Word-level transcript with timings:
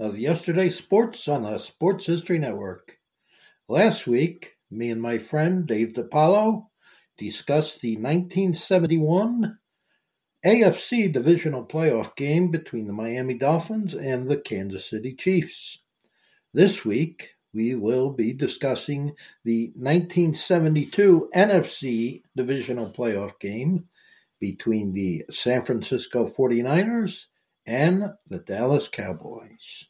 of 0.00 0.16
Yesterday 0.16 0.70
Sports 0.70 1.26
on 1.26 1.42
the 1.42 1.58
Sports 1.58 2.06
History 2.06 2.38
Network. 2.38 2.98
Last 3.68 4.06
week, 4.06 4.54
me 4.70 4.90
and 4.90 5.02
my 5.02 5.18
friend 5.18 5.66
Dave 5.66 5.94
DiPaolo 5.94 6.68
discussed 7.18 7.80
the 7.80 7.96
1971 7.96 9.58
AFC 10.46 11.12
divisional 11.12 11.66
playoff 11.66 12.14
game 12.14 12.52
between 12.52 12.86
the 12.86 12.92
Miami 12.92 13.34
Dolphins 13.34 13.94
and 13.94 14.28
the 14.28 14.40
Kansas 14.40 14.88
City 14.88 15.14
Chiefs. 15.14 15.80
This 16.54 16.84
week, 16.84 17.34
we 17.52 17.74
will 17.74 18.10
be 18.10 18.32
discussing 18.34 19.16
the 19.44 19.72
1972 19.74 21.28
NFC 21.34 22.22
divisional 22.36 22.86
playoff 22.86 23.40
game 23.40 23.88
between 24.38 24.92
the 24.92 25.24
San 25.30 25.64
Francisco 25.64 26.24
49ers 26.24 27.26
and 27.66 28.14
the 28.28 28.38
Dallas 28.38 28.88
Cowboys. 28.88 29.87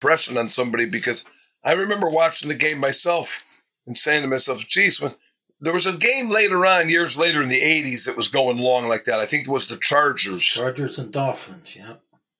Impression 0.00 0.38
on 0.38 0.48
somebody 0.48 0.86
because 0.86 1.24
I 1.64 1.72
remember 1.72 2.08
watching 2.08 2.48
the 2.48 2.54
game 2.54 2.78
myself 2.78 3.42
and 3.86 3.98
saying 3.98 4.22
to 4.22 4.28
myself, 4.28 4.64
geez, 4.66 5.00
when 5.00 5.14
there 5.60 5.72
was 5.72 5.86
a 5.86 5.92
game 5.92 6.30
later 6.30 6.64
on, 6.64 6.88
years 6.88 7.18
later 7.18 7.42
in 7.42 7.48
the 7.48 7.60
80s, 7.60 8.06
that 8.06 8.16
was 8.16 8.28
going 8.28 8.58
long 8.58 8.86
like 8.88 9.02
that. 9.04 9.18
I 9.18 9.26
think 9.26 9.48
it 9.48 9.50
was 9.50 9.66
the 9.66 9.76
Chargers. 9.76 10.44
Chargers 10.44 11.00
and 11.00 11.12
Dolphins, 11.12 11.74
yeah. 11.76 11.94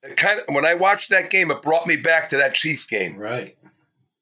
It 0.05 0.17
kind 0.17 0.39
of 0.39 0.55
when 0.55 0.65
I 0.65 0.75
watched 0.75 1.11
that 1.11 1.31
game, 1.31 1.51
it 1.51 1.63
brought 1.63 1.89
me 1.89 1.97
back 1.97 2.29
to 2.29 2.37
that 2.37 2.55
Chief 2.55 2.89
game. 2.89 3.17
Right. 3.17 3.57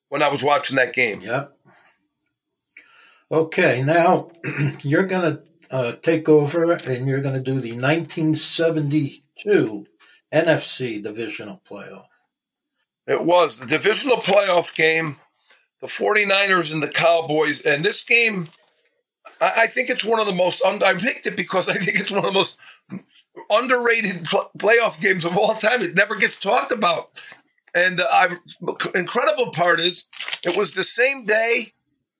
When 0.08 0.22
I 0.22 0.28
was 0.28 0.42
watching 0.42 0.76
that 0.76 0.94
game. 0.94 1.20
Yep. 1.20 1.52
Okay, 3.30 3.82
now 3.82 4.30
you're 4.82 5.06
going 5.06 5.36
to 5.36 5.42
uh, 5.70 5.92
take 5.96 6.26
over 6.28 6.72
and 6.72 7.08
you're 7.08 7.20
going 7.20 7.34
to 7.34 7.40
do 7.40 7.60
the 7.60 7.72
1972 7.72 9.86
NFC 10.32 11.02
divisional 11.02 11.60
playoff. 11.68 12.06
It 13.06 13.22
was 13.22 13.58
the 13.58 13.66
divisional 13.66 14.16
playoff 14.16 14.74
game, 14.74 15.16
the 15.80 15.86
49ers 15.86 16.72
and 16.72 16.82
the 16.82 16.88
Cowboys. 16.88 17.60
And 17.60 17.84
this 17.84 18.02
game, 18.02 18.46
I, 19.40 19.52
I 19.62 19.66
think 19.66 19.90
it's 19.90 20.04
one 20.04 20.20
of 20.20 20.26
the 20.26 20.34
most, 20.34 20.62
un- 20.64 20.82
I 20.82 20.94
picked 20.94 21.26
it 21.26 21.36
because 21.36 21.68
I 21.74 21.74
think 21.74 22.00
it's 22.00 22.10
one 22.10 22.24
of 22.24 22.32
the 22.32 22.38
most 22.38 22.58
underrated 23.50 24.24
pl- 24.24 24.50
playoff 24.58 25.00
games 25.00 25.24
of 25.24 25.36
all 25.36 25.54
time. 25.54 25.82
It 25.82 25.94
never 25.94 26.16
gets 26.16 26.36
talked 26.36 26.72
about. 26.72 27.22
And 27.74 27.98
the 27.98 28.06
uh, 28.10 28.74
incredible 28.94 29.50
part 29.52 29.80
is, 29.80 30.08
it 30.42 30.56
was 30.56 30.72
the 30.72 30.84
same 30.84 31.24
day 31.24 31.72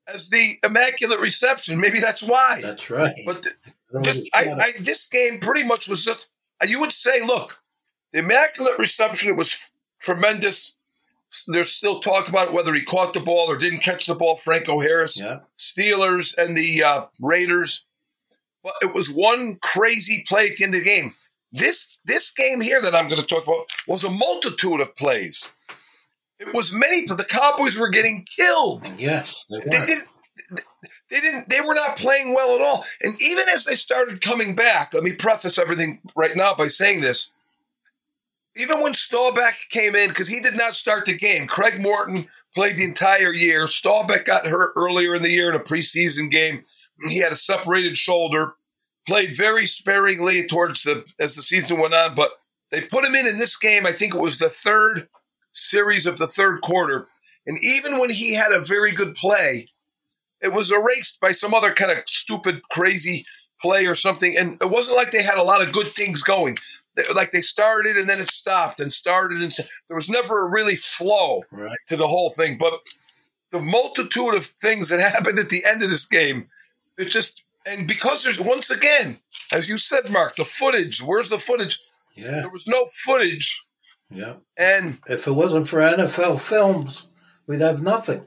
as 0.06 0.28
the 0.28 0.58
Immaculate 0.62 1.18
Reception. 1.18 1.80
Maybe 1.80 1.98
that's 1.98 2.22
why. 2.22 2.60
That's 2.62 2.90
right. 2.90 3.14
But 3.24 3.42
the, 3.42 4.00
just, 4.02 4.28
I, 4.34 4.50
I, 4.52 4.72
this 4.80 5.06
game 5.06 5.40
pretty 5.40 5.64
much 5.64 5.88
was 5.88 6.04
just, 6.04 6.28
you 6.66 6.78
would 6.80 6.92
say, 6.92 7.24
look, 7.24 7.62
the 8.12 8.18
Immaculate 8.20 8.78
Reception, 8.78 9.30
it 9.30 9.36
was 9.36 9.70
tremendous. 9.98 10.75
There's 11.46 11.72
still 11.72 12.00
talk 12.00 12.28
about 12.28 12.52
whether 12.52 12.74
he 12.74 12.82
caught 12.82 13.14
the 13.14 13.20
ball 13.20 13.50
or 13.50 13.56
didn't 13.56 13.80
catch 13.80 14.06
the 14.06 14.14
ball. 14.14 14.36
Franco 14.36 14.80
Harris, 14.80 15.20
yeah. 15.20 15.40
Steelers, 15.56 16.36
and 16.36 16.56
the 16.56 16.82
uh, 16.82 17.06
Raiders. 17.20 17.86
But 18.62 18.74
it 18.82 18.94
was 18.94 19.10
one 19.10 19.58
crazy 19.62 20.24
play 20.26 20.48
at 20.48 20.56
the 20.56 20.64
end 20.64 20.74
of 20.74 20.80
the 20.80 20.86
game. 20.86 21.14
This 21.52 21.98
this 22.04 22.30
game 22.30 22.60
here 22.60 22.80
that 22.82 22.94
I'm 22.94 23.08
going 23.08 23.20
to 23.20 23.26
talk 23.26 23.44
about 23.44 23.66
was 23.86 24.04
a 24.04 24.10
multitude 24.10 24.80
of 24.80 24.94
plays. 24.96 25.52
It 26.38 26.52
was 26.52 26.72
many, 26.72 27.06
but 27.06 27.16
the 27.16 27.24
Cowboys 27.24 27.78
were 27.78 27.88
getting 27.88 28.24
killed. 28.24 28.90
Yes, 28.98 29.46
they, 29.48 29.58
they 29.60 29.86
didn't. 29.86 30.08
They 31.08 31.20
didn't. 31.20 31.48
They 31.48 31.60
were 31.60 31.74
not 31.74 31.96
playing 31.96 32.34
well 32.34 32.56
at 32.56 32.60
all. 32.60 32.84
And 33.00 33.14
even 33.22 33.44
as 33.48 33.64
they 33.64 33.76
started 33.76 34.20
coming 34.20 34.54
back, 34.54 34.92
let 34.92 35.02
me 35.02 35.12
preface 35.12 35.58
everything 35.58 36.00
right 36.16 36.36
now 36.36 36.54
by 36.54 36.66
saying 36.66 37.00
this: 37.00 37.32
even 38.56 38.80
when 38.80 38.94
Staubach 38.94 39.54
came 39.70 39.94
in, 39.94 40.08
because 40.08 40.28
he 40.28 40.40
did 40.40 40.56
not 40.56 40.76
start 40.76 41.06
the 41.06 41.16
game, 41.16 41.46
Craig 41.46 41.80
Morton 41.80 42.26
played 42.54 42.78
the 42.78 42.84
entire 42.84 43.32
year. 43.32 43.66
Staubach 43.66 44.24
got 44.24 44.46
hurt 44.46 44.72
earlier 44.76 45.14
in 45.14 45.22
the 45.22 45.30
year 45.30 45.50
in 45.50 45.56
a 45.56 45.60
preseason 45.62 46.30
game. 46.30 46.62
He 47.08 47.18
had 47.18 47.32
a 47.32 47.36
separated 47.36 47.96
shoulder, 47.96 48.54
played 49.06 49.36
very 49.36 49.66
sparingly 49.66 50.46
towards 50.46 50.82
the 50.82 51.04
as 51.20 51.34
the 51.34 51.42
season 51.42 51.78
went 51.78 51.94
on, 51.94 52.14
but 52.14 52.30
they 52.70 52.80
put 52.80 53.04
him 53.04 53.14
in 53.14 53.26
in 53.26 53.36
this 53.36 53.56
game. 53.56 53.86
I 53.86 53.92
think 53.92 54.14
it 54.14 54.20
was 54.20 54.38
the 54.38 54.48
third 54.48 55.08
series 55.52 56.06
of 56.06 56.16
the 56.16 56.26
third 56.26 56.62
quarter, 56.62 57.08
and 57.46 57.58
even 57.62 57.98
when 57.98 58.10
he 58.10 58.34
had 58.34 58.52
a 58.52 58.60
very 58.60 58.92
good 58.92 59.14
play, 59.14 59.68
it 60.40 60.52
was 60.52 60.72
erased 60.72 61.20
by 61.20 61.32
some 61.32 61.52
other 61.52 61.74
kind 61.74 61.90
of 61.90 61.98
stupid, 62.06 62.62
crazy 62.70 63.26
play 63.60 63.86
or 63.86 63.94
something. 63.94 64.36
And 64.36 64.60
it 64.62 64.70
wasn't 64.70 64.96
like 64.96 65.10
they 65.10 65.22
had 65.22 65.38
a 65.38 65.42
lot 65.42 65.62
of 65.62 65.72
good 65.72 65.86
things 65.86 66.22
going 66.22 66.56
like 67.14 67.30
they 67.30 67.42
started 67.42 67.96
and 67.96 68.08
then 68.08 68.20
it 68.20 68.28
stopped 68.28 68.80
and 68.80 68.92
started 68.92 69.42
and 69.42 69.52
there 69.88 69.96
was 69.96 70.08
never 70.08 70.46
a 70.46 70.48
really 70.48 70.76
flow 70.76 71.42
right. 71.50 71.78
to 71.88 71.96
the 71.96 72.06
whole 72.06 72.30
thing. 72.30 72.56
But 72.58 72.80
the 73.50 73.60
multitude 73.60 74.34
of 74.34 74.46
things 74.46 74.88
that 74.88 75.00
happened 75.12 75.38
at 75.38 75.50
the 75.50 75.64
end 75.64 75.82
of 75.82 75.90
this 75.90 76.06
game, 76.06 76.46
it's 76.98 77.12
just 77.12 77.42
and 77.66 77.86
because 77.86 78.22
there's 78.22 78.40
once 78.40 78.70
again, 78.70 79.18
as 79.52 79.68
you 79.68 79.76
said, 79.76 80.08
Mark, 80.10 80.36
the 80.36 80.44
footage. 80.44 81.02
Where's 81.02 81.28
the 81.28 81.38
footage? 81.38 81.80
Yeah, 82.14 82.40
there 82.40 82.50
was 82.50 82.68
no 82.68 82.86
footage. 83.04 83.64
Yeah, 84.08 84.34
and 84.56 84.98
if 85.08 85.26
it 85.26 85.32
wasn't 85.32 85.68
for 85.68 85.80
NFL 85.80 86.40
films, 86.40 87.08
we'd 87.46 87.60
have 87.60 87.82
nothing. 87.82 88.22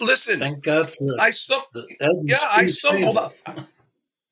Listen, 0.00 0.38
thank 0.38 0.62
God 0.62 0.90
for 0.90 1.08
I 1.18 1.32
stumbled. 1.32 1.86
Yeah, 2.22 2.36
I 2.52 2.66
stumbled. 2.66 3.18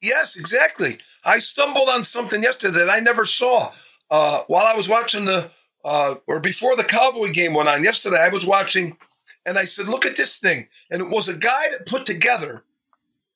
Yes, 0.01 0.37
exactly. 0.37 0.99
I 1.27 1.41
stumbled 1.41 1.89
on 1.89 2.05
something 2.05 2.43
yesterday 2.43 2.79
that 2.79 2.91
I 2.91 3.01
never 3.01 3.27
saw 3.27 3.73
uh, 4.11 4.41
while 4.47 4.67
I 4.67 4.75
was 4.75 4.89
watching 4.89 5.25
the 5.27 5.51
uh, 5.85 6.15
or 6.27 6.41
before 6.41 6.77
the 6.77 6.85
Cowboy 6.85 7.33
game 7.33 7.55
went 7.55 7.69
on 7.69 7.85
yesterday. 7.85 8.19
I 8.19 8.29
was 8.29 8.47
watching, 8.47 8.97
and 9.45 9.59
I 9.59 9.65
said, 9.65 9.89
"Look 9.89 10.07
at 10.07 10.17
this 10.17 10.39
thing!" 10.39 10.69
And 10.91 11.03
it 11.03 11.09
was 11.09 11.29
a 11.29 11.35
guy 11.35 11.65
that 11.73 11.87
put 11.87 12.07
together 12.07 12.65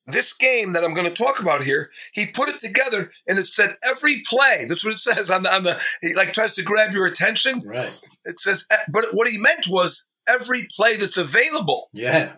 this 0.07 0.33
game 0.33 0.73
that 0.73 0.85
I'm 0.85 0.95
going 0.95 1.13
to 1.13 1.23
talk 1.23 1.41
about 1.41 1.65
here. 1.65 1.91
He 2.13 2.27
put 2.27 2.49
it 2.49 2.61
together, 2.61 3.11
and 3.29 3.39
it 3.39 3.47
said 3.47 3.77
every 3.83 4.23
play. 4.23 4.67
That's 4.69 4.85
what 4.85 4.95
it 4.95 4.99
says 4.99 5.31
on 5.31 5.43
the 5.43 5.55
on 5.55 5.65
the. 5.65 5.79
He 6.01 6.15
like 6.15 6.33
tries 6.33 6.55
to 6.55 6.63
grab 6.63 6.93
your 6.93 7.07
attention. 7.07 7.63
Right. 7.65 7.93
It 8.25 8.41
says, 8.41 8.67
but 8.89 9.07
what 9.13 9.29
he 9.29 9.39
meant 9.39 9.67
was 9.69 10.07
every 10.29 10.69
play 10.77 10.97
that's 10.97 11.17
available. 11.17 11.89
Yeah. 11.93 12.33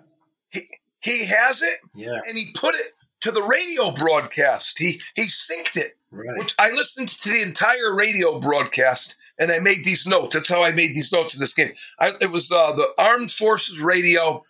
He 0.50 0.60
he 1.00 1.26
has 1.26 1.62
it. 1.62 1.78
Yeah. 1.94 2.18
And 2.26 2.38
he 2.38 2.52
put 2.54 2.74
it 2.74 2.92
to 3.22 3.30
the 3.30 3.42
radio 3.42 3.90
broadcast. 3.90 4.78
He 4.78 5.00
he 5.14 5.24
synced 5.24 5.76
it, 5.76 5.98
right. 6.10 6.38
which 6.38 6.54
I 6.58 6.70
listened 6.70 7.08
to 7.08 7.30
the 7.30 7.42
entire 7.42 7.94
radio 7.94 8.38
broadcast 8.38 9.16
and 9.38 9.50
I 9.50 9.58
made 9.58 9.84
these 9.84 10.06
notes. 10.06 10.34
That's 10.34 10.48
how 10.48 10.62
I 10.62 10.72
made 10.72 10.94
these 10.94 11.12
notes 11.12 11.34
in 11.34 11.40
this 11.40 11.54
game. 11.54 11.72
I, 11.98 12.12
it 12.20 12.30
was 12.30 12.52
uh, 12.52 12.72
the 12.72 12.88
Armed 12.98 13.30
Forces 13.30 13.80
Radio, 13.80 14.44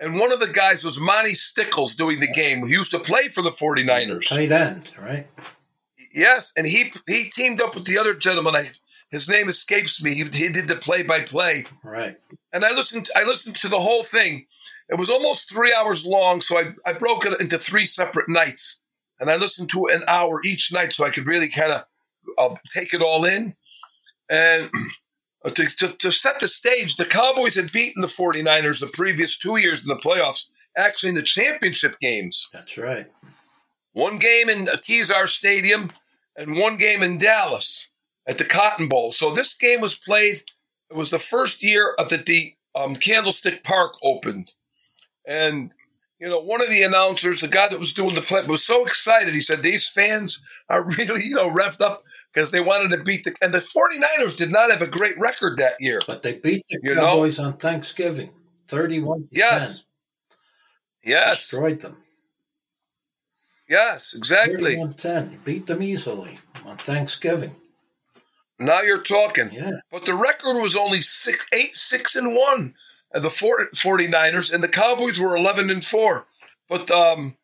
and 0.00 0.18
one 0.18 0.32
of 0.32 0.40
the 0.40 0.46
guys 0.46 0.84
was 0.84 0.98
Monty 0.98 1.34
Stickles 1.34 1.94
doing 1.94 2.20
the 2.20 2.28
game. 2.28 2.60
Who 2.60 2.68
used 2.68 2.92
to 2.92 2.98
play 2.98 3.28
for 3.28 3.42
the 3.42 3.50
49ers. 3.50 4.28
Tight 4.28 4.52
end, 4.52 4.92
right? 4.98 5.26
Yes, 6.14 6.52
and 6.56 6.66
he 6.66 6.92
he 7.06 7.28
teamed 7.30 7.60
up 7.60 7.74
with 7.74 7.84
the 7.84 7.98
other 7.98 8.14
gentleman. 8.14 8.56
I, 8.56 8.70
his 9.10 9.28
name 9.28 9.48
escapes 9.48 10.02
me. 10.02 10.14
He, 10.14 10.24
he 10.24 10.48
did 10.48 10.66
the 10.66 10.76
play 10.76 11.02
by 11.02 11.20
play. 11.20 11.66
Right. 11.82 12.16
And 12.52 12.64
I 12.64 12.72
listened. 12.72 13.08
I 13.14 13.24
listened 13.24 13.56
to 13.56 13.68
the 13.68 13.78
whole 13.78 14.02
thing. 14.02 14.46
It 14.88 14.98
was 14.98 15.10
almost 15.10 15.50
three 15.50 15.74
hours 15.74 16.06
long, 16.06 16.40
so 16.40 16.58
I, 16.58 16.74
I 16.84 16.92
broke 16.92 17.26
it 17.26 17.40
into 17.40 17.58
three 17.58 17.84
separate 17.84 18.28
nights. 18.28 18.80
And 19.18 19.30
I 19.30 19.36
listened 19.36 19.70
to 19.70 19.86
an 19.86 20.04
hour 20.06 20.40
each 20.44 20.72
night 20.72 20.92
so 20.92 21.04
I 21.04 21.10
could 21.10 21.26
really 21.26 21.48
kind 21.48 21.72
of 21.72 21.84
uh, 22.38 22.54
take 22.72 22.92
it 22.92 23.02
all 23.02 23.24
in. 23.24 23.54
And 24.28 24.70
to, 25.44 25.64
to, 25.64 25.88
to 25.88 26.12
set 26.12 26.40
the 26.40 26.48
stage, 26.48 26.96
the 26.96 27.04
Cowboys 27.04 27.56
had 27.56 27.72
beaten 27.72 28.02
the 28.02 28.08
49ers 28.08 28.80
the 28.80 28.86
previous 28.86 29.36
two 29.36 29.56
years 29.56 29.82
in 29.82 29.88
the 29.88 29.96
playoffs, 29.96 30.50
actually 30.76 31.10
in 31.10 31.14
the 31.14 31.22
championship 31.22 31.98
games. 31.98 32.48
That's 32.52 32.76
right. 32.78 33.06
One 33.92 34.18
game 34.18 34.50
in 34.50 34.66
Kezar 34.66 35.26
Stadium 35.26 35.90
and 36.36 36.56
one 36.56 36.76
game 36.76 37.02
in 37.02 37.16
Dallas 37.16 37.88
at 38.26 38.38
the 38.38 38.44
Cotton 38.44 38.88
Bowl. 38.88 39.12
So 39.12 39.32
this 39.32 39.54
game 39.54 39.80
was 39.80 39.94
played. 39.94 40.42
It 40.90 40.96
was 40.96 41.10
the 41.10 41.18
first 41.18 41.62
year 41.62 41.94
that 41.98 42.26
the 42.26 42.54
um, 42.74 42.96
Candlestick 42.96 43.64
Park 43.64 43.94
opened, 44.02 44.52
and 45.26 45.74
you 46.18 46.28
know 46.28 46.40
one 46.40 46.62
of 46.62 46.70
the 46.70 46.82
announcers, 46.82 47.40
the 47.40 47.48
guy 47.48 47.68
that 47.68 47.78
was 47.78 47.92
doing 47.92 48.14
the 48.14 48.20
play, 48.22 48.42
was 48.46 48.64
so 48.64 48.84
excited. 48.84 49.34
He 49.34 49.40
said 49.40 49.62
these 49.62 49.88
fans 49.88 50.42
are 50.68 50.84
really 50.98 51.24
you 51.24 51.34
know 51.36 51.50
revved 51.50 51.80
up 51.80 52.02
because 52.32 52.50
they 52.50 52.60
wanted 52.60 52.94
to 52.96 53.02
beat 53.02 53.24
the 53.24 53.34
and 53.42 53.52
the 53.54 53.58
49ers 53.60 54.36
did 54.36 54.50
not 54.50 54.70
have 54.70 54.82
a 54.82 54.86
great 54.86 55.18
record 55.18 55.58
that 55.58 55.74
year. 55.80 56.00
But 56.06 56.22
they 56.22 56.38
beat 56.38 56.64
the 56.68 56.78
You 56.82 56.94
Cowboys 56.94 57.38
on 57.38 57.54
Thanksgiving, 57.58 58.30
thirty-one. 58.68 59.28
Yes. 59.30 59.78
10. 61.04 61.12
Yes, 61.12 61.36
destroyed 61.38 61.80
them. 61.82 61.96
yes, 63.68 64.12
exactly. 64.14 64.74
31-10. 64.76 65.44
Beat 65.44 65.66
them 65.68 65.82
easily 65.82 66.38
on 66.66 66.76
Thanksgiving. 66.78 67.54
Now 68.58 68.80
you're 68.80 69.02
talking. 69.02 69.50
Yeah, 69.52 69.72
But 69.92 70.06
the 70.06 70.14
record 70.14 70.60
was 70.60 70.76
only 70.76 71.02
six, 71.02 71.46
eight, 71.52 71.76
six, 71.76 72.16
and 72.16 72.34
one. 72.34 72.74
The 73.20 73.28
49ers 73.28 74.52
and 74.52 74.62
the 74.62 74.68
Cowboys 74.68 75.18
were 75.18 75.36
11 75.36 75.70
and 75.70 75.84
four. 75.84 76.26
But 76.68 76.90
um, 76.90 77.36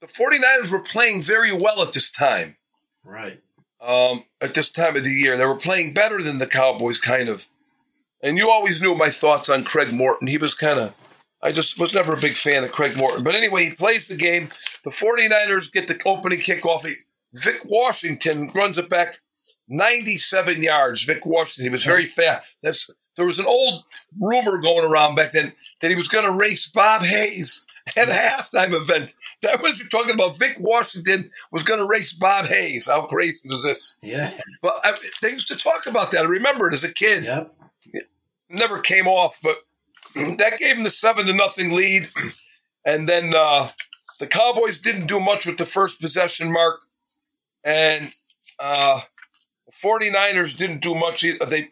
the 0.00 0.06
49ers 0.06 0.70
were 0.70 0.80
playing 0.82 1.22
very 1.22 1.52
well 1.52 1.82
at 1.82 1.92
this 1.92 2.10
time. 2.10 2.56
right. 3.04 3.40
Um, 3.80 4.24
at 4.40 4.54
this 4.54 4.70
time 4.70 4.96
of 4.96 5.04
the 5.04 5.10
year, 5.10 5.36
they 5.36 5.44
were 5.44 5.54
playing 5.54 5.94
better 5.94 6.20
than 6.20 6.38
the 6.38 6.48
Cowboys, 6.48 6.98
kind 6.98 7.28
of. 7.28 7.46
And 8.20 8.36
you 8.36 8.50
always 8.50 8.82
knew 8.82 8.96
my 8.96 9.08
thoughts 9.10 9.48
on 9.48 9.62
Craig 9.62 9.92
Morton. 9.92 10.26
He 10.26 10.36
was 10.36 10.52
kind 10.52 10.80
of, 10.80 10.96
I 11.40 11.52
just 11.52 11.78
was 11.78 11.94
never 11.94 12.14
a 12.14 12.20
big 12.20 12.32
fan 12.32 12.64
of 12.64 12.72
Craig 12.72 12.96
Morton. 12.96 13.22
But 13.22 13.36
anyway, 13.36 13.66
he 13.66 13.70
plays 13.70 14.08
the 14.08 14.16
game. 14.16 14.48
The 14.82 14.90
49ers 14.90 15.70
get 15.70 15.86
the 15.86 15.96
opening 16.04 16.40
kickoff. 16.40 16.92
Vic 17.32 17.60
Washington 17.66 18.50
runs 18.52 18.78
it 18.78 18.88
back 18.88 19.20
97 19.68 20.60
yards. 20.60 21.04
Vic 21.04 21.24
Washington, 21.24 21.66
he 21.66 21.70
was 21.70 21.84
very 21.84 22.06
fast. 22.06 22.42
That's 22.64 22.90
there 23.18 23.26
was 23.26 23.38
an 23.38 23.44
old 23.46 23.82
rumor 24.18 24.56
going 24.56 24.84
around 24.90 25.16
back 25.16 25.32
then 25.32 25.52
that 25.80 25.90
he 25.90 25.96
was 25.96 26.08
going 26.08 26.24
to 26.24 26.32
race 26.32 26.66
Bob 26.66 27.02
Hayes 27.02 27.66
at 27.96 28.08
a 28.08 28.12
halftime 28.12 28.72
event. 28.72 29.12
That 29.42 29.60
was 29.60 29.82
talking 29.90 30.14
about 30.14 30.38
Vic 30.38 30.56
Washington 30.58 31.30
was 31.52 31.62
going 31.62 31.80
to 31.80 31.86
race 31.86 32.12
Bob 32.12 32.46
Hayes. 32.46 32.86
How 32.86 33.02
crazy 33.02 33.48
was 33.48 33.64
this? 33.64 33.94
Yeah, 34.00 34.30
But 34.62 34.74
I, 34.84 34.94
they 35.20 35.30
used 35.30 35.48
to 35.48 35.56
talk 35.56 35.86
about 35.86 36.10
that. 36.12 36.20
I 36.22 36.24
remember 36.28 36.68
it 36.68 36.74
as 36.74 36.84
a 36.84 36.92
kid. 36.92 37.24
yep. 37.24 37.54
Never 38.48 38.78
came 38.80 39.06
off, 39.06 39.38
but 39.42 39.56
that 40.38 40.58
gave 40.58 40.76
him 40.76 40.84
the 40.84 40.90
seven 40.90 41.26
to 41.26 41.34
nothing 41.34 41.72
lead. 41.74 42.08
And 42.84 43.06
then 43.06 43.34
uh, 43.36 43.68
the 44.18 44.26
Cowboys 44.26 44.78
didn't 44.78 45.08
do 45.08 45.20
much 45.20 45.44
with 45.44 45.58
the 45.58 45.66
first 45.66 46.00
possession 46.00 46.50
mark. 46.50 46.80
And 47.62 48.10
uh, 48.58 49.00
the 49.66 49.72
49ers 49.72 50.56
didn't 50.56 50.80
do 50.80 50.94
much 50.94 51.22
either. 51.22 51.44
They 51.44 51.68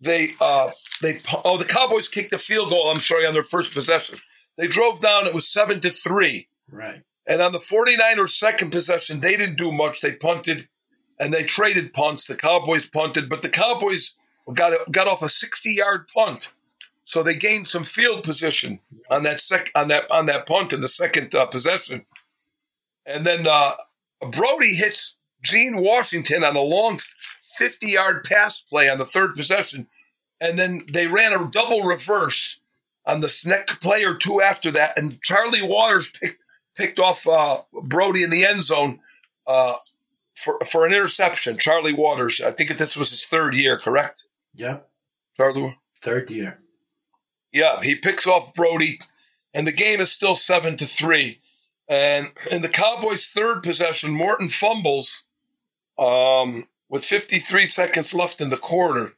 they 0.00 0.30
uh 0.40 0.70
they 1.02 1.20
oh 1.44 1.58
the 1.58 1.64
Cowboys 1.64 2.08
kicked 2.08 2.30
the 2.30 2.38
field 2.38 2.70
goal, 2.70 2.90
I'm 2.90 3.00
sorry, 3.00 3.26
on 3.26 3.32
their 3.32 3.42
first 3.44 3.72
possession. 3.72 4.18
They 4.56 4.66
drove 4.66 5.00
down, 5.00 5.26
it 5.26 5.34
was 5.34 5.48
seven 5.48 5.80
to 5.82 5.90
three. 5.90 6.48
Right. 6.70 7.02
And 7.26 7.40
on 7.42 7.52
the 7.52 7.58
49ers' 7.58 8.30
second 8.30 8.70
possession, 8.70 9.20
they 9.20 9.36
didn't 9.36 9.58
do 9.58 9.70
much. 9.70 10.00
They 10.00 10.12
punted 10.12 10.68
and 11.20 11.32
they 11.32 11.44
traded 11.44 11.92
punts. 11.92 12.26
The 12.26 12.36
Cowboys 12.36 12.86
punted, 12.86 13.28
but 13.28 13.42
the 13.42 13.48
Cowboys 13.48 14.16
got 14.54 14.90
got 14.90 15.08
off 15.08 15.22
a 15.22 15.28
60 15.28 15.70
yard 15.70 16.08
punt. 16.08 16.52
So 17.04 17.22
they 17.22 17.34
gained 17.34 17.68
some 17.68 17.84
field 17.84 18.22
position 18.22 18.80
on 19.10 19.22
that 19.22 19.40
sec 19.40 19.70
on 19.74 19.88
that 19.88 20.10
on 20.10 20.26
that 20.26 20.46
punt 20.46 20.72
in 20.72 20.80
the 20.80 20.88
second 20.88 21.34
uh, 21.34 21.46
possession. 21.46 22.04
And 23.06 23.24
then 23.24 23.46
uh, 23.48 23.72
Brodie 24.30 24.74
hits 24.74 25.16
Gene 25.42 25.78
Washington 25.78 26.44
on 26.44 26.56
a 26.56 26.60
long 26.60 26.98
50 27.58 27.88
yard 27.88 28.24
pass 28.24 28.60
play 28.60 28.88
on 28.88 28.98
the 28.98 29.04
third 29.04 29.34
possession. 29.34 29.88
And 30.40 30.58
then 30.58 30.82
they 30.92 31.06
ran 31.08 31.32
a 31.32 31.50
double 31.50 31.82
reverse 31.82 32.60
on 33.04 33.20
the 33.20 33.42
next 33.46 33.80
play 33.80 34.04
or 34.04 34.14
two 34.14 34.40
after 34.40 34.70
that. 34.70 34.96
And 34.96 35.20
Charlie 35.22 35.62
Waters 35.66 36.10
picked 36.10 36.44
picked 36.76 36.98
off 37.00 37.26
uh, 37.26 37.58
Brodie 37.82 38.22
in 38.22 38.30
the 38.30 38.44
end 38.46 38.62
zone 38.62 39.00
uh, 39.46 39.74
for 40.34 40.58
for 40.70 40.86
an 40.86 40.92
interception. 40.92 41.58
Charlie 41.58 41.92
Waters, 41.92 42.40
I 42.40 42.52
think 42.52 42.76
this 42.78 42.96
was 42.96 43.10
his 43.10 43.24
third 43.24 43.54
year, 43.54 43.76
correct? 43.76 44.26
Yep. 44.54 44.88
Charlie, 45.36 45.76
Third 46.02 46.30
year. 46.30 46.60
yeah, 47.52 47.80
he 47.82 47.94
picks 47.96 48.26
off 48.26 48.54
Brodie, 48.54 49.00
and 49.54 49.66
the 49.66 49.72
game 49.72 50.00
is 50.00 50.10
still 50.12 50.34
seven 50.34 50.76
to 50.76 50.86
three. 50.86 51.40
And 51.88 52.30
in 52.50 52.62
the 52.62 52.68
Cowboys' 52.68 53.26
third 53.26 53.62
possession, 53.62 54.12
Morton 54.12 54.48
fumbles 54.48 55.24
um, 55.98 56.64
with 56.88 57.04
53 57.04 57.68
seconds 57.68 58.14
left 58.14 58.40
in 58.40 58.48
the 58.50 58.56
quarter. 58.56 59.12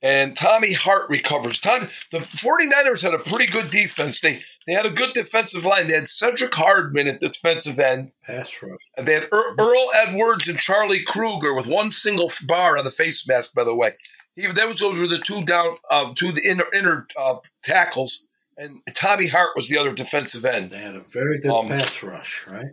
And 0.00 0.36
Tommy 0.36 0.74
Hart 0.74 1.10
recovers. 1.10 1.58
Tom, 1.58 1.88
the 2.12 2.18
49ers 2.20 3.02
had 3.02 3.14
a 3.14 3.18
pretty 3.18 3.50
good 3.50 3.70
defense. 3.72 4.20
They 4.20 4.42
they 4.66 4.72
had 4.74 4.86
a 4.86 4.90
good 4.90 5.12
defensive 5.12 5.64
line. 5.64 5.88
They 5.88 5.94
had 5.94 6.06
Cedric 6.06 6.54
Hardman 6.54 7.08
at 7.08 7.20
the 7.20 7.30
defensive 7.30 7.78
end. 7.80 8.12
Pass 8.24 8.62
rush. 8.62 8.78
And 8.96 9.08
they 9.08 9.14
had 9.14 9.24
Er- 9.32 9.54
Earl 9.58 9.88
Edwards 9.96 10.46
and 10.46 10.58
Charlie 10.58 11.02
Krueger 11.02 11.52
with 11.54 11.66
one 11.66 11.90
single 11.90 12.30
bar 12.46 12.78
on 12.78 12.84
the 12.84 12.90
face 12.92 13.26
mask, 13.26 13.54
by 13.54 13.64
the 13.64 13.74
way. 13.74 13.92
He, 14.36 14.46
those, 14.46 14.78
those 14.78 15.00
were 15.00 15.08
the 15.08 15.18
two 15.18 15.42
down, 15.42 15.76
uh, 15.90 16.12
two 16.14 16.30
the 16.32 16.42
inner, 16.48 16.66
inner 16.72 17.08
uh, 17.16 17.36
tackles. 17.64 18.24
And 18.56 18.80
Tommy 18.94 19.26
Hart 19.28 19.50
was 19.56 19.68
the 19.68 19.78
other 19.78 19.92
defensive 19.92 20.44
end. 20.44 20.70
They 20.70 20.78
had 20.78 20.94
a 20.96 21.00
very 21.00 21.40
good 21.40 21.50
Um, 21.50 21.68
pass 21.68 22.02
rush, 22.04 22.46
right? 22.46 22.72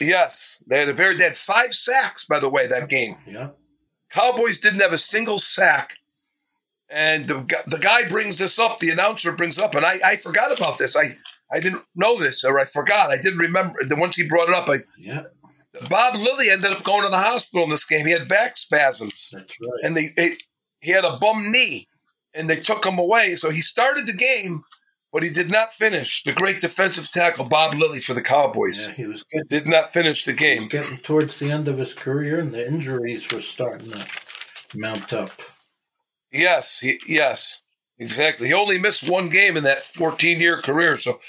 Yes, 0.00 0.62
they 0.66 0.78
had 0.78 0.88
a 0.88 0.92
very 0.94 1.16
they 1.16 1.24
had 1.24 1.36
five 1.36 1.74
sacks 1.74 2.24
by 2.24 2.38
the 2.38 2.48
way 2.48 2.66
that 2.66 2.88
game. 2.88 3.16
Yep. 3.26 3.58
Cowboys 4.12 4.58
didn't 4.58 4.80
have 4.80 4.92
a 4.92 4.98
single 4.98 5.38
sack, 5.38 5.98
and 6.90 7.26
the 7.26 7.62
the 7.66 7.78
guy 7.78 8.06
brings 8.08 8.38
this 8.38 8.58
up. 8.58 8.78
The 8.78 8.90
announcer 8.90 9.32
brings 9.32 9.58
it 9.58 9.64
up, 9.64 9.74
and 9.74 9.84
I, 9.86 9.98
I 10.04 10.16
forgot 10.16 10.56
about 10.56 10.78
this. 10.78 10.96
I 10.96 11.16
I 11.50 11.60
didn't 11.60 11.82
know 11.94 12.18
this, 12.18 12.44
or 12.44 12.58
I 12.60 12.64
forgot. 12.64 13.10
I 13.10 13.16
didn't 13.16 13.38
remember. 13.38 13.78
Then 13.86 13.98
once 14.00 14.16
he 14.16 14.26
brought 14.26 14.48
it 14.48 14.54
up, 14.54 14.68
I 14.68 14.78
Yep. 14.98 15.34
Bob 15.88 16.14
Lilly 16.16 16.50
ended 16.50 16.70
up 16.70 16.84
going 16.84 17.02
to 17.02 17.08
the 17.08 17.16
hospital 17.16 17.64
in 17.64 17.70
this 17.70 17.84
game. 17.86 18.04
He 18.06 18.12
had 18.12 18.28
back 18.28 18.58
spasms, 18.58 19.30
That's 19.32 19.58
right. 19.58 19.80
and 19.82 19.96
they, 19.96 20.08
they 20.16 20.36
he 20.80 20.90
had 20.92 21.06
a 21.06 21.16
bum 21.16 21.50
knee, 21.50 21.88
and 22.34 22.48
they 22.50 22.56
took 22.56 22.84
him 22.84 22.98
away. 22.98 23.36
So 23.36 23.48
he 23.48 23.62
started 23.62 24.06
the 24.06 24.12
game, 24.12 24.64
but 25.12 25.22
he 25.22 25.30
did 25.30 25.50
not 25.50 25.72
finish. 25.72 26.22
The 26.22 26.32
great 26.32 26.60
defensive 26.60 27.10
tackle 27.10 27.44
Bob 27.44 27.74
Lilly 27.74 28.00
for 28.00 28.14
the 28.14 28.22
Cowboys 28.22 28.88
yeah, 28.88 28.94
he 28.94 29.06
was 29.06 29.24
getting, 29.24 29.46
did 29.48 29.66
not 29.66 29.92
finish 29.92 30.24
the 30.24 30.32
he 30.32 30.38
game. 30.38 30.62
was 30.62 30.68
getting 30.68 30.96
towards 30.96 31.38
the 31.38 31.50
end 31.50 31.68
of 31.68 31.78
his 31.78 31.94
career, 31.94 32.40
and 32.40 32.52
the 32.52 32.66
injuries 32.66 33.30
were 33.32 33.42
starting 33.42 33.90
to 33.90 34.06
mount 34.74 35.12
up. 35.12 35.30
Yes, 36.32 36.78
he, 36.78 36.98
yes, 37.06 37.60
exactly. 37.98 38.48
He 38.48 38.54
only 38.54 38.78
missed 38.78 39.08
one 39.08 39.28
game 39.28 39.56
in 39.56 39.64
that 39.64 39.84
14 39.84 40.40
year 40.40 40.56
career, 40.62 40.96
so 40.96 41.20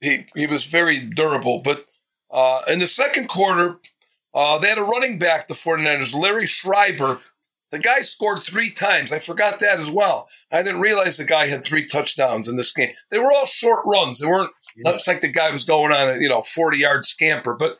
he 0.00 0.26
he 0.34 0.46
was 0.46 0.64
very 0.64 1.00
durable. 1.00 1.60
But 1.60 1.86
uh, 2.30 2.60
in 2.68 2.80
the 2.80 2.86
second 2.86 3.28
quarter, 3.28 3.78
uh, 4.34 4.58
they 4.58 4.68
had 4.68 4.78
a 4.78 4.82
running 4.82 5.18
back, 5.18 5.48
the 5.48 5.54
49ers, 5.54 6.14
Larry 6.14 6.46
Schreiber. 6.46 7.20
The 7.72 7.78
guy 7.78 8.00
scored 8.00 8.42
three 8.42 8.70
times. 8.70 9.12
I 9.12 9.18
forgot 9.18 9.60
that 9.60 9.80
as 9.80 9.90
well. 9.90 10.28
I 10.52 10.62
didn't 10.62 10.82
realize 10.82 11.16
the 11.16 11.24
guy 11.24 11.46
had 11.46 11.64
three 11.64 11.86
touchdowns 11.86 12.46
in 12.46 12.56
this 12.56 12.72
game. 12.72 12.92
They 13.10 13.18
were 13.18 13.32
all 13.32 13.46
short 13.46 13.84
runs. 13.86 14.18
They 14.18 14.26
weren't 14.26 14.52
not 14.76 15.00
like 15.06 15.22
the 15.22 15.28
guy 15.28 15.50
was 15.50 15.64
going 15.64 15.90
on 15.90 16.08
a 16.10 16.18
you 16.18 16.28
know 16.28 16.42
40 16.42 16.78
yard 16.78 17.06
scamper, 17.06 17.54
but 17.54 17.78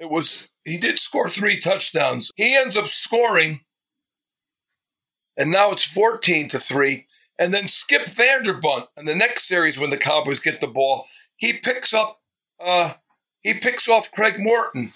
it 0.00 0.10
was 0.10 0.50
he 0.64 0.78
did 0.78 0.98
score 0.98 1.30
three 1.30 1.60
touchdowns. 1.60 2.32
He 2.34 2.56
ends 2.56 2.76
up 2.76 2.88
scoring 2.88 3.60
and 5.36 5.50
now 5.50 5.70
it's 5.70 5.84
14 5.84 6.48
to 6.48 6.58
3. 6.58 7.06
And 7.38 7.54
then 7.54 7.68
Skip 7.68 8.06
Vanderbundt 8.06 8.88
in 8.98 9.06
the 9.06 9.14
next 9.14 9.46
series 9.46 9.78
when 9.78 9.90
the 9.90 9.96
Cowboys 9.96 10.40
get 10.40 10.60
the 10.60 10.66
ball, 10.66 11.06
he 11.36 11.52
picks 11.54 11.94
up 11.94 12.20
uh 12.58 12.94
he 13.42 13.54
picks 13.54 13.88
off 13.88 14.10
Craig 14.10 14.38
Morton. 14.38 14.92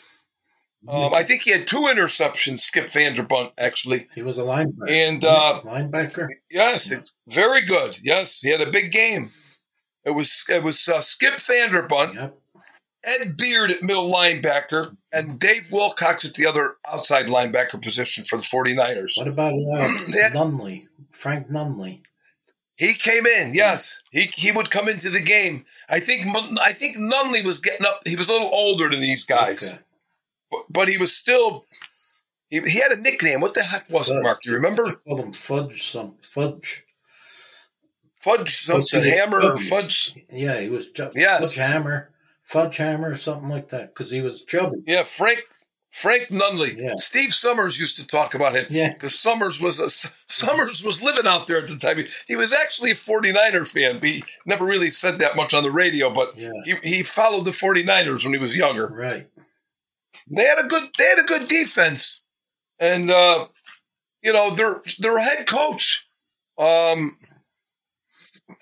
Um, 0.86 1.14
I 1.14 1.22
think 1.22 1.42
he 1.42 1.50
had 1.50 1.66
two 1.66 1.82
interceptions, 1.88 2.58
Skip 2.60 2.86
Vanderbundt, 2.86 3.52
actually. 3.56 4.08
He 4.14 4.22
was 4.22 4.36
a 4.38 4.42
linebacker. 4.42 4.90
And 4.90 5.24
uh 5.24 5.60
linebacker. 5.64 6.28
yes, 6.50 6.90
it's 6.90 7.12
very 7.28 7.62
good. 7.62 7.98
Yes, 8.02 8.40
he 8.40 8.50
had 8.50 8.60
a 8.60 8.70
big 8.70 8.92
game. 8.92 9.30
It 10.04 10.10
was 10.10 10.44
it 10.48 10.62
was 10.62 10.86
uh, 10.88 11.00
Skip 11.00 11.34
Vanderbundt, 11.34 12.14
Yep. 12.14 12.38
Ed 13.06 13.36
Beard 13.36 13.70
at 13.70 13.82
middle 13.82 14.10
linebacker, 14.10 14.96
and 15.12 15.38
Dave 15.38 15.70
Wilcox 15.70 16.24
at 16.24 16.34
the 16.34 16.46
other 16.46 16.76
outside 16.90 17.26
linebacker 17.26 17.80
position 17.82 18.24
for 18.24 18.36
the 18.36 18.42
49ers. 18.42 19.16
What 19.16 19.28
about 19.28 19.52
uh, 19.52 19.88
Nunley? 20.34 20.88
Frank 21.10 21.48
Nunley. 21.50 22.00
He 22.76 22.94
came 22.94 23.24
in, 23.26 23.54
yes. 23.54 24.02
He 24.10 24.22
he 24.34 24.50
would 24.52 24.70
come 24.70 24.88
into 24.88 25.08
the 25.08 25.20
game. 25.20 25.64
I 25.88 26.00
think 26.00 26.26
I 26.62 26.72
think 26.72 26.96
Nunley 26.96 27.44
was 27.44 27.60
getting 27.60 27.86
up. 27.86 28.00
He 28.06 28.16
was 28.16 28.28
a 28.28 28.32
little 28.32 28.50
older 28.52 28.90
than 28.90 29.00
these 29.00 29.24
guys, 29.24 29.74
Okay. 29.74 29.82
But, 30.68 30.72
but 30.72 30.88
he 30.88 30.96
was 30.96 31.16
still 31.16 31.66
He, 32.50 32.60
he 32.60 32.78
had 32.80 32.92
a 32.92 32.96
nickname. 32.96 33.40
What 33.40 33.54
the 33.54 33.62
heck 33.62 33.88
was 33.90 34.10
it, 34.10 34.22
Mark? 34.22 34.42
Do 34.42 34.50
you 34.50 34.56
remember? 34.56 34.92
Call 35.06 35.18
him 35.22 35.32
Fudge. 35.32 35.82
Some 35.84 36.14
Fudge. 36.22 36.84
Fudge 38.20 38.50
something, 38.56 39.04
hammer 39.04 39.40
or 39.42 39.58
fudge. 39.58 40.14
Yeah, 40.30 40.58
he 40.60 40.70
was 40.70 40.90
ju- 40.90 41.10
Yes. 41.14 41.40
Fudge 41.56 41.56
Hammer, 41.66 42.10
Fudge 42.42 42.78
Hammer, 42.78 43.10
or 43.10 43.16
something 43.16 43.50
like 43.50 43.68
that, 43.68 43.92
because 43.94 44.10
he 44.10 44.22
was 44.22 44.44
chubby. 44.44 44.78
Yeah, 44.86 45.02
Frank 45.02 45.40
Frank 45.90 46.28
Nunley. 46.28 46.74
Yeah. 46.76 46.94
Steve 46.96 47.34
Somers 47.34 47.78
used 47.78 47.96
to 47.96 48.06
talk 48.06 48.34
about 48.34 48.54
him. 48.54 48.64
Yeah. 48.70 48.94
Because 48.94 49.16
Somers 49.18 49.60
was 49.60 49.78
a, 49.78 49.90
Somers 50.26 50.82
was 50.82 51.02
living 51.02 51.26
out 51.26 51.46
there 51.46 51.58
at 51.58 51.68
the 51.68 51.76
time. 51.76 51.98
He, 51.98 52.06
he 52.26 52.34
was 52.34 52.52
actually 52.52 52.90
a 52.92 52.94
49er 52.94 53.70
fan. 53.70 53.98
But 54.00 54.08
he 54.08 54.24
never 54.46 54.64
really 54.64 54.90
said 54.90 55.18
that 55.18 55.36
much 55.36 55.52
on 55.54 55.62
the 55.62 55.70
radio, 55.70 56.08
but 56.12 56.34
Yeah. 56.36 56.50
he, 56.64 56.74
he 56.82 57.02
followed 57.04 57.44
the 57.44 57.50
49ers 57.52 58.24
when 58.24 58.32
he 58.32 58.38
was 58.40 58.56
younger. 58.56 58.88
Right. 58.88 59.26
They 60.28 60.44
had 60.44 60.64
a 60.64 60.68
good 60.68 60.88
they 60.98 61.04
had 61.04 61.18
a 61.18 61.26
good 61.26 61.48
defense. 61.48 62.22
And 62.78 63.10
uh, 63.10 63.46
you 64.22 64.32
know, 64.32 64.50
their 64.50 64.80
their 64.98 65.18
head 65.18 65.46
coach 65.46 66.08
um 66.58 67.16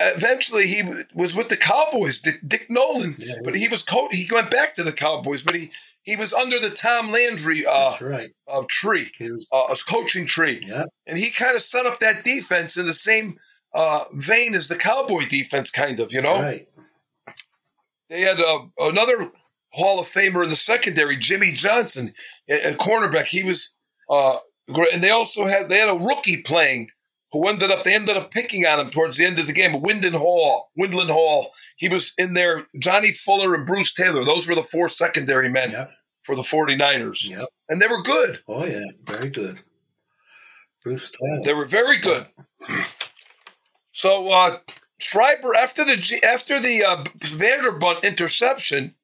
eventually 0.01 0.67
he 0.67 0.83
was 1.15 1.35
with 1.35 1.49
the 1.49 1.57
Cowboys, 1.57 2.19
Dick, 2.19 2.41
Dick 2.47 2.71
Nolan, 2.71 3.17
Yeah. 3.19 3.35
but 3.45 3.57
he 3.57 3.69
was 3.69 3.83
coach. 3.83 4.15
He 4.15 4.29
went 4.33 4.51
back 4.51 4.75
to 4.77 4.83
the 4.85 4.93
Cowboys, 4.93 5.43
but 5.43 5.55
he 5.55 5.71
he 6.03 6.17
was 6.17 6.33
under 6.33 6.59
the 6.59 6.71
Tom 6.71 7.13
Landry 7.13 7.65
uh, 7.65 7.95
right. 8.01 8.31
uh 8.49 8.65
tree, 8.69 9.11
was. 9.21 9.47
uh, 9.53 9.75
coaching 9.89 10.27
tree, 10.27 10.65
Yeah. 10.67 10.85
and 11.07 11.19
he 11.19 11.31
kind 11.31 11.55
of 11.57 11.63
set 11.63 11.87
up 11.87 12.01
that 12.01 12.25
defense 12.25 12.77
in 12.77 12.87
the 12.87 12.93
same 12.93 13.39
uh, 13.75 14.05
vein 14.15 14.55
as 14.55 14.69
the 14.69 14.77
Cowboy 14.77 15.27
defense, 15.29 15.71
kind 15.71 16.01
of. 16.01 16.13
You 16.13 16.23
know, 16.23 16.41
Right. 16.43 16.69
they 18.09 18.23
had 18.23 18.41
uh, 18.41 18.67
another 18.79 19.31
Hall 19.73 19.99
of 20.01 20.07
Famer 20.07 20.43
in 20.45 20.51
the 20.51 20.57
secondary, 20.57 21.17
Jimmy 21.17 21.53
Johnson, 21.53 22.13
a, 22.49 22.73
cornerback. 22.75 23.25
He 23.27 23.43
was 23.43 23.75
uh, 24.11 24.37
great, 24.73 24.93
and 24.95 25.03
they 25.03 25.11
also 25.11 25.47
had 25.47 25.69
they 25.69 25.79
had 25.79 25.89
a 25.89 26.05
rookie 26.05 26.43
playing 26.43 26.91
who 27.33 27.49
ended 27.49 27.71
up 27.71 27.83
they 27.85 27.95
ended 27.95 28.17
up 28.17 28.31
picking 28.31 28.67
on 28.67 28.79
him 28.81 28.91
towards 28.91 29.17
the 29.17 29.25
end 29.25 29.39
of 29.39 29.47
the 29.47 29.53
game. 29.55 29.73
Wyndon 29.83 30.15
Hall, 30.15 30.71
Windlan 30.79 31.11
Hall. 31.11 31.51
He 31.77 31.89
was 31.89 32.13
in 32.19 32.35
there. 32.35 32.67
Johnny 32.79 33.13
Fuller 33.13 33.55
and 33.55 33.65
Bruce 33.67 33.93
Taylor. 33.95 34.25
Those 34.25 34.47
were 34.49 34.55
the 34.55 34.63
four 34.63 34.89
secondary 34.89 35.49
men 35.49 35.71
Yep. 35.73 35.91
for 36.23 36.37
the 36.37 36.43
49ers. 36.43 37.31
Yep. 37.31 37.49
and 37.71 37.81
they 37.81 37.87
were 37.89 38.03
good. 38.03 38.41
Oh 38.47 38.65
yeah. 38.67 38.85
Very 39.07 39.31
good. 39.31 39.59
Bruce 40.85 41.11
Tyler. 41.11 41.43
They 41.45 41.55
were 41.55 41.65
very 41.67 41.99
good. 41.99 42.27
So 43.93 44.29
uh, 44.31 44.59
Schreiber 44.99 45.55
after 45.55 45.85
the 45.85 45.97
G- 45.97 46.23
after 46.23 46.61
the 46.61 46.85
uh, 46.85 47.05
Vanderbilt 47.23 48.05
interception, 48.05 48.95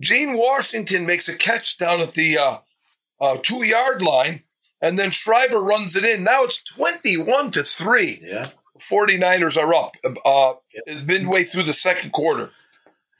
Gene 0.00 0.36
Washington 0.36 1.06
makes 1.06 1.28
a 1.28 1.34
catch 1.36 1.78
down 1.78 2.00
at 2.00 2.14
the 2.14 2.38
uh, 2.38 2.56
uh, 3.20 3.36
two 3.42 3.64
yard 3.66 4.00
line, 4.02 4.44
and 4.80 4.98
then 4.98 5.10
Schreiber 5.10 5.60
runs 5.60 5.96
it 5.96 6.04
in. 6.04 6.24
Now 6.24 6.44
it's 6.44 6.62
twenty 6.62 7.16
one 7.16 7.50
to 7.52 7.62
three. 7.64 8.20
Yeah. 8.22 8.48
49ers 8.78 9.60
are 9.60 9.74
up 9.74 9.96
uh, 10.24 10.52
midway 11.04 11.42
through 11.42 11.64
the 11.64 11.72
second 11.72 12.12
quarter. 12.12 12.50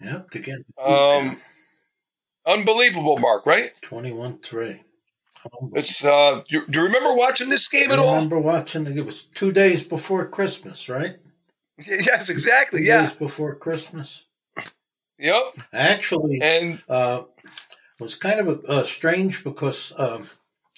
Yep. 0.00 0.30
To 0.30 0.38
get 0.38 0.58
Um, 0.80 1.36
unbelievable, 2.46 3.16
Mark. 3.16 3.44
Right? 3.44 3.72
twenty-one 3.82 4.38
three. 4.38 4.82
It's. 5.74 6.04
Uh, 6.04 6.42
do, 6.48 6.64
do 6.66 6.78
you 6.80 6.86
remember 6.86 7.14
watching 7.14 7.48
this 7.48 7.66
game 7.66 7.90
I 7.90 7.94
at 7.94 7.98
all? 7.98 8.10
I 8.10 8.14
remember 8.14 8.38
watching. 8.38 8.86
It 8.86 9.04
was 9.04 9.24
two 9.24 9.50
days 9.50 9.82
before 9.82 10.26
Christmas, 10.28 10.88
right? 10.88 11.16
Yes, 11.86 12.28
exactly. 12.28 12.80
Two 12.80 12.86
Yeah. 12.86 13.02
Days 13.02 13.12
before 13.14 13.54
Christmas. 13.56 14.26
Yep. 15.18 15.56
Actually, 15.72 16.40
And 16.42 16.82
uh, 16.88 17.22
it 17.44 18.02
was 18.02 18.14
kind 18.14 18.40
of 18.40 18.64
uh, 18.66 18.84
strange 18.84 19.42
because 19.44 19.92
um, 19.98 20.28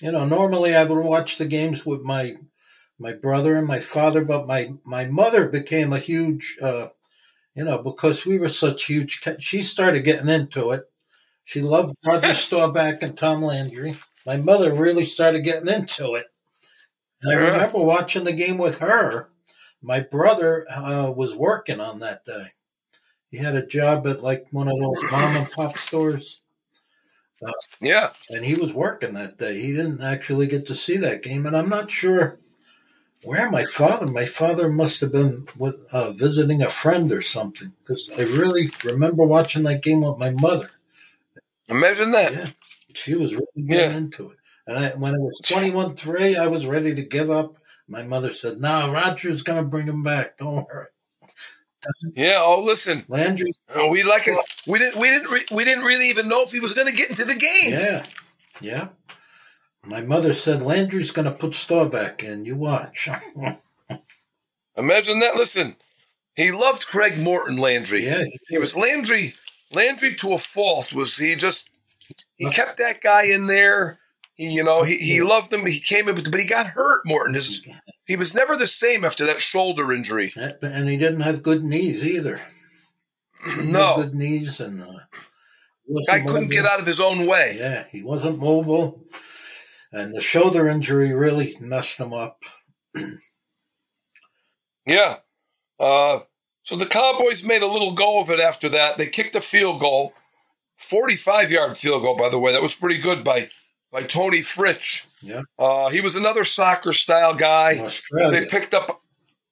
you 0.01 0.13
know 0.13 0.25
normally 0.25 0.75
I 0.75 0.85
would 0.85 1.05
watch 1.05 1.39
the 1.39 1.47
games 1.47 1.85
with 1.85 2.03
my 2.03 2.37
my 2.99 3.13
brother 3.13 3.57
and 3.57 3.67
my 3.67 3.81
father, 3.81 4.25
but 4.25 4.47
my 4.47 4.75
my 4.85 5.07
mother 5.07 5.49
became 5.49 5.93
a 5.93 5.99
huge 5.99 6.59
uh, 6.63 6.89
you 7.55 7.65
know 7.65 7.79
because 7.83 8.27
we 8.27 8.39
were 8.39 8.49
such 8.49 8.87
huge. 8.87 9.23
She 9.41 9.63
started 9.63 10.05
getting 10.05 10.31
into 10.31 10.71
it. 10.73 10.85
She 11.45 11.61
loved 11.63 11.95
Roger 12.07 12.35
Staubach 12.35 13.03
and 13.03 13.17
Tom 13.17 13.43
Landry. 13.43 13.97
My 14.27 14.37
mother 14.37 14.73
really 14.73 15.05
started 15.05 15.45
getting 15.45 15.69
into 15.69 16.15
it. 16.15 16.27
And 17.23 17.33
I 17.39 17.43
remember 17.45 17.79
watching 17.81 18.25
the 18.25 18.33
game 18.33 18.59
with 18.59 18.79
her. 18.79 19.29
My 19.83 20.01
brother 20.01 20.67
uh, 20.71 21.11
was 21.11 21.35
working 21.37 21.81
on 21.81 22.01
that 22.01 22.25
day. 22.25 22.47
He 23.31 23.39
had 23.39 23.55
a 23.55 23.67
job 23.67 24.07
at 24.07 24.23
like 24.23 24.47
one 24.51 24.69
of 24.69 24.79
those 24.79 25.11
mom 25.11 25.37
and 25.37 25.51
pop 25.51 25.79
stores, 25.79 26.43
yeah. 27.81 28.11
and 28.29 28.45
he 28.45 28.55
was 28.55 28.75
working 28.75 29.15
that 29.15 29.39
day. 29.39 29.61
He 29.61 29.73
didn't 29.73 30.03
actually 30.03 30.47
get 30.47 30.67
to 30.67 30.75
see 30.75 30.97
that 30.99 31.23
game, 31.23 31.47
and 31.47 31.57
I'm 31.57 31.69
not 31.69 31.91
sure 31.91 32.39
where 33.23 33.51
my 33.51 33.63
father. 33.63 34.07
My 34.07 34.25
father 34.25 34.69
must 34.69 35.01
have 35.01 35.13
been 35.13 35.47
with 35.57 35.77
uh, 35.93 36.11
visiting 36.13 36.63
a 36.63 36.69
friend 36.69 37.13
or 37.13 37.23
something 37.23 37.73
because 37.81 38.11
I 38.19 38.23
really 38.23 38.71
remember 38.85 39.25
watching 39.25 39.63
that 39.65 39.83
game 39.83 40.01
with 40.03 40.19
my 40.19 40.31
mother. 40.31 40.71
Imagine 41.69 42.11
that. 42.13 42.33
Yeah, 42.33 42.47
she 42.95 43.15
was 43.15 43.35
really 43.35 43.47
getting 43.69 43.91
Yeah. 43.93 43.97
into 43.97 44.31
it. 44.31 44.39
And 44.67 44.79
I, 44.79 44.89
when 44.91 45.15
it 45.15 45.21
was 45.21 45.41
21 45.45 45.97
3, 45.97 46.37
I 46.37 46.47
was 46.49 46.67
ready 46.67 46.95
to 46.95 47.03
give 47.03 47.31
up. 47.31 47.57
My 47.89 48.03
mother 48.03 48.33
said, 48.33 48.61
No, 48.61 48.93
Roger's 48.93 49.43
going 49.43 49.63
to 49.63 49.69
bring 49.69 49.87
him 49.87 50.03
back. 50.03 50.39
Don't 50.39 50.67
worry. 50.67 50.87
Yeah. 52.15 52.39
Oh, 52.41 52.63
listen. 52.63 53.05
Landry, 53.09 53.53
Oh, 53.75 53.91
We 53.91 54.03
like 54.03 54.27
it. 54.29 54.37
We 54.67 54.79
didn't. 54.79 55.01
We 55.01 55.09
didn't. 55.09 55.31
Re- 55.31 55.47
we 55.53 55.65
didn't 55.65 55.85
really 55.85 56.09
even 56.09 56.29
know 56.29 56.43
if 56.43 56.51
he 56.53 56.61
was 56.61 56.75
going 56.75 56.87
to 56.89 56.93
get 56.97 57.11
into 57.11 57.25
the 57.25 57.35
game. 57.35 57.71
yeah, 57.73 58.05
yeah. 58.61 58.89
My 59.85 60.03
mother 60.03 60.35
said, 60.35 60.61
Landry's 60.63 61.11
going 61.11 61.25
to 61.25 61.33
put 61.33 61.55
Staubach 61.55 62.23
in. 62.23 62.45
You 62.45 62.57
watch. 62.57 63.09
Imagine 64.77 65.21
that. 65.21 65.37
Listen, 65.37 65.77
he 66.35 66.53
loved 66.53 66.87
Craig 66.87 67.19
Morton 67.19 67.57
Landry. 67.57 68.05
yeah, 68.05 68.23
He 68.49 68.59
was 68.59 68.77
Landry. 68.77 69.35
Landry 69.73 70.15
to 70.17 70.33
a 70.35 70.39
fault. 70.39 70.93
Was 70.93 71.17
he 71.17 71.35
just? 71.37 71.71
He 72.37 72.51
kept 72.51 72.77
that 72.79 73.01
guy 73.01 73.25
in 73.27 73.47
there. 73.47 74.00
He, 74.41 74.55
you 74.55 74.65
know, 74.65 74.85
he, 74.85 74.97
he 74.97 75.21
loved 75.21 75.53
him. 75.53 75.67
He 75.67 75.79
came 75.79 76.09
in, 76.09 76.15
but 76.15 76.41
he 76.41 76.47
got 76.47 76.69
hurt. 76.69 77.03
Morton. 77.05 77.35
His, 77.35 77.63
he 78.07 78.17
was 78.17 78.35
never 78.35 78.57
the 78.57 78.67
same 78.67 79.05
after 79.05 79.27
that 79.27 79.39
shoulder 79.39 79.93
injury. 79.93 80.33
And 80.63 80.89
he 80.89 80.97
didn't 80.97 81.21
have 81.21 81.43
good 81.43 81.63
knees 81.63 82.03
either. 82.07 82.41
No, 83.63 83.97
good 83.97 84.15
knees, 84.15 84.59
and 84.61 84.83
uh, 84.83 85.01
guy 86.07 86.21
couldn't 86.21 86.51
get 86.51 86.65
out 86.65 86.81
of 86.81 86.87
his 86.87 87.01
own 87.01 87.27
way. 87.27 87.57
Yeah, 87.59 87.85
he 87.91 88.03
wasn't 88.03 88.39
mobile, 88.39 89.05
and 89.93 90.15
the 90.15 90.23
shoulder 90.23 90.69
injury 90.69 91.13
really 91.13 91.55
messed 91.61 92.01
him 92.01 92.13
up. 92.15 92.43
Yeah. 94.87 95.17
Uh, 95.79 96.21
so 96.63 96.75
the 96.75 96.87
Cowboys 96.87 97.45
made 97.45 97.63
a 97.63 97.67
little 97.67 97.93
go 97.93 98.21
of 98.21 98.31
it 98.31 98.41
after 98.41 98.71
that. 98.71 98.99
They 98.99 99.07
kicked 99.07 99.37
a 99.37 99.41
field 99.41 99.79
goal, 99.79 100.15
45 100.79 101.53
yard 101.53 101.79
field 101.79 102.03
goal, 102.03 102.17
by 102.17 102.29
the 102.29 102.39
way. 102.39 102.53
That 102.53 102.63
was 102.63 102.75
pretty 102.75 103.01
good 103.01 103.23
by, 103.23 103.49
by 103.91 104.03
Toni 104.03 104.41
Fritsch. 104.41 105.07
Yeah, 105.23 105.43
Uh, 105.59 105.89
he 105.91 106.01
was 106.01 106.17
another 106.17 106.45
soccer 106.45 106.93
style 106.93 107.35
guy. 107.35 107.79
Australia. 107.79 108.41
They 108.41 108.47
picked 108.47 108.73
up, 108.75 109.01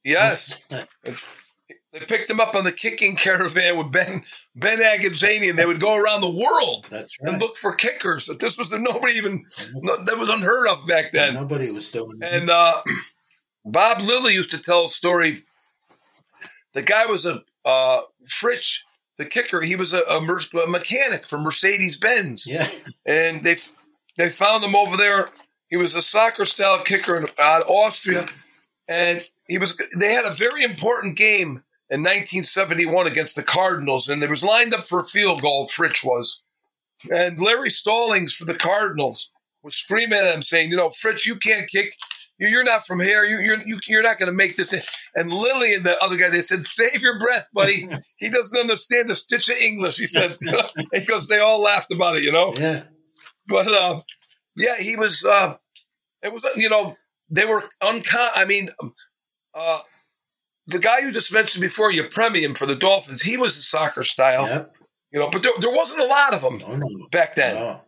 yes, 0.05 0.63
they 0.71 2.01
picked 2.07 2.31
him 2.31 2.41
up 2.41 2.55
on 2.55 2.65
the 2.65 2.73
kicking 2.73 3.17
caravan 3.17 3.77
with 3.77 3.91
Ben 3.91 4.23
Ben 4.55 4.79
Agajanian, 4.79 5.51
and 5.51 5.59
they 5.59 5.67
would 5.67 5.81
go 5.81 5.97
around 5.97 6.21
the 6.21 6.31
world 6.31 6.89
That's 6.91 7.17
and 7.21 7.41
look 7.41 7.57
for 7.57 7.75
kickers. 7.75 8.27
That 8.27 8.41
this 8.41 8.59
was 8.59 8.71
nobody 8.73 9.15
even 9.15 9.45
no, 9.75 9.97
that 10.05 10.19
was 10.19 10.29
unheard 10.29 10.69
of 10.69 10.87
back 10.87 11.13
then. 11.13 11.35
Nobody 11.35 11.71
was 11.71 11.91
doing 11.91 12.19
that. 12.21 12.33
And 12.33 12.51
uh, 12.51 12.81
Bob 13.65 14.01
Lilly 14.03 14.35
used 14.35 14.51
to 14.53 14.59
tell 14.59 14.85
a 14.85 14.89
story. 14.89 15.45
The 16.75 16.83
guy 16.83 17.07
was 17.07 17.27
a 17.27 17.43
uh, 17.65 18.03
Fritsch, 18.29 18.83
the 19.17 19.25
kicker. 19.25 19.63
He 19.63 19.75
was 19.75 19.93
a, 19.93 20.03
a, 20.03 20.19
a 20.19 20.67
mechanic 20.69 21.27
for 21.27 21.39
Mercedes 21.39 21.97
Benz, 21.97 22.47
Yeah, 22.49 22.69
and 23.07 23.43
they 23.43 23.57
they 24.19 24.29
found 24.29 24.63
him 24.63 24.77
over 24.77 24.97
there. 24.99 25.29
He 25.71 25.77
was 25.79 25.95
a 25.95 26.01
soccer 26.03 26.45
style 26.45 26.81
kicker 26.81 27.17
in, 27.17 27.27
out 27.39 27.63
of 27.63 27.69
Austria, 27.71 28.27
and 28.89 29.23
he 29.49 29.57
was. 29.59 29.81
They 29.99 30.13
had 30.13 30.27
a 30.27 30.35
very 30.35 30.63
important 30.65 31.17
game 31.17 31.63
in 31.91 32.03
1971 32.03 33.07
against 33.07 33.37
the 33.37 33.43
Cardinals, 33.43 34.09
and 34.11 34.23
they 34.23 34.27
was 34.27 34.45
lined 34.45 34.75
up 34.75 34.87
for 34.87 35.01
a 35.01 35.05
field 35.05 35.41
goal. 35.43 35.67
Fritsch 35.67 36.05
was, 36.05 36.43
and 37.11 37.41
Larry 37.41 37.71
Stallings 37.71 38.35
for 38.35 38.45
the 38.45 38.55
Cardinals 38.55 39.31
was 39.63 39.75
screaming 39.75 40.19
at 40.19 40.35
him, 40.35 40.43
saying, 40.43 40.71
"You 40.71 40.77
know, 40.77 40.91
Fritz, 40.91 41.27
you 41.27 41.37
can't 41.37 41.69
kick. 41.71 41.95
You- 42.39 42.49
You're 42.49 42.65
not 42.65 42.87
from 42.87 43.01
here. 43.01 43.25
You- 43.25 43.41
You're 43.41 43.63
you- 43.67 43.81
you're 43.89 44.03
not 44.03 44.19
going 44.19 44.29
to 44.31 44.37
make 44.37 44.57
this." 44.57 44.73
And 45.15 45.33
Lilly 45.33 45.75
and 45.75 45.85
the 45.85 45.99
other 46.03 46.17
guy, 46.17 46.29
they 46.31 46.41
said, 46.41 46.67
"Save 46.67 47.03
your 47.03 47.19
breath, 47.19 47.49
buddy. 47.53 47.89
He 48.19 48.31
doesn't 48.31 48.59
understand 48.59 49.11
a 49.11 49.15
stitch 49.15 49.49
of 49.49 49.57
English." 49.59 49.97
He 49.99 50.07
said, 50.07 50.37
because 50.93 51.29
they 51.29 51.39
all 51.41 51.61
laughed 51.61 51.93
about 51.93 52.17
it, 52.17 52.23
you 52.25 52.33
know. 52.33 52.53
yeah, 52.57 52.83
But 53.49 53.67
uh, 53.67 54.03
yeah, 54.57 54.77
he 54.79 54.97
was. 54.97 55.25
Uh, 55.25 55.57
it 56.23 56.33
was 56.33 56.47
you 56.57 56.69
know 56.69 56.97
they 57.31 57.45
were 57.45 57.65
uncon. 57.83 58.29
I 58.35 58.45
mean, 58.45 58.69
uh, 59.55 59.79
the 60.67 60.79
guy 60.79 60.99
you 60.99 61.11
just 61.11 61.33
mentioned 61.33 61.63
before, 61.63 61.91
Yepremian 61.91 62.57
for 62.57 62.67
the 62.67 62.77
Dolphins. 62.77 63.23
He 63.23 63.37
was 63.37 63.57
a 63.57 63.63
soccer 63.63 64.05
style, 64.05 64.47
yep. 64.47 64.75
you 65.11 65.19
know, 65.19 65.31
but 65.31 65.43
there, 65.43 65.53
there 65.61 65.75
wasn't 65.75 66.01
a 66.01 66.07
lot 66.07 66.35
of 66.35 66.43
them 66.43 66.59
No, 66.59 66.77
no, 66.77 67.09
back 67.11 67.35
then. 67.35 67.55
no. 67.55 67.81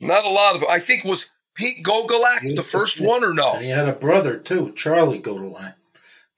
Not 0.00 0.24
a 0.24 0.28
lot 0.28 0.56
of. 0.56 0.64
I 0.64 0.80
think 0.80 1.04
was 1.04 1.30
Pete 1.54 1.84
Gogolak 1.84 2.56
the 2.56 2.62
first 2.62 3.00
one 3.00 3.24
or 3.24 3.32
no? 3.32 3.54
And 3.54 3.64
he 3.64 3.70
had 3.70 3.88
a 3.88 3.92
brother 3.92 4.36
too, 4.36 4.72
Charlie 4.76 5.20
Gogolak. 5.20 5.74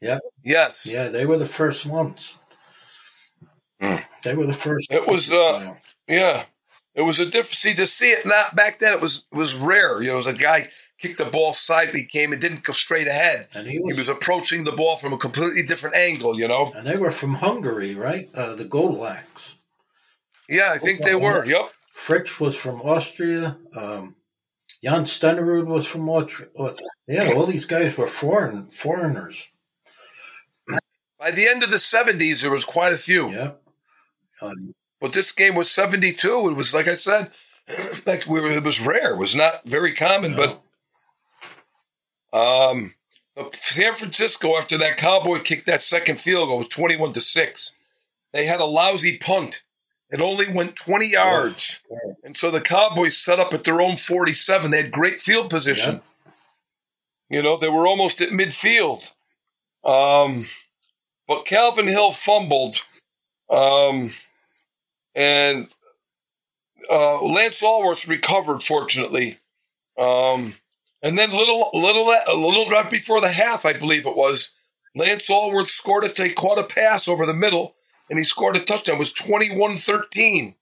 Yep. 0.01 0.21
Yes. 0.45 0.87
Yeah, 0.91 1.09
they 1.09 1.25
were 1.25 1.39
the 1.39 1.47
first 1.47 1.87
ones. 1.87 2.37
Mm. 3.81 4.05
They 4.23 4.35
were 4.35 4.47
the 4.47 4.53
first. 4.53 4.93
It 4.93 5.07
was, 5.07 5.33
uh, 5.33 5.75
yeah, 6.07 6.45
it 6.95 7.03
was 7.03 7.21
a 7.21 7.25
different. 7.25 7.49
See, 7.49 7.75
to 7.75 7.87
see 7.87 8.11
it 8.11 8.27
not 8.27 8.55
back 8.55 8.79
then, 8.79 8.93
it 8.93 9.01
was 9.01 9.27
it 9.33 9.37
was 9.37 9.55
rare. 9.55 10.01
You 10.01 10.09
know, 10.09 10.15
it 10.15 10.17
was 10.17 10.27
a 10.27 10.33
guy 10.33 10.69
kicked 10.99 11.19
the 11.19 11.25
ball 11.25 11.53
side, 11.53 11.95
he 11.95 12.05
came 12.05 12.33
and 12.33 12.41
didn't 12.41 12.63
go 12.63 12.73
straight 12.73 13.09
ahead. 13.09 13.49
And 13.53 13.67
he 13.67 13.79
was, 13.79 13.97
he 13.97 14.01
was 14.01 14.09
approaching 14.09 14.65
the 14.65 14.73
ball 14.73 14.97
from 14.97 15.13
a 15.13 15.19
completely 15.19 15.63
different 15.63 15.97
angle. 15.97 16.39
You 16.39 16.49
know. 16.49 16.73
And 16.75 16.87
they 16.87 16.97
were 16.97 17.11
from 17.11 17.35
Hungary, 17.35 17.95
right? 17.95 18.29
Uh, 18.35 18.55
the 18.55 18.65
Gogolaks. 18.65 19.57
Yeah, 20.49 20.71
I 20.73 20.79
think 20.79 21.03
they 21.03 21.15
were. 21.15 21.45
Yep. 21.45 21.71
Fritsch 21.95 22.41
was 22.41 22.61
from 22.61 22.81
Austria. 22.83 23.57
Um, 23.75 24.17
Jan 24.83 25.05
Stenerud 25.05 25.67
was 25.67 25.87
from 25.87 26.09
Austria. 26.09 26.49
Yeah, 27.07 27.33
all 27.35 27.47
these 27.47 27.65
guys 27.65 27.97
were 27.97 28.07
foreign 28.07 28.67
foreigners. 28.71 29.49
By 31.19 31.31
the 31.31 31.49
end 31.49 31.63
of 31.63 31.71
the 31.71 31.79
seventies, 31.79 32.43
there 32.43 32.51
was 32.51 32.67
quite 32.67 32.93
a 32.93 32.99
few. 32.99 33.31
Yep. 33.31 33.63
Um, 34.43 34.75
but 35.05 35.13
this 35.13 35.33
game 35.33 35.55
was 35.55 35.71
seventy-two. 35.71 36.49
It 36.49 36.55
was 36.55 36.73
like 36.73 36.89
I 36.89 36.95
said, 36.95 37.31
like 38.07 38.27
we 38.27 38.41
were. 38.41 38.47
It 38.47 38.65
was 38.65 38.81
rare. 38.81 39.13
It 39.13 39.19
was 39.19 39.37
not 39.37 39.63
very 39.67 39.93
common, 39.93 40.33
no. 40.35 40.59
but 42.33 42.71
um, 42.73 42.95
San 43.53 43.97
Francisco 43.97 44.57
after 44.57 44.79
that 44.79 44.97
Cowboy 44.97 45.41
kicked 45.41 45.67
that 45.67 45.83
second 45.83 46.23
field 46.23 46.49
goal 46.49 46.57
was 46.57 46.69
twenty-one 46.69 47.13
to 47.13 47.21
six. 47.21 47.75
They 48.33 48.47
had 48.47 48.61
a 48.61 48.65
lousy 48.65 49.19
punt. 49.19 49.63
It 50.11 50.23
only 50.23 50.51
went 50.51 50.75
20 50.75 51.11
yards. 51.11 51.83
And 52.23 52.35
so 52.35 52.51
the 52.51 52.63
Cowboys 52.63 53.19
set 53.19 53.39
up 53.39 53.53
at 53.53 53.65
their 53.65 53.83
own 53.83 53.97
47. 53.97 54.71
They 54.71 54.83
had 54.83 54.91
great 54.91 55.21
field 55.21 55.51
position. 55.51 56.01
You 57.29 57.43
know, 57.43 57.59
they 57.59 57.69
were 57.69 57.87
almost 57.87 58.23
at 58.23 58.31
midfield. 58.31 59.13
Um, 59.85 60.47
but 61.29 61.45
Calvin 61.45 61.89
Hill 61.89 62.13
fumbled. 62.13 62.83
Um, 63.51 64.11
and 65.15 65.69
uh, 66.91 67.23
Lance 67.25 67.63
Alworth 67.63 68.09
recovered, 68.09 68.63
fortunately. 68.63 69.39
Um, 69.99 70.55
and 71.03 71.19
then 71.19 71.31
little, 71.31 71.71
little, 71.73 72.09
a 72.09 72.35
little 72.37 72.67
right 72.67 72.91
before 72.91 73.21
the 73.21 73.31
half, 73.31 73.65
I 73.65 73.75
believe 73.75 74.07
it 74.07 74.17
was, 74.17 74.51
Lance 74.97 75.31
Alworth 75.31 75.69
scored 75.69 76.05
it. 76.05 76.17
They 76.17 76.31
caught 76.31 76.59
a 76.59 76.65
pass 76.65 77.09
over 77.09 77.27
the 77.27 77.35
middle 77.35 77.75
and 78.09 78.19
he 78.19 78.25
scored 78.25 78.57
a 78.57 78.61
touchdown. 78.61 78.97
It 78.97 78.99
was 78.99 79.13
21-13. 79.13 80.55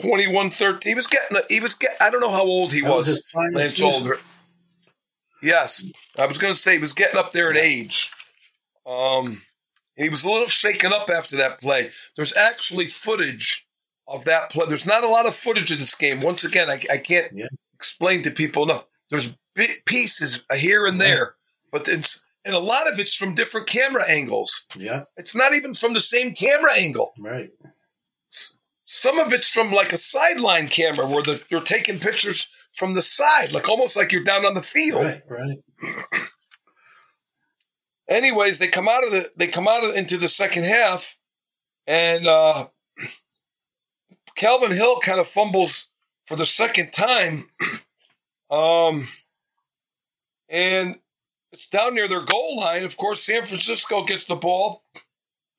21-13. 0.00 0.84
He 0.84 0.94
was 0.94 1.06
getting 1.06 1.38
he 1.48 1.60
was 1.60 1.74
get, 1.74 1.96
I 2.00 2.10
don't 2.10 2.20
know 2.20 2.30
how 2.30 2.44
old 2.44 2.72
he 2.72 2.82
that 2.82 2.90
was. 2.90 3.06
was 3.06 3.32
Lance 3.52 3.80
Alworth. 3.80 4.22
Yes. 5.42 5.84
I 6.18 6.26
was 6.26 6.38
going 6.38 6.52
to 6.52 6.58
say 6.58 6.72
he 6.72 6.78
was 6.78 6.92
getting 6.92 7.18
up 7.18 7.32
there 7.32 7.50
in 7.50 7.56
age. 7.56 8.10
Um 8.86 9.42
he 9.98 10.08
was 10.08 10.24
a 10.24 10.30
little 10.30 10.46
shaken 10.46 10.92
up 10.92 11.10
after 11.10 11.36
that 11.36 11.60
play. 11.60 11.90
There's 12.16 12.34
actually 12.34 12.86
footage 12.88 13.66
of 14.06 14.24
that 14.24 14.50
play. 14.50 14.64
There's 14.66 14.86
not 14.86 15.04
a 15.04 15.08
lot 15.08 15.26
of 15.26 15.34
footage 15.34 15.70
of 15.70 15.78
this 15.78 15.94
game. 15.94 16.20
Once 16.22 16.44
again, 16.44 16.70
I, 16.70 16.80
I 16.90 16.96
can't 16.98 17.32
Yeah. 17.34 17.46
explain 17.74 18.22
to 18.22 18.30
people. 18.30 18.64
No, 18.66 18.84
there's 19.10 19.36
bit 19.54 19.84
pieces 19.84 20.44
here 20.54 20.86
and 20.86 21.00
there, 21.00 21.34
but 21.72 21.88
it's 21.88 22.22
and 22.44 22.54
a 22.54 22.58
lot 22.60 22.90
of 22.90 22.98
it's 22.98 23.14
from 23.14 23.34
different 23.34 23.66
camera 23.66 24.08
angles. 24.08 24.64
Yeah, 24.74 25.02
It's 25.18 25.34
not 25.34 25.52
even 25.54 25.74
from 25.74 25.92
the 25.92 26.00
same 26.00 26.34
camera 26.34 26.72
angle. 26.74 27.12
right. 27.18 27.50
Some 28.90 29.18
of 29.18 29.34
it's 29.34 29.50
from 29.50 29.70
like 29.70 29.92
a 29.92 29.98
sideline 29.98 30.66
camera 30.68 31.06
where 31.06 31.22
the, 31.22 31.42
you're 31.50 31.60
taking 31.60 31.98
pictures 31.98 32.50
from 32.74 32.94
the 32.94 33.02
side, 33.02 33.52
like 33.52 33.68
almost 33.68 33.96
like 33.96 34.12
you're 34.12 34.24
down 34.24 34.46
on 34.46 34.54
the 34.54 34.62
field. 34.62 35.02
Right, 35.04 35.22
right. 35.28 35.58
Anyways, 38.08 38.58
they 38.58 38.68
come 38.68 38.88
out 38.88 39.04
of 39.04 39.10
the 39.12 39.30
they 39.36 39.46
come 39.48 39.68
out 39.68 39.84
of, 39.84 39.94
into 39.94 40.16
the 40.16 40.28
second 40.28 40.64
half, 40.64 41.16
and 41.86 42.26
uh, 42.26 42.66
Calvin 44.34 44.70
Hill 44.72 44.98
kind 45.00 45.20
of 45.20 45.28
fumbles 45.28 45.88
for 46.26 46.36
the 46.36 46.46
second 46.46 46.92
time, 46.92 47.48
um, 48.50 49.06
and 50.48 50.98
it's 51.52 51.66
down 51.68 51.94
near 51.94 52.08
their 52.08 52.24
goal 52.24 52.56
line. 52.56 52.84
Of 52.84 52.96
course, 52.96 53.24
San 53.24 53.44
Francisco 53.44 54.04
gets 54.04 54.24
the 54.26 54.36
ball. 54.36 54.84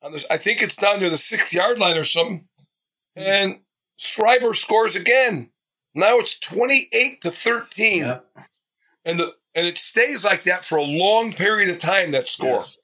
On 0.02 0.12
this, 0.12 0.24
I 0.30 0.36
think 0.38 0.62
it's 0.62 0.76
down 0.76 1.00
near 1.00 1.10
the 1.10 1.16
six 1.18 1.52
yard 1.52 1.78
line 1.78 1.96
or 1.96 2.04
something, 2.04 2.48
and 3.14 3.60
Schreiber 3.96 4.54
scores 4.54 4.96
again. 4.96 5.50
Now 5.94 6.18
it's 6.18 6.38
twenty 6.38 6.88
eight 6.92 7.20
to 7.22 7.30
thirteen 7.30 7.98
Yeah. 7.98 8.20
and 9.04 9.20
the 9.20 9.34
and 9.54 9.66
it 9.66 9.78
stays 9.78 10.24
like 10.24 10.44
that 10.44 10.64
for 10.64 10.78
a 10.78 10.82
long 10.82 11.32
period 11.32 11.68
of 11.70 11.78
time. 11.78 12.12
That 12.12 12.28
score 12.28 12.60
Yes. 12.60 12.76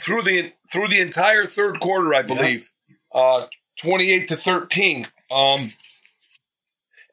through 0.00 0.22
the 0.22 0.52
through 0.72 0.88
the 0.88 1.00
entire 1.00 1.44
third 1.44 1.80
quarter, 1.80 2.14
I 2.14 2.22
believe, 2.22 2.68
uh, 3.12 3.46
twenty 3.78 4.10
eight 4.10 4.28
to 4.28 4.36
thirteen. 4.36 5.06
Um, 5.30 5.70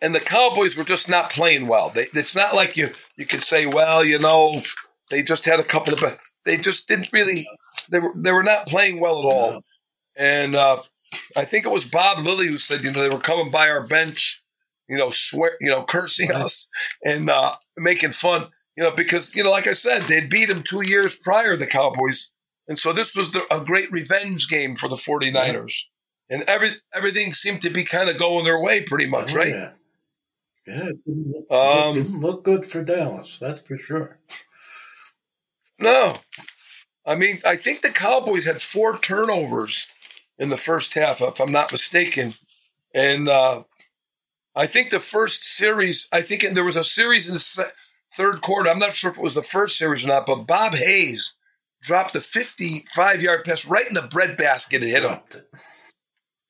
and 0.02 0.14
the 0.14 0.20
Cowboys 0.20 0.76
were 0.78 0.84
just 0.84 1.10
not 1.10 1.32
playing 1.32 1.68
well. 1.68 1.90
They, 1.90 2.08
it's 2.14 2.36
not 2.36 2.56
like 2.56 2.76
you 2.78 2.90
you 3.18 3.26
could 3.26 3.44
say, 3.44 3.66
well, 3.66 4.04
you 4.04 4.20
know, 4.20 4.62
they 5.10 5.24
just 5.24 5.46
had 5.46 5.60
a 5.60 5.64
couple 5.64 5.94
of. 5.94 6.04
They 6.46 6.58
just 6.58 6.88
didn't 6.88 7.10
really. 7.14 7.48
They 7.90 8.00
were 8.00 8.12
they 8.16 8.32
were 8.32 8.44
not 8.44 8.68
playing 8.68 9.00
well 9.00 9.20
at 9.20 9.34
all. 9.34 9.52
No. 9.52 9.62
And 10.16 10.56
uh, 10.56 10.78
I 11.36 11.46
think 11.46 11.66
it 11.66 11.72
was 11.72 11.86
Bob 11.90 12.20
Lilly 12.20 12.48
who 12.48 12.58
said, 12.58 12.84
you 12.84 12.92
know, 12.92 13.02
they 13.02 13.10
were 13.10 13.20
coming 13.22 13.50
by 13.50 13.70
our 13.70 13.86
bench, 13.88 14.44
you 14.88 14.98
know, 14.98 15.10
swear, 15.10 15.58
you 15.60 15.70
know, 15.72 15.84
cursing 15.84 16.30
Right. 16.30 16.42
us 16.44 16.68
and 17.04 17.30
uh, 17.30 17.56
making 17.78 18.12
fun, 18.12 18.48
you 18.76 18.84
know, 18.84 18.92
because 18.92 19.36
you 19.36 19.44
know, 19.44 19.52
like 19.52 19.68
I 19.68 19.74
said, 19.74 20.04
they'd 20.04 20.30
beat 20.30 20.46
them 20.46 20.64
two 20.64 20.86
years 20.86 21.16
prior, 21.16 21.56
the 21.56 21.68
Cowboys, 21.68 22.32
and 22.68 22.78
so 22.80 22.94
this 22.94 23.16
was 23.16 23.32
the, 23.32 23.44
a 23.54 23.64
great 23.64 23.92
revenge 23.92 24.48
game 24.48 24.76
for 24.76 24.88
the 24.88 24.96
49ers. 24.96 25.84
And 26.30 26.44
every 26.44 26.72
everything 26.94 27.34
seemed 27.34 27.62
to 27.62 27.70
be 27.70 27.84
kind 27.84 28.10
of 28.10 28.18
going 28.18 28.46
their 28.46 28.60
way, 28.62 28.82
pretty 28.82 29.06
much, 29.06 29.36
Oh, 29.36 29.38
right? 29.38 29.50
Yeah. 29.50 29.72
Yeah, 30.66 30.88
it 30.88 31.04
didn't 31.04 31.28
look, 31.28 31.52
Um, 31.52 31.98
it 31.98 32.04
didn't 32.04 32.22
look 32.22 32.44
good 32.46 32.66
for 32.66 32.84
Dallas, 32.84 33.38
that's 33.38 33.62
for 33.68 33.78
sure. 33.78 34.18
No. 35.80 36.16
I 37.06 37.16
mean, 37.16 37.40
I 37.46 37.58
think 37.58 37.82
the 37.82 37.90
Cowboys 37.90 38.46
had 38.46 38.62
four 38.62 38.98
turnovers 38.98 39.94
in 40.38 40.50
the 40.50 40.58
first 40.58 40.94
half, 40.94 41.22
if 41.22 41.42
I'm 41.42 41.52
not 41.52 41.72
mistaken. 41.72 42.34
And 42.94 43.28
uh, 43.28 43.64
I 44.56 44.68
think 44.68 44.90
the 44.90 45.02
first 45.02 45.44
series, 45.44 46.08
I 46.14 46.22
think 46.22 46.46
there 46.54 46.64
was 46.64 46.78
a 46.78 46.84
series 46.84 47.28
in 47.28 47.34
the 47.34 47.72
third 48.16 48.42
quarter. 48.42 48.70
I'm 48.70 48.80
not 48.80 48.94
sure 48.96 49.12
if 49.12 49.18
it 49.18 49.24
was 49.24 49.34
the 49.36 49.42
first 49.44 49.78
series 49.78 50.04
or 50.06 50.08
not, 50.10 50.26
but 50.26 50.46
Bob 50.48 50.74
Hayes 50.74 51.36
dropped 51.82 52.16
a 52.16 52.22
55 52.22 53.22
yard 53.22 53.44
pass 53.44 53.66
right 53.66 53.88
in 53.88 53.94
the 53.94 54.02
breadbasket 54.04 54.82
and 54.82 54.92
hit 54.92 55.04
him. 55.04 55.20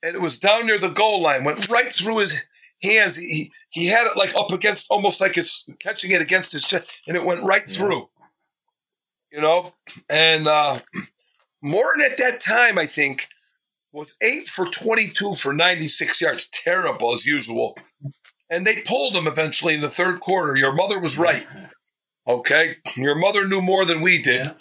And 0.03 0.15
it 0.15 0.21
was 0.21 0.37
down 0.37 0.65
near 0.65 0.77
the 0.79 0.89
goal 0.89 1.21
line, 1.21 1.43
went 1.43 1.69
right 1.69 1.93
through 1.93 2.17
his 2.19 2.43
hands. 2.81 3.17
He, 3.17 3.51
he 3.69 3.85
had 3.87 4.05
it 4.07 4.17
like 4.17 4.35
up 4.35 4.51
against, 4.51 4.87
almost 4.89 5.21
like 5.21 5.37
it's 5.37 5.67
catching 5.79 6.11
it 6.11 6.21
against 6.21 6.51
his 6.51 6.65
chest, 6.65 6.91
and 7.07 7.15
it 7.15 7.25
went 7.25 7.43
right 7.43 7.63
Yeah. 7.67 7.73
through 7.77 8.09
you 9.31 9.41
know. 9.41 9.73
And 10.11 10.47
uh, 10.47 10.77
Morton 11.61 12.03
at 12.09 12.17
that 12.17 12.39
time, 12.39 12.77
I 12.77 12.85
think, 12.85 13.27
was 13.91 14.15
eight 14.21 14.47
for 14.47 14.65
22 14.67 15.33
for 15.33 15.53
96 15.53 16.21
yards. 16.21 16.47
Terrible 16.51 17.13
as 17.13 17.25
usual. 17.25 17.75
And 18.53 18.67
they 18.67 18.81
pulled 18.81 19.15
him 19.15 19.25
eventually 19.27 19.73
in 19.73 19.81
the 19.81 19.89
third 19.89 20.19
quarter. 20.19 20.55
Your 20.55 20.73
mother 20.73 20.99
was 20.99 21.17
right. 21.17 21.43
Okay. 22.27 22.75
Your 22.95 23.15
mother 23.15 23.47
knew 23.47 23.61
more 23.61 23.83
than 23.85 24.01
we 24.01 24.21
did. 24.21 24.45
Yeah. 24.45 24.53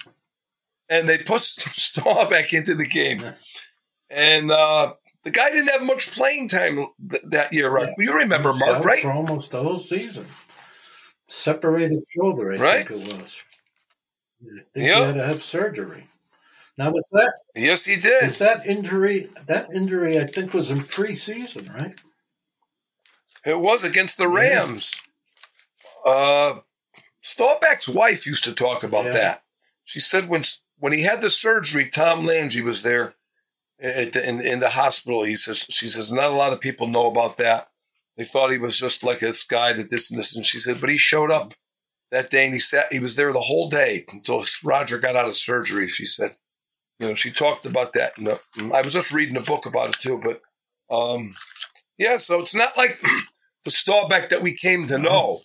And 0.88 1.08
they 1.08 1.18
put 1.18 1.42
Staubach 1.76 2.52
into 2.52 2.74
the 2.74 2.86
game. 2.86 3.22
And 4.08 4.50
uh, 4.50 4.94
the 5.24 5.30
guy 5.30 5.50
didn't 5.50 5.68
have 5.70 5.82
much 5.82 6.10
playing 6.12 6.48
time 6.48 6.76
th- 7.10 7.22
that 7.30 7.52
year, 7.52 7.70
right? 7.70 7.90
You 7.98 8.14
remember, 8.16 8.52
Mark, 8.52 8.84
right? 8.84 9.00
For 9.00 9.12
almost 9.12 9.52
the 9.52 9.62
whole 9.62 9.78
season. 9.78 10.26
Separated 11.28 12.02
shoulder, 12.16 12.52
I 12.52 12.56
Right. 12.56 12.88
think 12.88 13.02
it 13.08 13.12
was. 13.20 13.42
I 14.42 14.46
think 14.56 14.66
he 14.74 14.84
had 14.86 15.14
to 15.14 15.24
have 15.26 15.42
surgery. 15.42 16.06
Now 16.78 16.90
was 16.90 17.08
that 17.12 17.32
Yes, 17.54 17.84
he 17.84 17.96
did. 17.96 18.24
was 18.24 18.38
that 18.38 18.66
injury 18.66 19.28
that 19.46 19.68
injury 19.74 20.18
I 20.18 20.26
think 20.26 20.52
was 20.54 20.70
in 20.70 20.80
preseason, 20.80 21.72
right? 21.74 21.94
It 23.44 23.60
was 23.60 23.84
against 23.84 24.18
the 24.18 24.28
Yeah. 24.28 24.34
Rams. 24.64 25.00
Uh, 26.04 26.60
Staubach's 27.22 27.88
wife 27.88 28.26
used 28.26 28.44
to 28.44 28.52
talk 28.52 28.82
about 28.82 29.06
Yeah. 29.06 29.12
that. 29.12 29.44
She 29.84 30.00
said 30.00 30.28
when 30.28 30.44
when 30.78 30.92
he 30.92 31.02
had 31.02 31.20
the 31.22 31.30
surgery, 31.30 31.88
Tom 31.88 32.24
Landry 32.24 32.62
was 32.62 32.82
there 32.82 33.14
at 33.80 34.12
the, 34.12 34.28
in 34.28 34.40
in 34.40 34.58
the 34.60 34.70
hospital. 34.70 35.22
He 35.22 35.36
says 35.36 35.58
she 35.70 35.88
says 35.88 36.12
not 36.12 36.30
a 36.30 36.34
lot 36.34 36.52
of 36.52 36.60
people 36.60 36.86
know 36.88 37.06
about 37.06 37.36
that. 37.38 37.68
They 38.16 38.24
thought 38.24 38.52
he 38.52 38.58
was 38.58 38.78
just 38.78 39.02
like 39.04 39.20
this 39.20 39.44
guy 39.44 39.72
that 39.72 39.90
this 39.90 40.10
and 40.10 40.18
this. 40.18 40.34
And 40.36 40.44
she 40.44 40.58
said, 40.58 40.80
but 40.80 40.90
he 40.90 40.96
showed 40.98 41.30
up 41.30 41.54
that 42.10 42.30
day 42.30 42.44
and 42.44 42.52
he 42.52 42.60
sat. 42.60 42.92
He 42.92 42.98
was 42.98 43.14
there 43.14 43.32
the 43.32 43.40
whole 43.40 43.68
day 43.70 44.04
until 44.12 44.44
Roger 44.62 44.98
got 44.98 45.16
out 45.16 45.28
of 45.28 45.36
surgery. 45.36 45.88
She 45.88 46.04
said, 46.04 46.36
you 46.98 47.08
know, 47.08 47.14
she 47.14 47.30
talked 47.30 47.64
about 47.64 47.94
that. 47.94 48.18
And 48.18 48.28
uh, 48.28 48.38
I 48.74 48.82
was 48.82 48.92
just 48.92 49.12
reading 49.12 49.36
a 49.36 49.40
book 49.40 49.64
about 49.66 49.88
it 49.90 50.00
too. 50.00 50.20
But 50.22 50.42
um, 50.94 51.34
yeah, 51.96 52.18
so 52.18 52.38
it's 52.40 52.54
not 52.54 52.76
like 52.76 52.96
the 53.64 53.70
Staubach 53.70 54.28
that 54.30 54.42
we 54.42 54.56
came 54.56 54.86
to 54.86 54.98
know. 54.98 55.40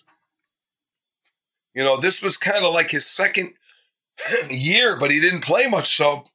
You 1.74 1.84
know, 1.84 1.98
this 1.98 2.22
was 2.22 2.38
kind 2.38 2.66
of 2.66 2.74
like 2.74 2.90
his 2.90 3.06
second 3.06 3.54
year, 4.50 4.98
but 4.98 5.12
he 5.12 5.20
didn't 5.20 5.44
play 5.44 5.68
much. 5.68 5.96
So 5.96 6.26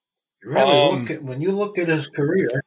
really 0.45 0.71
um, 0.71 1.01
look 1.01 1.11
at, 1.11 1.23
when 1.23 1.41
you 1.41 1.53
look 1.53 1.79
at 1.79 1.89
his 1.89 2.09
career, 2.09 2.63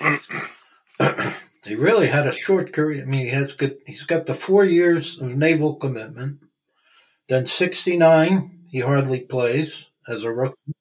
he 1.64 1.74
really 1.74 2.06
had 2.06 2.26
a 2.26 2.32
short 2.32 2.72
career. 2.72 3.02
I 3.02 3.06
mean, 3.06 3.22
he 3.22 3.30
has 3.30 3.54
good, 3.54 3.78
he's 3.86 4.04
got 4.04 4.26
the 4.26 4.34
four 4.34 4.64
years 4.64 5.20
of 5.20 5.34
naval 5.34 5.74
commitment. 5.76 6.38
Then 7.28 7.46
69, 7.46 8.66
he 8.70 8.80
hardly 8.80 9.20
plays 9.20 9.90
as 10.06 10.24
a 10.24 10.32
rookie. 10.32 10.74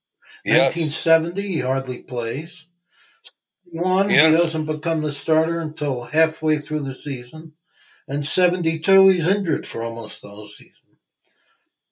Yes. 0.45 0.75
1970, 0.75 1.41
he 1.41 1.59
hardly 1.59 2.03
plays. 2.03 2.67
One, 3.65 4.09
yes. 4.09 4.27
he 4.27 4.37
doesn't 4.37 4.65
become 4.65 5.01
the 5.01 5.11
starter 5.11 5.59
until 5.61 6.03
halfway 6.03 6.57
through 6.57 6.81
the 6.81 6.93
season. 6.93 7.53
And 8.07 8.25
72, 8.25 9.07
he's 9.07 9.27
injured 9.27 9.65
for 9.65 9.83
almost 9.83 10.21
the 10.21 10.29
whole 10.29 10.47
season. 10.47 10.97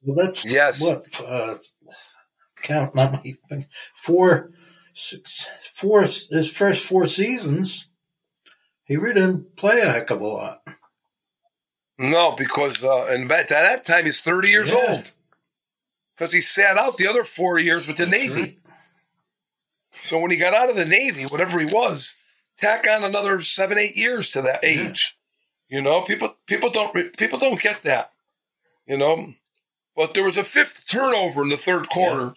Well, 0.04 0.26
that's 0.26 0.50
yes. 0.52 0.82
what 0.82 1.06
uh, 1.26 1.58
count 2.62 2.96
not 2.96 3.14
my 3.14 3.66
four, 3.96 4.52
six, 4.94 5.48
four. 5.74 6.02
His 6.02 6.52
first 6.52 6.86
four 6.86 7.06
seasons, 7.08 7.88
he 8.84 8.98
really 8.98 9.14
didn't 9.16 9.56
play 9.56 9.80
a 9.80 9.86
heck 9.86 10.10
of 10.10 10.22
a 10.22 10.28
lot. 10.28 10.62
No, 12.00 12.34
because 12.36 12.84
uh, 12.84 13.06
and 13.10 13.32
at 13.32 13.50
that 13.50 13.86
time 13.86 14.06
he's 14.06 14.22
thirty 14.22 14.50
years 14.50 14.72
yeah. 14.72 14.86
old. 14.90 15.12
Because 16.18 16.34
he 16.34 16.42
sat 16.42 16.78
out 16.78 16.98
the 16.98 17.08
other 17.08 17.24
four 17.24 17.60
years 17.60 17.88
with 17.88 17.98
the 17.98 18.06
that's 18.06 18.18
Navy. 18.18 18.42
Right. 18.42 18.58
So 19.94 20.20
when 20.20 20.32
he 20.32 20.38
got 20.38 20.54
out 20.54 20.70
of 20.70 20.76
the 20.76 20.86
Navy, 20.86 21.24
whatever 21.26 21.60
he 21.60 21.66
was, 21.66 22.16
tack 22.58 22.88
on 22.90 23.04
another 23.04 23.42
seven, 23.42 23.78
eight 23.78 23.96
years 23.96 24.32
to 24.32 24.42
that 24.42 24.64
age. 24.64 25.16
Yeah. 25.16 25.21
You 25.72 25.82
know, 25.82 26.02
people 26.02 26.36
people 26.46 26.70
don't 26.70 27.18
people 27.18 27.40
don't 27.40 27.60
get 27.60 27.82
that. 27.84 28.12
You 28.86 28.98
know, 28.98 29.32
but 29.96 30.14
there 30.14 30.24
was 30.24 30.38
a 30.38 30.44
fifth 30.44 30.86
turnover 30.88 31.42
in 31.42 31.50
the 31.50 31.58
third 31.58 31.90
quarter, 31.90 32.34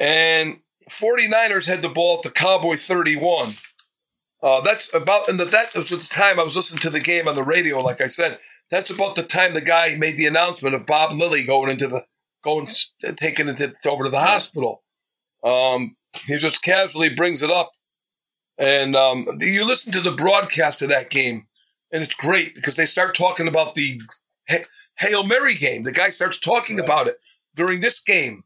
yeah. 0.00 0.06
and 0.06 0.60
49ers 0.88 1.66
had 1.66 1.82
the 1.82 1.88
ball 1.88 2.16
at 2.16 2.22
the 2.22 2.30
Cowboy 2.30 2.76
31. 2.76 3.50
Uh, 4.42 4.60
that's 4.60 4.92
about, 4.92 5.28
and 5.28 5.40
that 5.40 5.74
was 5.74 5.90
at 5.92 6.00
the 6.00 6.06
time 6.06 6.38
I 6.38 6.42
was 6.42 6.56
listening 6.56 6.80
to 6.80 6.90
the 6.90 7.00
game 7.00 7.28
on 7.28 7.34
the 7.34 7.42
radio, 7.42 7.80
like 7.80 8.00
I 8.00 8.08
said. 8.08 8.38
That's 8.70 8.90
about 8.90 9.16
the 9.16 9.22
time 9.22 9.54
the 9.54 9.60
guy 9.60 9.94
made 9.94 10.16
the 10.16 10.26
announcement 10.26 10.74
of 10.74 10.86
Bob 10.86 11.12
Lilly 11.12 11.44
going 11.44 11.70
into 11.70 11.86
the, 11.86 12.02
going, 12.42 12.68
taking 13.16 13.48
it 13.48 13.62
over 13.86 14.04
to 14.04 14.10
the 14.10 14.20
hospital. 14.20 14.82
Um, 15.42 15.96
he 16.26 16.36
just 16.36 16.62
casually 16.62 17.08
brings 17.08 17.42
it 17.42 17.50
up. 17.50 17.72
And 18.58 18.94
um, 18.94 19.26
you 19.40 19.66
listen 19.66 19.92
to 19.92 20.00
the 20.00 20.12
broadcast 20.12 20.82
of 20.82 20.90
that 20.90 21.10
game, 21.10 21.46
and 21.92 22.02
it's 22.02 22.14
great 22.14 22.54
because 22.54 22.76
they 22.76 22.86
start 22.86 23.14
talking 23.14 23.48
about 23.48 23.74
the 23.74 24.00
Hail 24.98 25.24
Mary 25.24 25.54
game. 25.54 25.82
The 25.82 25.92
guy 25.92 26.10
starts 26.10 26.38
talking 26.38 26.76
right. 26.76 26.84
about 26.84 27.06
it 27.08 27.18
during 27.54 27.80
this 27.80 28.00
game. 28.00 28.44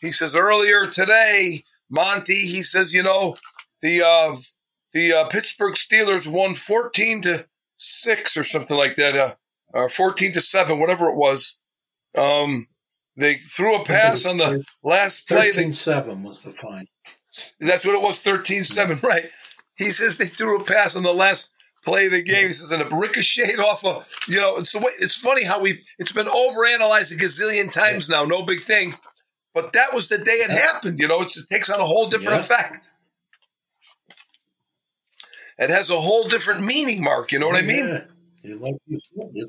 He 0.00 0.10
says 0.12 0.34
earlier 0.34 0.86
today, 0.86 1.62
Monty. 1.90 2.46
He 2.46 2.62
says, 2.62 2.92
you 2.92 3.02
know, 3.02 3.36
the 3.82 4.02
uh, 4.02 4.36
the 4.92 5.12
uh, 5.12 5.24
Pittsburgh 5.28 5.74
Steelers 5.74 6.30
won 6.30 6.54
fourteen 6.54 7.20
to 7.22 7.46
six 7.76 8.36
or 8.36 8.44
something 8.44 8.76
like 8.76 8.96
that, 8.96 9.16
uh, 9.16 9.34
or 9.72 9.88
fourteen 9.88 10.32
to 10.32 10.40
seven, 10.40 10.78
whatever 10.78 11.08
it 11.08 11.16
was. 11.16 11.58
Um, 12.16 12.68
they 13.16 13.34
threw 13.34 13.76
a 13.76 13.84
pass 13.84 14.26
on 14.26 14.38
the 14.38 14.64
last 14.82 15.28
play. 15.28 15.50
13-7 15.50 16.22
was 16.22 16.42
the 16.42 16.50
fine. 16.50 16.86
That's 17.60 17.84
what 17.84 17.94
it 17.94 18.02
was, 18.02 18.20
13-7, 18.20 19.02
right. 19.02 19.30
He 19.76 19.90
says 19.90 20.16
they 20.16 20.26
threw 20.26 20.58
a 20.58 20.64
pass 20.64 20.96
on 20.96 21.02
the 21.02 21.12
last 21.12 21.50
play 21.84 22.08
the 22.08 22.22
game. 22.22 22.46
He 22.46 22.52
says, 22.52 22.72
and 22.72 22.82
a 22.82 22.88
ricocheted 22.94 23.60
off 23.60 23.84
of, 23.84 24.08
you 24.28 24.40
know, 24.40 24.56
it's, 24.56 24.72
the 24.72 24.78
way, 24.78 24.92
it's 24.98 25.16
funny 25.16 25.44
how 25.44 25.60
we've, 25.60 25.80
it's 25.98 26.12
been 26.12 26.26
overanalyzed 26.26 27.12
a 27.12 27.16
gazillion 27.16 27.70
times 27.70 28.08
now, 28.08 28.24
no 28.24 28.42
big 28.42 28.60
thing. 28.60 28.94
But 29.52 29.72
that 29.74 29.94
was 29.94 30.08
the 30.08 30.18
day 30.18 30.32
it 30.32 30.50
happened, 30.50 30.98
you 30.98 31.06
know, 31.08 31.22
it 31.22 31.32
takes 31.50 31.70
on 31.70 31.80
a 31.80 31.84
whole 31.84 32.08
different 32.08 32.38
yeah. 32.38 32.44
effect. 32.44 32.90
It 35.58 35.70
has 35.70 35.90
a 35.90 35.96
whole 35.96 36.24
different 36.24 36.64
meaning, 36.64 37.02
Mark, 37.02 37.30
you 37.30 37.38
know 37.38 37.46
what 37.46 37.56
I 37.56 37.62
mean? 37.62 37.86
Yeah. 38.42 38.56
Like 38.56 38.74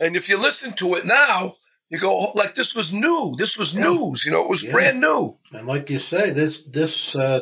and 0.02 0.15
if 0.15 0.30
you 0.30 0.38
listen 0.38 0.74
to 0.74 0.95
it 0.95 1.06
now, 1.06 1.56
you 1.89 2.00
go 2.00 2.17
oh, 2.17 2.32
like 2.36 2.56
this 2.56 2.76
was 2.76 2.93
new. 2.93 3.36
This 3.38 3.58
was 3.58 3.74
yeah. 3.74 3.84
news. 3.84 4.26
You 4.26 4.32
know, 4.32 4.41
it 4.41 4.50
was 4.50 4.63
yeah. 4.63 4.71
brand 4.71 5.02
new. 5.02 5.38
And 5.52 5.67
like 5.67 5.89
you 5.89 6.00
say, 6.00 6.32
this 6.32 6.63
this 6.63 7.15
uh, 7.15 7.41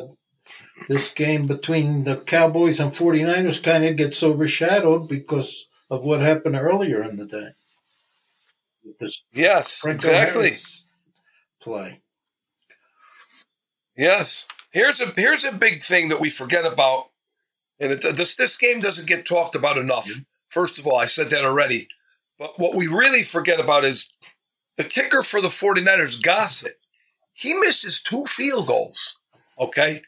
this 0.88 1.12
game 1.12 1.46
between 1.46 2.04
the 2.04 2.16
Cowboys 2.16 2.80
and 2.80 2.90
49ers 2.90 3.62
kind 3.62 3.84
of 3.84 3.96
gets 3.96 4.22
overshadowed 4.22 5.08
because 5.08 5.66
of 5.90 6.04
what 6.04 6.20
happened 6.20 6.56
earlier 6.56 7.02
in 7.02 7.16
the 7.16 7.26
day. 7.26 7.48
yes, 9.32 9.78
Franco 9.78 10.08
exactly. 10.08 10.50
Harris 10.50 10.84
play. 11.60 12.00
Yes. 13.96 14.46
Here's 14.72 15.00
a 15.00 15.06
here's 15.16 15.44
a 15.44 15.52
big 15.52 15.82
thing 15.84 16.08
that 16.08 16.20
we 16.20 16.30
forget 16.30 16.66
about, 16.66 17.04
and 17.78 17.92
it, 17.92 18.16
this 18.16 18.34
this 18.34 18.56
game 18.56 18.80
doesn't 18.80 19.06
get 19.06 19.24
talked 19.24 19.54
about 19.54 19.78
enough. 19.78 20.10
First 20.48 20.78
of 20.78 20.86
all, 20.86 20.96
I 20.96 21.06
said 21.06 21.30
that 21.30 21.44
already, 21.44 21.86
but 22.38 22.58
what 22.58 22.74
we 22.74 22.88
really 22.88 23.22
forget 23.22 23.60
about 23.60 23.84
is 23.84 24.12
the 24.76 24.84
kicker 24.84 25.22
for 25.22 25.40
the 25.40 25.48
49ers, 25.48 26.20
Gossett. 26.20 26.74
He 27.34 27.54
misses 27.54 28.00
two 28.00 28.24
field 28.26 28.66
goals. 28.66 29.16
Okay, 29.60 30.02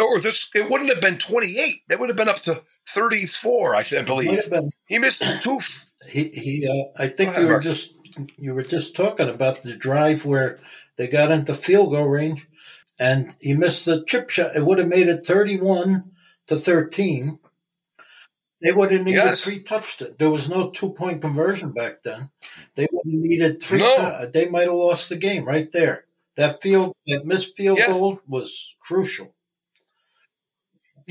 or 0.00 0.20
this 0.20 0.50
it 0.54 0.70
wouldn't 0.70 0.90
have 0.90 1.00
been 1.00 1.18
28 1.18 1.74
It 1.90 1.98
would 1.98 2.08
have 2.08 2.16
been 2.16 2.28
up 2.28 2.42
to 2.42 2.62
34 2.88 3.76
i 3.76 3.82
believe 4.04 4.40
he 4.86 4.98
missed 4.98 5.22
two 5.42 5.56
f- 5.56 5.92
he 6.08 6.24
he 6.24 6.68
uh, 6.68 7.02
i 7.02 7.08
think 7.08 7.36
you 7.36 7.46
were 7.46 7.60
just 7.60 7.94
you 8.36 8.54
were 8.54 8.62
just 8.62 8.96
talking 8.96 9.28
about 9.28 9.62
the 9.62 9.76
drive 9.76 10.26
where 10.26 10.58
they 10.96 11.08
got 11.08 11.30
into 11.30 11.54
field 11.54 11.92
goal 11.92 12.06
range 12.06 12.48
and 12.98 13.34
he 13.40 13.54
missed 13.54 13.84
the 13.84 14.04
chip 14.04 14.30
shot 14.30 14.56
it 14.56 14.64
would 14.64 14.78
have 14.78 14.88
made 14.88 15.08
it 15.08 15.26
31 15.26 16.04
to 16.48 16.56
13 16.56 17.38
they 18.62 18.72
would 18.72 18.90
have 18.92 19.04
needed 19.04 19.16
yes. 19.16 19.44
three 19.44 19.62
touchdowns. 19.62 20.16
There 20.16 20.30
was 20.30 20.50
no 20.50 20.70
two 20.70 20.92
point 20.92 21.22
conversion 21.22 21.72
back 21.72 22.02
then. 22.02 22.30
They 22.74 22.86
would 22.92 23.10
have 23.10 23.22
needed 23.22 23.62
three. 23.62 23.78
No. 23.78 23.96
T- 23.96 24.30
they 24.32 24.50
might 24.50 24.66
have 24.66 24.74
lost 24.74 25.08
the 25.08 25.16
game 25.16 25.46
right 25.46 25.70
there. 25.72 26.04
That 26.36 26.60
field, 26.60 26.94
that 27.06 27.24
missed 27.24 27.56
field 27.56 27.78
yes. 27.78 27.98
goal 27.98 28.20
was 28.26 28.76
crucial. 28.80 29.34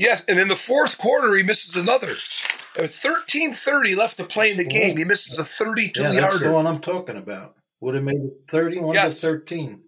Yes, 0.00 0.24
and 0.28 0.40
in 0.40 0.48
the 0.48 0.56
fourth 0.56 0.96
quarter, 0.96 1.36
he 1.36 1.42
misses 1.42 1.76
another. 1.76 2.08
At 2.08 2.88
13:30 2.88 3.94
left 3.94 4.16
to 4.16 4.24
play 4.24 4.50
in 4.50 4.56
the 4.56 4.64
game. 4.64 4.96
He 4.96 5.04
misses 5.04 5.38
a 5.38 5.44
thirty-two 5.44 6.02
yeah, 6.02 6.12
that's 6.12 6.20
yarder. 6.20 6.44
the 6.46 6.52
one 6.52 6.66
I'm 6.66 6.80
talking 6.80 7.18
about. 7.18 7.54
Would 7.80 7.96
have 7.96 8.04
made 8.04 8.16
it 8.16 8.32
thirty-one 8.50 8.94
yes. 8.94 9.20
to 9.20 9.26
thirteen. 9.26 9.82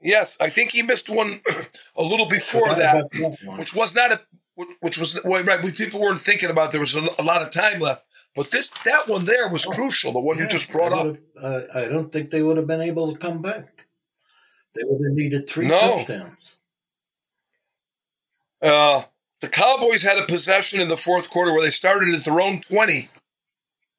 Yes, 0.00 0.36
I 0.40 0.50
think 0.50 0.70
he 0.70 0.82
missed 0.82 1.10
one 1.10 1.40
a 1.96 2.02
little 2.02 2.26
before 2.26 2.68
that, 2.68 3.10
that 3.10 3.56
which 3.58 3.74
was 3.74 3.96
not 3.96 4.12
a 4.12 4.20
which 4.78 4.98
was 4.98 5.18
well, 5.24 5.42
right. 5.42 5.64
We 5.64 5.72
people 5.72 6.00
weren't 6.00 6.20
thinking 6.20 6.50
about. 6.50 6.70
There 6.70 6.80
was 6.80 6.94
a, 6.94 7.00
a, 7.18 7.24
lot 7.24 7.42
of 7.42 7.50
time 7.50 7.80
left, 7.80 8.06
but 8.36 8.52
this 8.52 8.70
that 8.84 9.08
one 9.08 9.24
there 9.24 9.48
was 9.48 9.66
oh, 9.66 9.70
crucial. 9.70 10.12
The 10.12 10.20
one 10.20 10.36
yeah, 10.36 10.44
you 10.44 10.48
just 10.48 10.70
brought 10.70 10.92
up. 10.92 11.16
Uh, 11.42 11.62
I 11.74 11.88
don't 11.88 12.12
think 12.12 12.30
they 12.30 12.44
would 12.44 12.56
have 12.56 12.68
been 12.68 12.80
able 12.80 13.12
to 13.12 13.18
come 13.18 13.42
back. 13.42 13.86
They 14.74 14.82
would 14.84 15.04
have 15.04 15.16
needed 15.16 15.50
three 15.50 15.66
no. 15.66 15.80
touchdowns. 15.80 16.58
Uh, 18.62 19.02
the 19.40 19.48
Cowboys 19.48 20.02
had 20.02 20.18
a 20.18 20.26
possession 20.26 20.80
in 20.80 20.88
the 20.88 20.96
fourth 20.96 21.28
quarter 21.28 21.52
where 21.52 21.62
they 21.62 21.70
started 21.70 22.14
at 22.14 22.24
their 22.24 22.40
own 22.40 22.60
20. 22.60 23.08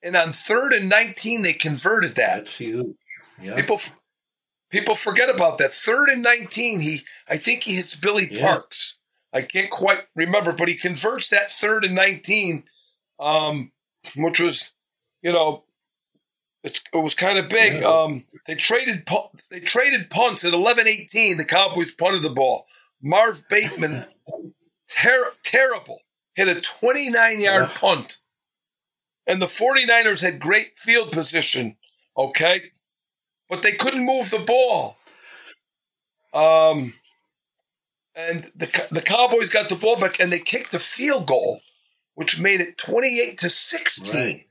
And 0.02 0.16
on 0.16 0.32
third 0.32 0.74
and 0.74 0.90
19, 0.90 1.42
they 1.42 1.54
converted 1.54 2.16
that. 2.16 2.38
That's 2.38 2.58
huge. 2.58 2.96
Yeah. 3.42 3.56
People, 3.56 3.80
people 4.70 4.96
forget 4.96 5.30
about 5.30 5.58
that. 5.58 5.72
Third 5.72 6.10
and 6.10 6.24
19, 6.24 6.82
he 6.82 7.02
I 7.28 7.38
think 7.38 7.64
he 7.64 7.76
hits 7.76 7.96
Billy 7.96 8.28
yeah. 8.32 8.42
Parks. 8.42 9.00
I 9.34 9.42
can't 9.42 9.70
quite 9.70 10.04
remember, 10.16 10.52
but 10.52 10.68
he 10.68 10.76
converts 10.76 11.30
that 11.30 11.52
third 11.52 11.84
and 11.84 11.96
19, 11.96 12.64
um, 13.20 13.72
which 14.16 14.40
was, 14.40 14.72
you 15.22 15.32
know, 15.32 15.64
it, 16.64 16.82
it 16.94 16.98
was 16.98 17.16
kind 17.16 17.38
of 17.38 17.50
big. 17.50 17.82
Yeah. 17.82 17.88
Um, 17.88 18.26
they 18.48 18.56
traded 18.56 19.08
they 19.50 19.60
traded 19.60 20.10
punts 20.10 20.46
at 20.46 20.54
11-18. 20.54 21.38
The 21.38 21.46
Cowboys 21.46 21.94
punted 21.94 22.22
the 22.22 22.30
ball. 22.30 22.66
Marv 23.02 23.44
Bateman 23.50 24.06
Ter- 24.96 25.34
terrible. 25.44 26.00
Hit 26.36 26.48
a 26.48 26.60
29 26.60 27.40
yard 27.40 27.70
yeah. 27.70 27.78
punt. 27.80 28.18
And 29.26 29.42
the 29.42 29.46
49ers 29.46 30.22
had 30.22 30.40
great 30.40 30.78
field 30.78 31.12
position, 31.12 31.78
okay? 32.18 32.72
But 33.50 33.64
they 33.64 33.72
couldn't 33.72 34.06
move 34.06 34.30
the 34.30 34.40
ball. 34.40 34.98
Um, 36.34 36.94
and 38.16 38.44
the, 38.56 38.88
the 38.92 39.02
Cowboys 39.02 39.50
got 39.50 39.70
the 39.70 39.76
ball 39.76 39.98
back 39.98 40.20
and 40.20 40.32
they 40.32 40.40
kicked 40.40 40.72
the 40.72 40.80
field 40.80 41.28
goal, 41.28 41.62
which 42.16 42.40
made 42.40 42.60
it 42.60 42.78
28 42.78 43.38
to 43.40 43.50
16. 43.50 44.16
Right. 44.16 44.46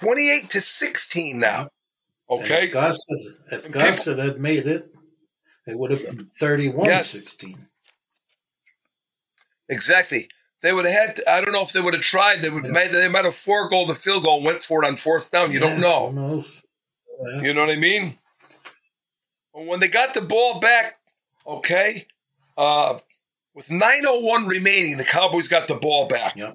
28 0.00 0.50
to 0.50 0.60
16 0.60 1.38
now. 1.38 1.68
Okay. 2.30 2.64
if 2.64 2.72
Gossett, 2.72 3.22
if 3.52 3.70
Gossett 3.70 4.18
had 4.18 4.40
made 4.40 4.66
it, 4.66 4.92
it 5.66 5.78
would 5.78 5.90
have 5.90 6.04
been 6.04 6.30
31 6.38 6.86
yes. 6.86 7.10
16. 7.10 7.56
Exactly. 9.68 10.28
They 10.62 10.72
would 10.72 10.86
have 10.86 10.94
had. 10.94 11.16
To, 11.16 11.30
I 11.30 11.40
don't 11.40 11.52
know 11.52 11.62
if 11.62 11.72
they 11.72 11.80
would 11.80 11.94
have 11.94 12.02
tried. 12.02 12.40
They 12.40 12.50
would. 12.50 12.64
Yeah. 12.64 12.72
Made, 12.72 12.90
they 12.90 13.08
might 13.08 13.24
have 13.24 13.34
four 13.34 13.68
goal 13.68 13.86
the 13.86 13.94
field 13.94 14.24
goal 14.24 14.42
went 14.42 14.62
for 14.62 14.82
it 14.82 14.86
on 14.86 14.96
fourth 14.96 15.30
down. 15.30 15.52
You 15.52 15.60
yeah, 15.60 15.68
don't 15.68 15.80
know. 15.80 16.44
Yeah. 17.24 17.42
You 17.42 17.54
know 17.54 17.60
what 17.60 17.70
I 17.70 17.76
mean? 17.76 18.14
When 19.52 19.80
they 19.80 19.88
got 19.88 20.14
the 20.14 20.20
ball 20.20 20.60
back, 20.60 20.96
okay, 21.46 22.06
uh, 22.56 22.98
with 23.54 23.70
901 23.70 24.46
remaining, 24.46 24.98
the 24.98 25.04
Cowboys 25.04 25.48
got 25.48 25.66
the 25.66 25.74
ball 25.74 26.06
back. 26.06 26.36
Yeah. 26.36 26.52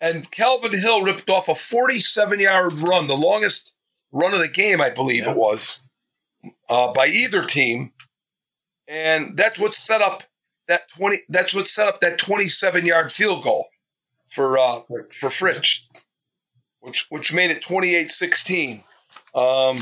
And 0.00 0.30
Calvin 0.30 0.72
Hill 0.72 1.02
ripped 1.02 1.28
off 1.28 1.48
a 1.48 1.54
47 1.54 2.40
yard 2.40 2.72
run, 2.80 3.06
the 3.06 3.16
longest 3.16 3.72
run 4.12 4.32
of 4.32 4.40
the 4.40 4.48
game, 4.48 4.80
I 4.80 4.90
believe 4.90 5.24
yeah. 5.24 5.32
it 5.32 5.36
was, 5.36 5.78
uh, 6.68 6.92
by 6.92 7.06
either 7.06 7.44
team. 7.44 7.92
And 8.88 9.36
that's 9.36 9.60
what 9.60 9.74
set 9.74 10.00
up 10.00 10.22
that 10.68 10.88
20 10.90 11.18
that's 11.28 11.54
what 11.54 11.66
set 11.66 11.88
up 11.88 12.00
that 12.00 12.18
27 12.18 12.86
yard 12.86 13.12
field 13.12 13.42
goal 13.42 13.66
for 14.28 14.58
uh, 14.58 14.80
for 15.10 15.28
Fritsch, 15.28 15.82
which 16.80 17.06
which 17.10 17.34
made 17.34 17.50
it 17.50 17.62
28-16. 17.62 18.82
Um, 19.34 19.78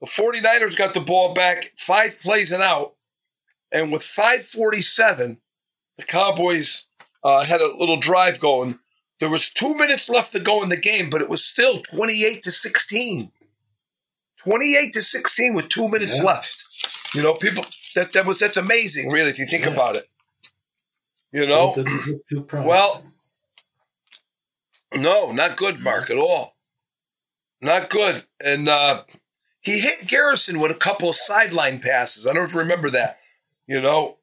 the 0.00 0.06
49ers 0.06 0.76
got 0.76 0.94
the 0.94 1.00
ball 1.00 1.32
back 1.32 1.70
five 1.76 2.20
plays 2.20 2.52
and 2.52 2.62
out, 2.62 2.94
and 3.72 3.92
with 3.92 4.02
547, 4.02 5.38
the 5.96 6.04
Cowboys 6.04 6.86
uh, 7.22 7.44
had 7.44 7.60
a 7.60 7.76
little 7.76 7.98
drive 7.98 8.40
going. 8.40 8.78
There 9.20 9.30
was 9.30 9.48
two 9.48 9.74
minutes 9.74 10.10
left 10.10 10.32
to 10.32 10.40
go 10.40 10.62
in 10.62 10.68
the 10.68 10.76
game, 10.76 11.08
but 11.08 11.22
it 11.22 11.28
was 11.28 11.44
still 11.44 11.80
28 11.80 12.42
to 12.42 12.50
16. 12.50 13.30
28 14.38 14.92
to 14.92 15.02
16 15.02 15.54
with 15.54 15.68
two 15.68 15.88
minutes 15.88 16.18
yeah. 16.18 16.24
left. 16.24 16.66
You 17.14 17.22
know, 17.22 17.32
people 17.34 17.64
that 17.94 18.12
that 18.12 18.26
was 18.26 18.40
that's 18.40 18.56
amazing, 18.56 19.10
really, 19.10 19.30
if 19.30 19.38
you 19.38 19.46
think 19.46 19.64
yeah. 19.64 19.70
about 19.70 19.96
it. 19.96 20.08
You 21.34 21.48
know, 21.48 21.74
well, 22.52 23.02
no, 24.94 25.32
not 25.32 25.56
good, 25.56 25.80
Mark, 25.80 26.08
at 26.08 26.16
all. 26.16 26.54
Not 27.60 27.90
good. 27.90 28.22
And 28.42 28.68
uh, 28.68 29.02
he 29.60 29.80
hit 29.80 30.06
Garrison 30.06 30.60
with 30.60 30.70
a 30.70 30.76
couple 30.76 31.08
of 31.08 31.16
sideline 31.16 31.80
passes. 31.80 32.24
I 32.24 32.32
don't 32.32 32.42
know 32.42 32.44
if 32.44 32.54
you 32.54 32.60
remember 32.60 32.88
that, 32.90 33.16
you 33.66 33.80
know. 33.80 34.18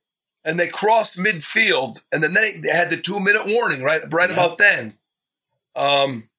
And 0.45 0.57
they 0.57 0.69
crossed 0.69 1.17
midfield, 1.17 2.01
and 2.13 2.23
then 2.23 2.33
they, 2.33 2.53
they 2.63 2.69
had 2.69 2.89
the 2.89 2.95
two 2.95 3.19
minute 3.19 3.45
warning 3.45 3.83
right 3.83 4.01
right 4.09 4.29
yeah. 4.29 4.35
about 4.35 4.57
then. 4.57 4.93
Um, 5.75 6.29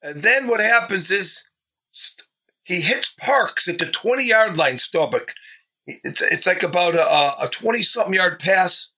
and 0.00 0.22
then 0.22 0.46
what 0.46 0.60
happens 0.60 1.10
is 1.10 1.42
st- 1.90 2.28
he 2.62 2.80
hits 2.80 3.12
Parks 3.18 3.66
at 3.66 3.80
the 3.80 3.86
twenty 3.86 4.28
yard 4.28 4.56
line. 4.56 4.78
Staubach. 4.78 5.34
It's 5.84 6.22
it's 6.22 6.46
like 6.46 6.62
about 6.62 6.94
a, 6.94 7.44
a 7.44 7.48
twenty 7.50 7.82
something 7.82 8.14
yard 8.14 8.38
pass 8.38 8.92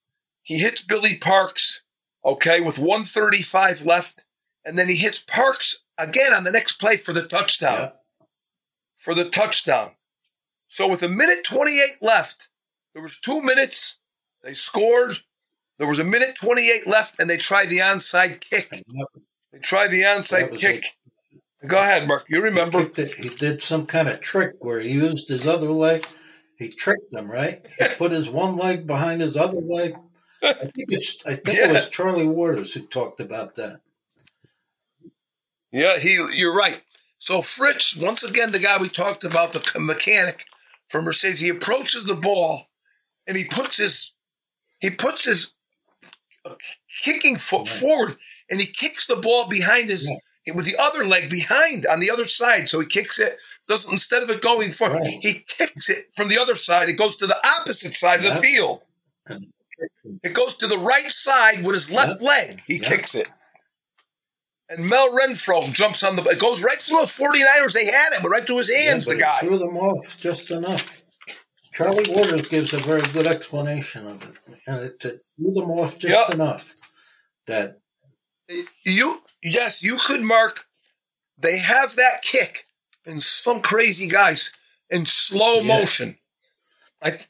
he 0.47 0.59
hits 0.59 0.81
Billy 0.81 1.17
Parks, 1.17 1.83
okay, 2.25 2.61
with 2.61 2.79
135 2.79 3.85
left, 3.85 4.25
and 4.65 4.79
then 4.79 4.89
he 4.89 4.95
hits 4.95 5.19
Parks 5.19 5.83
again 5.99 6.33
on 6.33 6.45
the 6.45 6.53
next 6.53 6.75
play 6.75 6.97
for 6.97 7.13
the 7.13 7.27
touchdown. 7.27 7.81
Yeah. 7.81 7.91
For 8.97 9.13
the 9.13 9.29
touchdown. 9.29 9.91
So 10.69 10.87
with 10.87 11.03
a 11.03 11.09
minute 11.09 11.43
28 11.43 12.01
left, 12.01 12.49
there 12.95 13.03
was 13.03 13.19
two 13.19 13.43
minutes. 13.43 13.99
They 14.45 14.55
scored. 14.55 15.19
There 15.79 15.89
was 15.89 15.99
a 15.99 16.05
minute 16.05 16.37
28 16.37 16.87
left, 16.87 17.19
and 17.19 17.29
they 17.29 17.39
tried 17.39 17.69
the 17.69 17.79
onside 17.79 18.41
kick. 18.41 18.71
They 19.53 19.59
tried 19.59 19.89
the 19.89 20.03
onside 20.03 20.57
kick. 20.57 20.85
Go 21.67 21.79
ahead, 21.79 22.07
Mark. 22.07 22.27
You 22.29 22.41
remember? 22.41 22.83
He, 22.83 23.03
it, 23.03 23.15
he, 23.15 23.29
did 23.31 23.65
some 23.65 23.85
kind 23.85 24.07
of 24.07 24.21
trick 24.21 24.53
where 24.61 24.79
he 24.79 24.91
used 24.91 25.29
his 25.29 25.45
other 25.45 25.73
leg. 25.73 26.07
He 26.57 26.69
tricked 26.69 27.11
them, 27.11 27.29
right? 27.29 27.67
He 27.81 27.89
put 27.99 28.13
his 28.13 28.31
one 28.31 28.57
leg 28.57 28.87
behind 28.87 29.23
his 29.23 29.37
other 29.37 29.61
leg 29.61 29.97
I 30.43 30.53
think 30.53 30.93
it's 30.93 31.25
I 31.27 31.35
think 31.35 31.59
yeah. 31.59 31.71
it 31.71 31.73
was 31.73 31.89
Charlie 31.89 32.27
Waters 32.27 32.75
who 32.75 32.87
talked 32.87 33.21
about 33.21 33.55
that. 33.57 33.81
Yeah, 35.73 35.99
he 35.99 36.15
you're 36.35 36.55
right. 36.55 36.83
So 37.19 37.43
Fritz, 37.43 37.97
once 37.97 38.23
again, 38.23 38.53
the 38.53 38.59
guy 38.59 38.79
we 38.79 38.89
talked 38.89 39.25
about, 39.25 39.53
the 39.53 39.81
mechanic 39.81 40.45
from 40.89 41.05
Mercedes, 41.05 41.41
he 41.41 41.49
approaches 41.49 42.05
the 42.05 42.15
ball 42.15 42.67
and 43.27 43.37
he 43.37 43.45
puts 43.45 43.79
his 43.79 44.13
he 44.81 44.91
puts 44.91 45.25
his 45.25 45.55
uh, 46.45 46.55
kicking 47.03 47.37
foot 47.37 47.61
right. 47.61 47.69
forward 47.69 48.17
and 48.51 48.61
he 48.61 48.67
kicks 48.67 49.07
the 49.07 49.17
ball 49.17 49.49
behind 49.49 49.91
his 49.91 50.11
yeah. 50.47 50.55
with 50.55 50.67
the 50.67 50.77
other 50.81 51.05
leg 51.05 51.31
behind 51.31 51.87
on 51.87 52.01
the 52.01 52.11
other 52.11 52.27
side. 52.27 52.69
So 52.69 52.81
he 52.81 52.87
kicks 52.87 53.19
it 53.19 53.39
doesn't 53.67 53.91
instead 53.91 54.23
of 54.23 54.31
it 54.31 54.41
going 54.41 54.73
forward, 54.73 55.01
right. 55.01 55.19
he 55.21 55.45
kicks 55.47 55.89
it 55.89 56.13
from 56.15 56.29
the 56.29 56.39
other 56.39 56.55
side. 56.55 56.89
It 56.89 56.95
goes 56.95 57.17
to 57.17 57.27
the 57.27 57.39
opposite 57.61 57.95
side 57.95 58.23
yeah. 58.23 58.31
of 58.31 58.37
the 58.37 58.43
field. 58.43 58.85
And 59.27 59.53
it 60.23 60.35
goes 60.35 60.57
to 60.57 60.67
the 60.67 60.79
right 60.79 61.11
side 61.11 61.65
with 61.65 61.75
his 61.75 61.91
left 61.91 62.23
leg. 62.23 62.61
He 62.67 62.79
kicks 62.79 63.15
it. 63.15 63.29
And 64.69 64.89
Mel 64.89 65.11
Renfro 65.13 65.73
jumps 65.73 66.03
on 66.03 66.17
the 66.17 66.23
it 66.23 66.41
goes 66.41 66.63
right 66.63 66.79
through 66.79 67.01
the 67.01 67.07
49ers. 67.07 67.73
They 67.73 67.87
had 67.87 68.13
him, 68.13 68.23
but 68.23 68.31
right 68.31 68.45
through 68.45 68.59
his 68.59 68.75
hands, 68.75 69.07
yeah, 69.07 69.15
the 69.15 69.21
guy. 69.21 69.37
Threw 69.37 69.59
them 69.59 69.77
off 69.77 70.19
just 70.19 70.51
enough. 70.51 71.03
Charlie 71.73 72.05
Waters 72.09 72.49
gives 72.49 72.73
a 72.73 72.79
very 72.79 73.07
good 73.13 73.27
explanation 73.27 74.07
of 74.07 74.23
it. 74.29 74.59
And 74.67 74.85
it, 74.87 75.05
it 75.05 75.25
threw 75.37 75.53
them 75.53 75.71
off 75.71 75.99
just 75.99 76.29
yep. 76.29 76.35
enough 76.35 76.75
that 77.47 77.79
you 78.85 79.19
yes, 79.43 79.83
you 79.83 79.99
could 79.99 80.23
mark 80.23 80.67
they 81.39 81.59
have 81.59 81.97
that 81.97 82.23
kick 82.23 82.67
and 83.05 83.23
some 83.23 83.61
crazy 83.61 84.09
guys 84.09 84.51
in 84.91 85.07
slow 85.07 85.63
motion. 85.63 86.17
Like 87.03 87.29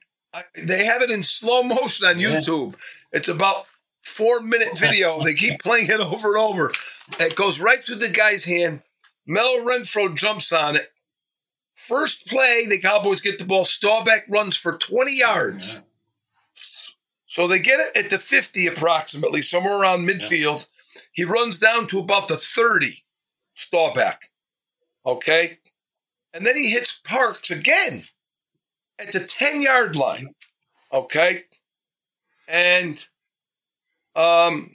they 0.62 0.85
have 0.85 1.03
it 1.03 1.11
in 1.11 1.22
slow 1.22 1.62
motion 1.62 2.07
on 2.07 2.16
YouTube. 2.16 2.75
It's 3.12 3.29
about 3.29 3.66
four 4.03 4.40
minute 4.40 4.79
video. 4.79 5.22
they 5.22 5.35
keep 5.35 5.61
playing 5.62 5.88
it 5.88 6.01
over 6.01 6.35
and 6.35 6.38
over. 6.38 6.72
It 7.18 7.37
goes 7.37 7.61
right 7.61 7.85
through 7.85 7.96
the 7.96 8.09
guy's 8.09 8.44
hand. 8.44 8.83
Mel 9.27 9.59
Renfro 9.59 10.14
jumps 10.14 10.53
on 10.53 10.77
it. 10.77 10.90
First 11.75 12.27
play, 12.27 12.66
the 12.66 12.79
Cowboys 12.79 13.20
get 13.20 13.38
the 13.38 13.44
ball. 13.44 13.64
Staubach 13.64 14.25
runs 14.29 14.57
for 14.57 14.79
20 14.79 15.18
yards. 15.18 15.77
Yeah. 15.77 15.83
So 17.27 17.46
they 17.46 17.59
get 17.59 17.81
it 17.81 18.05
at 18.05 18.11
the 18.11 18.18
50 18.18 18.66
approximately, 18.66 19.42
somewhere 19.42 19.79
around 19.79 20.09
midfield. 20.09 20.68
Yeah. 20.94 21.01
He 21.12 21.25
runs 21.25 21.59
down 21.59 21.87
to 21.88 21.99
about 21.99 22.29
the 22.29 22.37
30, 22.37 23.05
Staubach. 23.55 24.31
Okay? 25.05 25.59
And 26.33 26.46
then 26.46 26.57
he 26.57 26.70
hits 26.70 26.99
Parks 27.05 27.51
again 27.51 28.05
at 28.98 29.12
the 29.12 29.20
10 29.20 29.62
yard 29.62 29.96
line. 29.96 30.35
Okay. 30.92 31.42
And 32.48 33.04
um, 34.14 34.74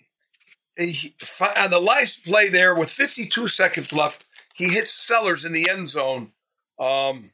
he, 0.78 1.16
on 1.58 1.72
the 1.72 1.80
last 1.80 2.24
play 2.24 2.50
there, 2.50 2.76
with 2.76 2.90
52 2.90 3.48
seconds 3.48 3.94
left, 3.94 4.26
he 4.54 4.70
hits 4.70 4.92
Sellers 4.92 5.46
in 5.46 5.54
the 5.54 5.70
end 5.70 5.90
zone. 5.90 6.32
Um, 6.80 7.32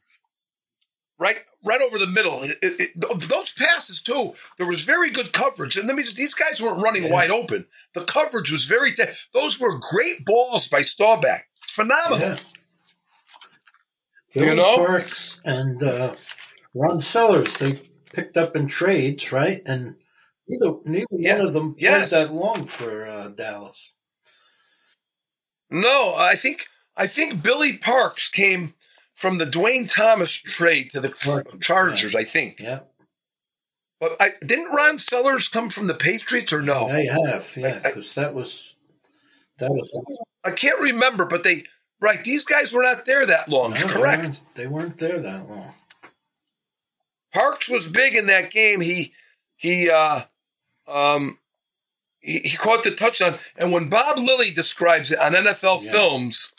right, 1.18 1.38
right 1.64 1.80
over 1.80 1.98
the 1.98 2.06
middle. 2.06 2.38
It, 2.42 2.56
it, 2.62 2.80
it, 2.80 3.28
those 3.28 3.52
passes 3.52 4.00
too. 4.00 4.32
There 4.56 4.66
was 4.66 4.84
very 4.84 5.10
good 5.10 5.32
coverage, 5.32 5.76
and 5.76 5.86
let 5.86 5.96
me 5.96 6.02
just, 6.02 6.16
these 6.16 6.34
guys 6.34 6.62
weren't 6.62 6.82
running 6.82 7.04
yeah. 7.04 7.12
wide 7.12 7.30
open. 7.30 7.66
The 7.94 8.04
coverage 8.04 8.50
was 8.50 8.64
very. 8.66 8.92
Th- 8.92 9.28
those 9.32 9.58
were 9.58 9.78
great 9.78 10.24
balls 10.24 10.68
by 10.68 10.82
Staubach. 10.82 11.42
Phenomenal. 11.56 12.38
Yeah. 14.34 14.44
You 14.44 14.54
know, 14.54 14.76
Parks 14.76 15.40
and 15.44 15.82
uh, 15.82 16.14
Ron 16.74 17.00
Sellers, 17.00 17.54
they 17.54 17.80
picked 18.12 18.36
up 18.36 18.56
in 18.56 18.66
trades, 18.66 19.32
right? 19.32 19.60
And 19.66 19.96
neither, 20.46 20.76
neither 20.84 21.06
yeah. 21.12 21.38
one 21.38 21.46
of 21.46 21.52
them 21.54 21.74
played 21.74 21.82
yes. 21.82 22.10
that 22.10 22.32
long 22.32 22.66
for 22.66 23.06
uh, 23.06 23.28
Dallas. 23.28 23.94
No, 25.70 26.14
I 26.16 26.34
think 26.34 26.66
I 26.96 27.06
think 27.06 27.42
Billy 27.42 27.76
Parks 27.76 28.28
came 28.28 28.74
from 29.14 29.38
the 29.38 29.46
Duane 29.46 29.86
Thomas 29.86 30.32
trade 30.32 30.90
to 30.92 31.00
the 31.00 31.10
Chargers. 31.60 32.14
I 32.14 32.24
think. 32.24 32.60
Yeah. 32.60 32.80
But 34.00 34.16
I, 34.20 34.30
didn't 34.46 34.72
Ron 34.72 34.98
Sellers 34.98 35.48
come 35.48 35.70
from 35.70 35.88
the 35.88 35.94
Patriots 35.94 36.52
or 36.52 36.62
no? 36.62 36.88
They 36.88 37.06
have, 37.06 37.52
yeah, 37.56 37.80
because 37.82 38.14
that 38.14 38.32
was 38.32 38.76
that 39.58 39.70
was. 39.70 39.92
I 40.44 40.52
can't 40.52 40.80
remember, 40.80 41.24
but 41.24 41.42
they 41.42 41.64
right. 42.00 42.22
These 42.22 42.44
guys 42.44 42.72
were 42.72 42.82
not 42.82 43.04
there 43.06 43.26
that 43.26 43.48
long. 43.48 43.72
No, 43.72 43.86
correct. 43.86 44.40
They 44.54 44.66
weren't, 44.66 44.98
they 44.98 44.98
weren't 44.98 44.98
there 44.98 45.18
that 45.18 45.48
long. 45.48 45.74
Parks 47.32 47.68
was 47.68 47.86
big 47.86 48.14
in 48.14 48.26
that 48.26 48.50
game. 48.50 48.80
He 48.80 49.12
he 49.56 49.90
uh, 49.90 50.22
um, 50.86 51.38
he, 52.20 52.38
he, 52.38 52.56
caught 52.56 52.84
the 52.84 52.90
touchdown. 52.90 53.38
And 53.56 53.72
when 53.72 53.88
Bob 53.88 54.18
Lilly 54.18 54.50
describes 54.50 55.12
it 55.12 55.18
on 55.18 55.32
NFL 55.32 55.84
yeah. 55.84 55.92
Films, 55.92 56.52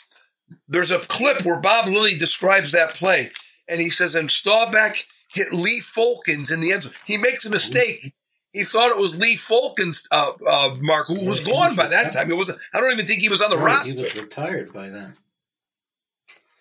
there's 0.68 0.90
a 0.90 1.00
clip 1.00 1.44
where 1.44 1.58
Bob 1.58 1.88
Lilly 1.88 2.16
describes 2.16 2.72
that 2.72 2.94
play, 2.94 3.30
and 3.68 3.80
he 3.80 3.90
says, 3.90 4.14
"And 4.14 4.30
Staubach 4.30 4.96
hit 5.32 5.52
Lee 5.52 5.80
Folkins 5.80 6.50
in 6.50 6.60
the 6.60 6.72
end 6.72 6.84
zone. 6.84 6.92
He 7.04 7.16
makes 7.16 7.44
a 7.44 7.50
mistake." 7.50 8.14
He 8.52 8.64
thought 8.64 8.90
it 8.90 8.98
was 8.98 9.16
Lee 9.16 9.36
Folkins, 9.36 10.08
uh, 10.10 10.32
uh, 10.44 10.76
Mark, 10.80 11.06
who 11.06 11.24
was 11.24 11.38
gone 11.38 11.68
was 11.68 11.76
by 11.76 11.84
retired. 11.84 12.06
that 12.06 12.12
time. 12.12 12.30
It 12.30 12.36
was 12.36 12.50
I 12.74 12.80
don't 12.80 12.92
even 12.92 13.06
think 13.06 13.20
he 13.20 13.28
was 13.28 13.40
on 13.40 13.50
the 13.50 13.56
right, 13.56 13.76
roster. 13.76 13.92
He 13.92 14.02
was 14.02 14.16
retired 14.16 14.72
by 14.72 14.88
then. 14.88 15.16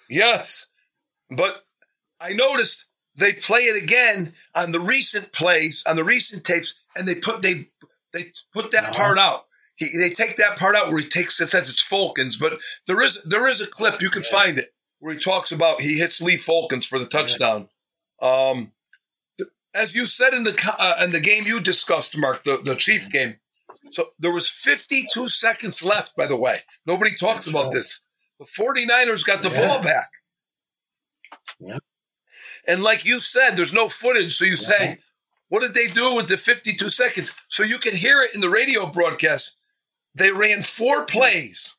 Yes, 0.07 0.67
but 1.31 1.63
I 2.19 2.33
noticed 2.33 2.85
they 3.19 3.33
play 3.33 3.61
it 3.61 3.81
again 3.81 4.33
on 4.55 4.71
the 4.71 4.79
recent 4.79 5.31
plays, 5.31 5.83
on 5.87 5.95
the 5.95 6.03
recent 6.03 6.43
tapes, 6.43 6.73
and 6.95 7.07
they 7.07 7.15
put 7.15 7.41
they 7.41 7.69
they 8.13 8.31
put 8.53 8.71
that 8.71 8.93
part 8.93 9.17
out. 9.17 9.45
He, 9.75 9.89
they 9.97 10.09
take 10.09 10.37
that 10.37 10.57
part 10.57 10.75
out 10.75 10.89
where 10.89 10.99
he 10.99 11.07
takes 11.07 11.39
it 11.39 11.49
says 11.49 11.69
it's 11.69 11.87
Folkins, 11.87 12.39
but 12.39 12.59
there 12.87 13.01
is 13.01 13.21
there 13.23 13.47
is 13.47 13.61
a 13.61 13.67
clip 13.67 14.01
you 14.01 14.09
can 14.09 14.23
yeah. 14.23 14.39
find 14.39 14.59
it 14.59 14.73
where 14.99 15.13
he 15.13 15.19
talks 15.19 15.51
about 15.51 15.81
he 15.81 15.97
hits 15.97 16.21
Lee 16.21 16.37
Folkins 16.37 16.85
for 16.85 16.99
the 16.99 17.05
touchdown. 17.05 17.69
Yeah. 18.21 18.51
Um, 18.51 18.71
as 19.73 19.95
you 19.95 20.05
said 20.05 20.33
in 20.33 20.43
the 20.43 20.75
uh, 20.79 21.03
in 21.03 21.11
the 21.11 21.19
game 21.19 21.45
you 21.45 21.59
discussed, 21.59 22.17
Mark, 22.17 22.43
the, 22.43 22.59
the 22.63 22.75
Chief 22.75 23.09
game. 23.09 23.35
So 23.91 24.09
there 24.19 24.31
was 24.31 24.47
52 24.47 25.29
seconds 25.29 25.83
left. 25.83 26.15
By 26.15 26.27
the 26.27 26.35
way, 26.35 26.57
nobody 26.85 27.11
talks 27.11 27.45
That's 27.45 27.47
about 27.47 27.63
right. 27.65 27.73
this. 27.73 28.05
The 28.39 28.45
49ers 28.45 29.25
got 29.25 29.41
the 29.41 29.49
yeah. 29.49 29.67
ball 29.67 29.81
back. 29.81 30.09
Yeah. 31.59 31.77
And 32.69 32.83
like 32.83 33.03
you 33.03 33.19
said, 33.19 33.55
there's 33.55 33.73
no 33.73 33.89
footage. 33.89 34.37
So 34.37 34.45
you 34.45 34.55
say, 34.55 34.99
what 35.49 35.61
did 35.61 35.73
they 35.73 35.87
do 35.87 36.15
with 36.15 36.27
the 36.27 36.37
52 36.37 36.87
seconds? 36.89 37.35
So 37.47 37.63
you 37.63 37.79
can 37.79 37.95
hear 37.95 38.21
it 38.21 38.35
in 38.35 38.41
the 38.41 38.49
radio 38.49 38.85
broadcast. 38.85 39.57
They 40.13 40.31
ran 40.31 40.61
four 40.61 41.05
plays. 41.05 41.77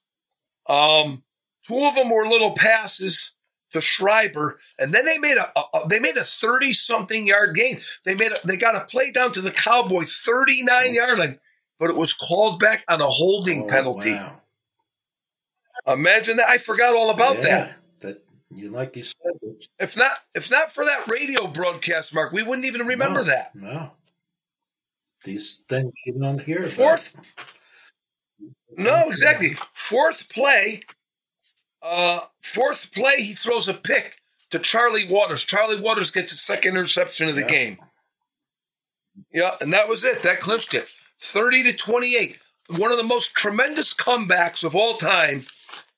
Um, 0.69 1.23
two 1.67 1.87
of 1.87 1.95
them 1.95 2.11
were 2.11 2.27
little 2.27 2.57
passes 2.57 3.35
to 3.73 3.81
Schreiber, 3.81 4.59
and 4.81 4.93
then 4.93 5.05
they 5.05 5.19
made 5.19 5.37
a, 5.37 5.49
a 5.59 5.89
they 5.89 6.01
made 6.01 6.17
a 6.17 6.25
thirty 6.25 6.73
something 6.73 7.25
yard 7.25 7.55
gain. 7.55 7.81
They 8.05 8.17
made 8.17 8.33
a, 8.33 8.47
they 8.47 8.57
got 8.57 8.75
a 8.75 8.85
play 8.87 9.13
down 9.13 9.31
to 9.33 9.41
the 9.41 9.53
Cowboy 9.53 10.03
thirty 10.05 10.65
nine 10.65 10.95
yard 10.95 11.21
line, 11.21 11.39
but 11.79 11.91
it 11.91 11.97
was 11.97 12.13
called 12.13 12.59
back 12.59 12.85
on 12.89 13.01
a 13.01 13.07
holding 13.07 13.65
oh, 13.65 13.67
penalty. 13.67 14.13
Wow. 14.15 14.43
Imagine 15.87 16.37
that! 16.39 16.49
I 16.49 16.59
forgot 16.59 16.97
all 16.97 17.11
about 17.11 17.37
yeah, 17.37 17.43
that. 17.43 17.77
You 18.53 18.71
like 18.71 18.97
you 18.97 19.05
said. 19.05 19.33
If 19.79 19.97
not, 19.97 20.13
if 20.35 20.51
not 20.51 20.73
for 20.73 20.85
that 20.85 21.07
radio 21.07 21.47
broadcast, 21.47 22.15
Mark, 22.15 22.33
we 22.33 22.43
wouldn't 22.43 22.67
even 22.67 22.87
remember 22.87 23.21
no, 23.21 23.25
that. 23.25 23.55
No, 23.55 23.93
these 25.25 25.63
things 25.69 25.93
you 26.05 26.15
don't 26.15 26.43
hear. 26.43 26.65
Fourth. 26.67 27.15
No, 28.77 29.05
exactly. 29.07 29.55
Fourth 29.73 30.29
play, 30.33 30.83
uh, 31.83 32.21
fourth 32.41 32.93
play, 32.93 33.23
he 33.23 33.35
throws 33.35 33.69
a 33.69 33.75
pick 33.75 34.19
to 34.51 34.59
Charlie 34.59 35.07
Waters. 35.07 35.45
Charlie 35.45 35.81
Waters 35.81 36.11
gets 36.11 36.31
his 36.31 36.41
second 36.41 36.71
interception 36.71 37.29
of 37.29 37.37
the 37.37 37.43
yeah. 37.43 37.49
game. 37.49 37.79
Yeah, 39.33 39.55
and 39.61 39.73
that 39.73 39.89
was 39.89 40.05
it. 40.05 40.23
That 40.23 40.41
clinched 40.41 40.75
it. 40.75 40.89
30 41.21 41.65
to 41.65 41.73
28. 41.73 42.39
One 42.77 42.91
of 42.91 42.99
the 42.99 43.05
most 43.05 43.35
tremendous 43.35 43.93
comebacks 43.95 44.65
of 44.65 44.75
all 44.75 44.95
time. 44.95 45.43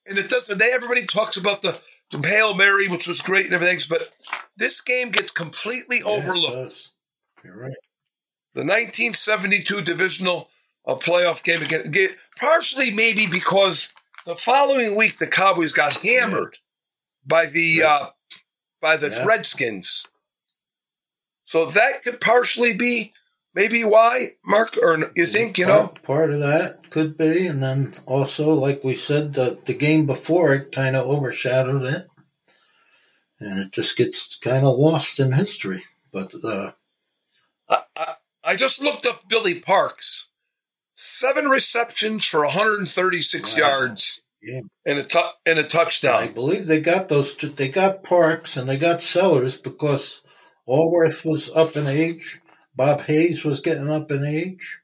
And 0.05 0.17
it 0.17 0.29
doesn't, 0.29 0.57
they, 0.57 0.71
everybody 0.71 1.05
talks 1.05 1.37
about 1.37 1.61
the, 1.61 1.79
the 2.11 2.27
Hail 2.27 2.53
Mary, 2.53 2.87
which 2.87 3.07
was 3.07 3.21
great 3.21 3.45
and 3.45 3.53
everything, 3.53 3.79
but 3.89 4.11
this 4.57 4.81
game 4.81 5.09
gets 5.09 5.31
completely 5.31 5.99
yeah, 5.99 6.11
overlooked. 6.11 6.91
You're 7.43 7.57
right. 7.57 7.75
The 8.53 8.61
1972 8.61 9.81
divisional 9.81 10.49
uh, 10.85 10.95
playoff 10.95 11.43
game 11.43 11.61
again, 11.61 12.15
partially 12.39 12.91
maybe 12.91 13.25
because 13.25 13.91
the 14.25 14.35
following 14.35 14.95
week, 14.95 15.17
the 15.17 15.27
Cowboys 15.27 15.73
got 15.73 15.93
hammered 15.93 16.57
by 17.25 17.47
the 17.47 17.83
uh, 17.83 18.05
by 18.81 18.97
the 18.97 19.09
yeah. 19.09 19.25
Redskins. 19.25 20.05
So 21.45 21.65
that 21.65 22.03
could 22.03 22.21
partially 22.21 22.73
be 22.73 23.13
maybe 23.55 23.83
why, 23.83 24.31
Mark, 24.45 24.77
or 24.81 25.11
you 25.15 25.25
think 25.25 25.57
you 25.57 25.65
part, 25.65 25.95
know 25.95 26.01
part 26.03 26.31
of 26.31 26.39
that 26.39 26.89
could 26.89 27.17
be, 27.17 27.47
and 27.47 27.61
then 27.61 27.93
also, 28.05 28.53
like 28.53 28.83
we 28.83 28.95
said, 28.95 29.33
the 29.33 29.59
the 29.65 29.73
game 29.73 30.05
before 30.05 30.53
it 30.53 30.71
kind 30.71 30.95
of 30.95 31.07
overshadowed 31.07 31.83
it, 31.83 32.07
and 33.39 33.59
it 33.59 33.71
just 33.71 33.97
gets 33.97 34.37
kind 34.37 34.65
of 34.65 34.77
lost 34.77 35.19
in 35.19 35.31
history. 35.31 35.83
But 36.11 36.33
uh, 36.43 36.71
I, 37.69 37.77
I, 37.97 38.15
I 38.43 38.55
just 38.55 38.81
looked 38.81 39.05
up 39.05 39.27
Billy 39.27 39.59
Parks 39.59 40.29
seven 40.95 41.45
receptions 41.45 42.25
for 42.25 42.41
136 42.41 43.53
wow. 43.53 43.59
yards 43.59 44.21
yeah. 44.41 44.61
and 44.85 44.99
a 44.99 45.03
tu- 45.03 45.19
and 45.45 45.59
a 45.59 45.63
touchdown. 45.63 46.23
I 46.23 46.27
believe 46.27 46.67
they 46.67 46.81
got 46.81 47.09
those. 47.09 47.35
Two, 47.35 47.49
they 47.49 47.69
got 47.69 48.03
Parks 48.03 48.57
and 48.57 48.69
they 48.69 48.77
got 48.77 49.01
Sellers 49.01 49.59
because 49.59 50.21
Alworth 50.67 51.25
was 51.25 51.49
up 51.49 51.75
in 51.75 51.87
age. 51.87 52.39
Bob 52.75 53.01
Hayes 53.01 53.43
was 53.43 53.59
getting 53.59 53.89
up 53.89 54.11
in 54.11 54.25
age. 54.25 54.81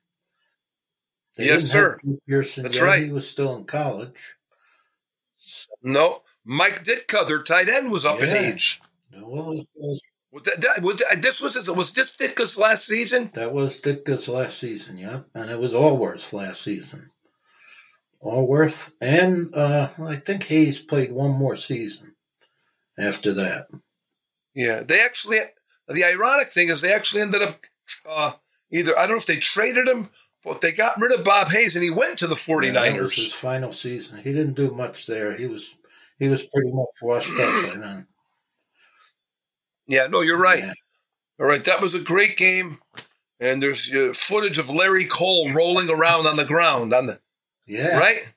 They 1.36 1.46
yes, 1.46 1.64
sir. 1.64 1.98
Pearson 2.28 2.64
That's 2.64 2.80
yet. 2.80 2.86
right. 2.86 3.04
He 3.04 3.12
was 3.12 3.30
still 3.30 3.56
in 3.56 3.66
college. 3.66 4.36
So, 5.38 5.70
no, 5.82 6.22
Mike 6.44 6.84
Ditka, 6.84 7.28
their 7.28 7.42
tight 7.42 7.70
end, 7.70 7.92
was 7.92 8.06
up 8.06 8.20
yeah. 8.20 8.26
in 8.26 8.46
age. 8.46 8.82
Well, 9.22 9.64
that, 10.44 10.82
that, 10.82 11.22
this 11.22 11.42
was 11.42 11.56
was 11.72 11.94
this 11.94 12.16
Ditka's 12.16 12.58
last 12.58 12.86
season? 12.86 13.32
That 13.34 13.54
was 13.54 13.82
Ditka's 13.82 14.28
last 14.28 14.60
season, 14.60 14.98
yeah, 14.98 15.22
and 15.34 15.50
it 15.50 15.60
was 15.60 15.74
Alworth's 15.74 16.34
last 16.34 16.62
season. 16.62 17.10
Alworth 18.22 18.96
and 19.02 19.56
uh, 19.56 19.90
I 20.06 20.18
think 20.18 20.44
Hayes 20.44 20.80
played 20.80 21.12
one 21.12 21.32
more 21.32 21.56
season 21.56 22.16
after 22.98 23.34
that. 23.34 23.68
Yeah, 24.54 24.84
they 24.86 25.02
actually. 25.02 25.40
The 25.88 26.04
ironic 26.04 26.50
thing 26.50 26.70
is 26.70 26.82
they 26.82 26.94
actually 26.94 27.24
ended 27.24 27.42
up 27.42 27.62
uh, 28.08 28.34
either 28.72 28.98
I 28.98 29.02
don't 29.02 29.12
know 29.12 29.18
if 29.18 29.26
they 29.26 29.38
traded 29.38 29.88
him, 29.88 30.10
but 30.44 30.62
they 30.62 30.72
got 30.72 31.00
rid 31.00 31.12
of 31.12 31.24
Bob 31.24 31.50
Hayes 31.50 31.76
and 31.76 31.84
he 31.84 31.90
went 31.90 32.20
to 32.20 32.28
the 32.28 32.36
49ers. 32.36 32.74
Yeah, 32.74 32.92
that 32.92 33.02
was 33.02 33.16
his 33.16 33.34
final 33.34 33.72
season. 33.72 34.20
He 34.20 34.34
didn't 34.34 34.54
do 34.54 34.72
much 34.72 35.08
there. 35.08 35.36
He 35.36 35.48
was 35.48 35.76
he 36.18 36.28
was 36.28 36.46
pretty 36.46 36.72
much 36.72 36.88
washed 37.02 37.32
up 37.40 37.74
by 37.74 37.80
then. 37.80 38.08
Yeah, 39.88 40.08
no, 40.08 40.22
you're 40.22 40.38
right. 40.38 40.64
Yeah. 40.64 40.74
All 41.40 41.48
right, 41.48 41.64
that 41.64 41.82
was 41.82 41.94
a 41.94 42.00
great 42.00 42.36
game, 42.36 42.80
and 43.40 43.62
there's 43.62 43.92
uh, 43.94 44.12
footage 44.14 44.60
of 44.60 44.70
Larry 44.70 45.06
Cole 45.06 45.50
rolling 45.54 45.90
around 45.90 46.28
on 46.28 46.36
the 46.36 46.46
ground 46.46 46.94
on 46.94 47.06
the 47.06 47.20
yeah 47.66 47.98
right. 47.98 48.34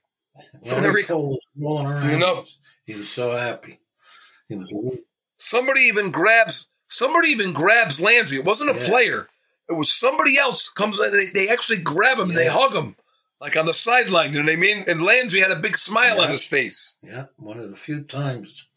Larry, 0.65 0.81
Larry 0.81 1.03
Cole 1.03 1.31
was 1.31 1.47
rolling 1.59 1.87
around. 1.87 2.11
You 2.11 2.19
know, 2.19 2.45
he 2.87 2.95
was 2.95 3.11
so 3.11 3.37
happy. 3.37 3.81
He 4.49 4.55
was. 4.55 4.99
Somebody 5.37 5.81
even 5.83 6.11
grabs. 6.11 6.69
Somebody 6.87 7.29
even 7.29 7.53
grabs 7.53 8.01
Landry. 8.01 8.39
It 8.39 8.45
wasn't 8.45 8.71
a 8.71 8.81
yeah. 8.81 8.87
player. 8.87 9.29
It 9.69 9.75
was 9.75 9.91
somebody 9.93 10.39
else 10.39 10.69
comes. 10.69 10.99
They, 10.99 11.27
they 11.27 11.49
actually 11.49 11.79
grab 11.79 12.19
him 12.19 12.29
yeah. 12.29 12.33
and 12.33 12.39
they 12.39 12.49
hug 12.49 12.75
him 12.75 12.97
like 13.41 13.57
on 13.57 13.67
the 13.67 13.75
sideline. 13.75 14.33
You 14.33 14.41
know 14.41 14.47
what 14.47 14.55
I 14.55 14.61
mean? 14.61 14.85
And 14.87 15.03
Landry 15.03 15.41
had 15.41 15.51
a 15.51 15.57
big 15.57 15.77
smile 15.77 16.17
yeah. 16.17 16.23
on 16.23 16.31
his 16.31 16.45
face. 16.45 16.95
Yeah, 17.03 17.27
one 17.37 17.59
of 17.59 17.71
the 17.71 17.77
few 17.77 18.03
times 18.03 18.69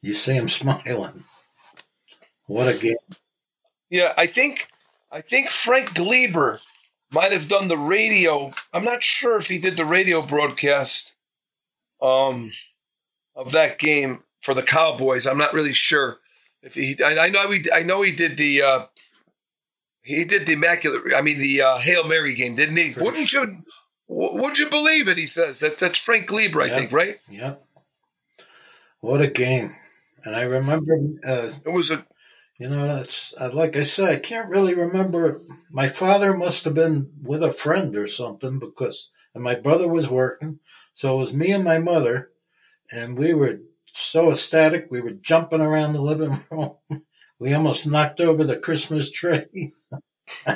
you 0.00 0.14
see 0.14 0.34
him 0.34 0.48
smiling. 0.48 1.24
What 2.46 2.74
a 2.74 2.78
game! 2.78 2.94
Yeah, 3.90 4.12
I 4.16 4.26
think 4.26 4.68
I 5.10 5.20
think 5.20 5.50
Frank 5.50 5.94
Glieber 5.94 6.60
might 7.12 7.32
have 7.32 7.48
done 7.48 7.68
the 7.68 7.78
radio. 7.78 8.50
I'm 8.72 8.84
not 8.84 9.02
sure 9.02 9.36
if 9.36 9.48
he 9.48 9.58
did 9.58 9.76
the 9.76 9.84
radio 9.84 10.22
broadcast 10.22 11.14
um, 12.00 12.50
of 13.34 13.52
that 13.52 13.78
game 13.78 14.22
for 14.42 14.54
the 14.54 14.62
Cowboys. 14.62 15.26
I'm 15.26 15.38
not 15.38 15.52
really 15.52 15.72
sure 15.72 16.18
if 16.62 16.74
he. 16.74 16.96
I, 17.02 17.26
I 17.26 17.28
know 17.28 17.50
he. 17.50 17.64
I 17.72 17.82
know 17.82 18.02
he 18.02 18.12
did 18.12 18.36
the. 18.36 18.62
Uh, 18.62 18.84
he 20.02 20.24
did 20.24 20.46
the 20.46 20.54
immaculate. 20.54 21.02
I 21.14 21.22
mean 21.22 21.38
the 21.38 21.62
uh, 21.62 21.78
Hail 21.78 22.06
Mary 22.06 22.34
game, 22.34 22.54
didn't 22.54 22.76
he? 22.76 22.92
For 22.92 23.04
Wouldn't 23.04 23.28
sure. 23.28 23.48
you? 23.48 23.62
Would 24.08 24.58
you 24.58 24.68
believe 24.68 25.08
it? 25.08 25.16
He 25.16 25.26
says 25.26 25.60
that. 25.60 25.78
That's 25.78 25.98
Frank 25.98 26.28
Glieber, 26.28 26.62
I 26.62 26.68
think, 26.68 26.90
right? 26.90 27.18
Yeah. 27.30 27.56
What 29.00 29.22
a 29.22 29.28
game! 29.28 29.74
And 30.24 30.34
I 30.34 30.42
remember 30.42 30.94
uh, 31.24 31.50
it 31.64 31.72
was 31.72 31.90
a 31.90 32.04
you 32.60 32.68
know, 32.68 32.86
that's 32.86 33.32
like 33.54 33.74
I 33.74 33.84
said, 33.84 34.10
I 34.10 34.18
can't 34.18 34.50
really 34.50 34.74
remember. 34.74 35.40
My 35.70 35.88
father 35.88 36.34
must 36.34 36.66
have 36.66 36.74
been 36.74 37.10
with 37.22 37.42
a 37.42 37.50
friend 37.50 37.96
or 37.96 38.06
something 38.06 38.58
because, 38.58 39.10
and 39.34 39.42
my 39.42 39.54
brother 39.54 39.88
was 39.88 40.10
working. 40.10 40.58
So 40.92 41.14
it 41.14 41.20
was 41.20 41.32
me 41.32 41.52
and 41.52 41.64
my 41.64 41.78
mother, 41.78 42.32
and 42.92 43.16
we 43.16 43.32
were 43.32 43.60
so 43.86 44.30
ecstatic. 44.30 44.88
We 44.90 45.00
were 45.00 45.12
jumping 45.12 45.62
around 45.62 45.94
the 45.94 46.02
living 46.02 46.38
room. 46.50 46.76
We 47.40 47.54
almost 47.54 47.86
knocked 47.86 48.20
over 48.20 48.44
the 48.44 48.58
Christmas 48.58 49.10
tree. 49.10 49.72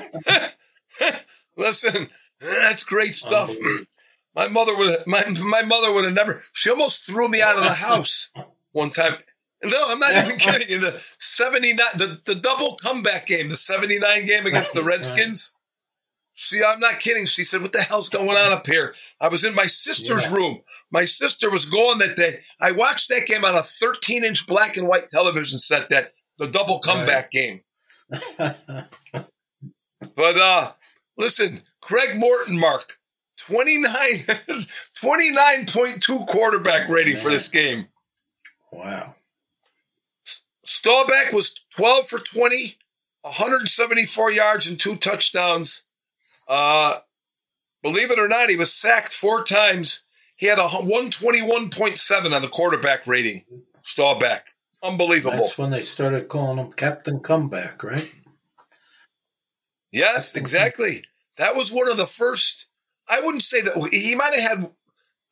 Listen, 1.57 2.11
that's 2.40 2.85
great 2.85 3.14
stuff. 3.14 3.53
My 4.37 4.49
mother 4.49 4.77
would 4.77 5.07
my 5.07 5.25
my 5.42 5.62
mother 5.62 5.92
would 5.92 6.05
have 6.05 6.14
never. 6.14 6.42
She 6.53 6.70
almost 6.70 7.07
threw 7.07 7.29
me 7.29 7.42
out 7.42 7.57
of 7.57 7.64
the 7.64 7.70
house 7.75 8.28
one 8.72 8.91
time. 8.91 9.16
No, 9.64 9.87
I'm 9.89 9.99
not 9.99 10.12
even 10.12 10.37
kidding. 10.37 10.68
In 10.68 10.82
the 10.82 11.03
79, 11.18 11.78
the, 11.97 12.20
the 12.26 12.35
double 12.35 12.76
comeback 12.76 13.26
game, 13.26 13.49
the 13.49 13.57
79 13.57 14.26
game 14.26 14.45
against 14.45 14.74
the 14.74 14.85
Redskins. 14.85 15.55
See, 16.35 16.62
I'm 16.62 16.80
not 16.80 17.01
kidding. 17.01 17.24
She 17.24 17.45
said, 17.45 17.62
What 17.62 17.72
the 17.72 17.80
hell's 17.80 18.11
going 18.11 18.37
on 18.37 18.53
up 18.53 18.66
here? 18.66 18.95
I 19.20 19.28
was 19.28 19.43
in 19.43 19.55
my 19.55 19.66
sister's 19.66 20.24
yeah. 20.24 20.35
room. 20.35 20.61
My 20.91 21.07
sister 21.07 21.49
was 21.49 21.64
gone 21.64 21.99
that 21.99 22.16
day. 22.16 22.41
I 22.61 22.72
watched 22.72 23.09
that 23.09 23.26
game 23.26 23.45
on 23.45 23.55
a 23.55 23.62
13 23.62 24.22
inch 24.22 24.47
black 24.47 24.76
and 24.76 24.87
white 24.87 25.09
television 25.11 25.59
set, 25.59 25.89
that 25.89 26.11
the 26.39 26.47
double 26.47 26.78
comeback 26.78 27.24
right. 27.24 27.30
game. 27.30 27.61
but 30.16 30.39
uh 30.39 30.72
listen, 31.16 31.62
Craig 31.80 32.16
Morton, 32.18 32.59
Mark, 32.59 32.99
29, 33.39 33.91
29.2 35.03 36.26
quarterback 36.26 36.89
rating 36.89 37.16
for 37.16 37.30
this 37.30 37.49
game. 37.49 37.89
Wow. 38.72 39.14
Staubach 40.64 41.32
was 41.32 41.55
12 41.76 42.09
for 42.09 42.18
20, 42.18 42.76
174 43.22 44.30
yards 44.32 44.66
and 44.66 44.80
two 44.80 44.97
touchdowns. 44.97 45.85
Uh, 46.49 46.99
believe 47.82 48.11
it 48.11 48.18
or 48.18 48.28
not, 48.28 48.49
he 48.49 48.57
was 48.57 48.72
sacked 48.72 49.12
four 49.12 49.45
times. 49.45 50.05
He 50.37 50.47
had 50.47 50.59
a 50.59 50.62
121.7 50.62 52.35
on 52.35 52.43
the 52.43 52.49
quarterback 52.49 53.07
rating. 53.07 53.45
Staubach. 53.82 54.47
Unbelievable. 54.85 55.39
That's 55.39 55.57
when 55.57 55.70
they 55.70 55.82
started 55.82 56.28
calling 56.28 56.59
him 56.59 56.72
Captain 56.72 57.20
Comeback, 57.20 57.82
right? 57.82 58.14
Yes, 59.91 60.37
exactly. 60.37 61.05
That 61.39 61.57
was 61.57 61.72
one 61.72 61.89
of 61.89 61.97
the 61.97 62.07
first. 62.07 62.66
I 63.09 63.20
wouldn't 63.20 63.43
say 63.43 63.62
that 63.62 63.89
he 63.93 64.14
might 64.14 64.35
have 64.35 64.59
had. 64.59 64.70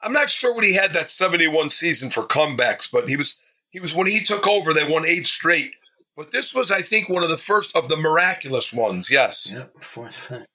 I'm 0.03 0.13
not 0.13 0.31
sure 0.31 0.55
what 0.55 0.65
he 0.65 0.73
had 0.73 0.95
that 0.95 1.11
71 1.11 1.71
season 1.71 2.11
for 2.11 2.23
comebacks, 2.23 2.91
but 2.91 3.09
he 3.09 3.17
was 3.17 3.37
he 3.71 3.81
was 3.81 3.95
when 3.95 4.07
he 4.07 4.25
took 4.25 4.47
over. 4.47 4.73
They 4.73 4.89
won 4.89 5.05
eight 5.05 5.27
straight. 5.27 5.73
But 6.17 6.31
this 6.31 6.55
was, 6.55 6.71
I 6.71 6.83
think, 6.83 7.09
one 7.09 7.23
of 7.23 7.29
the 7.29 7.39
first 7.39 7.75
of 7.75 7.89
the 7.89 7.97
miraculous 7.97 8.73
ones. 8.73 9.11
Yes. 9.11 9.51
Yep. 9.53 10.47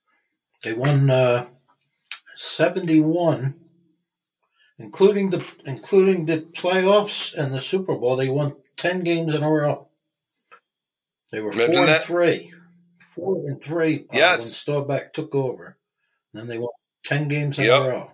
They 0.64 0.74
won 0.74 1.10
uh, 1.10 1.48
71, 2.36 3.56
including 4.80 5.30
the 5.32 5.46
including 5.66 6.26
the 6.26 6.40
playoffs 6.40 7.36
and 7.36 7.54
the 7.54 7.62
Super 7.62 7.96
Bowl. 7.96 8.16
They 8.16 8.30
won 8.30 8.56
10 8.78 9.02
games 9.04 9.34
in 9.34 9.44
a 9.44 9.50
row. 9.50 9.88
They 11.32 11.42
were 11.42 11.52
Imagine 11.52 11.74
four 11.74 11.84
and 11.84 11.90
that. 11.92 12.04
three. 12.04 12.52
Four 13.02 13.36
and 13.50 13.64
three 13.64 14.06
Yes. 14.14 14.40
when 14.46 14.54
Staubach 14.54 15.14
took 15.14 15.34
over. 15.36 15.78
then 16.34 16.48
they 16.48 16.58
won 16.60 16.70
10 17.04 17.28
games 17.30 17.58
in 17.58 17.66
Yep. 17.66 17.82
a 17.82 17.88
row. 17.90 18.12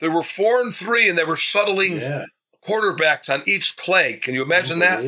They 0.00 0.08
were 0.08 0.22
four 0.24 0.60
and 0.60 0.74
three, 0.74 1.08
and 1.08 1.16
they 1.16 1.24
were 1.24 1.36
shuttling 1.36 1.98
Yeah. 2.00 2.24
quarterbacks 2.64 3.32
on 3.32 3.42
each 3.46 3.76
play. 3.76 4.16
Can 4.16 4.34
you 4.34 4.42
imagine 4.42 4.80
that? 4.80 5.00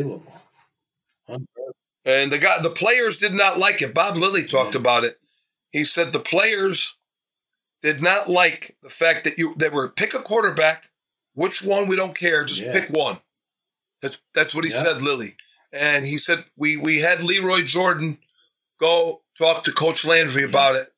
And 2.05 2.33
the 2.33 2.39
guy, 2.39 2.61
the 2.61 2.71
players 2.71 3.19
did 3.19 3.35
not 3.35 3.59
like 3.59 3.83
it. 3.83 3.93
Bob 3.95 4.17
Lilly 4.17 4.45
talked 4.45 4.75
Yeah. 4.75 4.81
about 4.81 5.05
it. 5.05 5.19
He 5.73 5.85
said 5.85 6.13
the 6.13 6.21
players 6.21 6.97
did 7.83 8.03
not 8.03 8.29
like 8.29 8.77
the 8.83 8.91
fact 8.91 9.25
that 9.25 9.39
you 9.39 9.55
they 9.57 9.69
were 9.69 9.89
pick 9.89 10.15
a 10.15 10.23
quarterback. 10.23 10.91
Which 11.35 11.63
one 11.63 11.87
we 11.89 11.97
don't 11.97 12.17
care, 12.17 12.45
just 12.45 12.63
Yeah. 12.63 12.73
pick 12.73 12.91
one. 12.91 13.21
That's 14.03 14.19
that's 14.35 14.55
what 14.55 14.65
he 14.65 14.71
Yeah. 14.71 14.83
said, 14.83 15.03
Lilly. 15.03 15.37
And 15.73 16.05
he 16.05 16.19
said 16.19 16.45
we 16.57 16.77
we 16.77 17.01
had 17.01 17.23
Lee 17.23 17.39
Roy 17.39 17.63
Jordan 17.63 18.19
go 18.81 19.23
talk 19.39 19.65
to 19.65 19.73
Coach 19.73 20.05
Landry 20.05 20.43
about 20.43 20.75
it, 20.77 20.93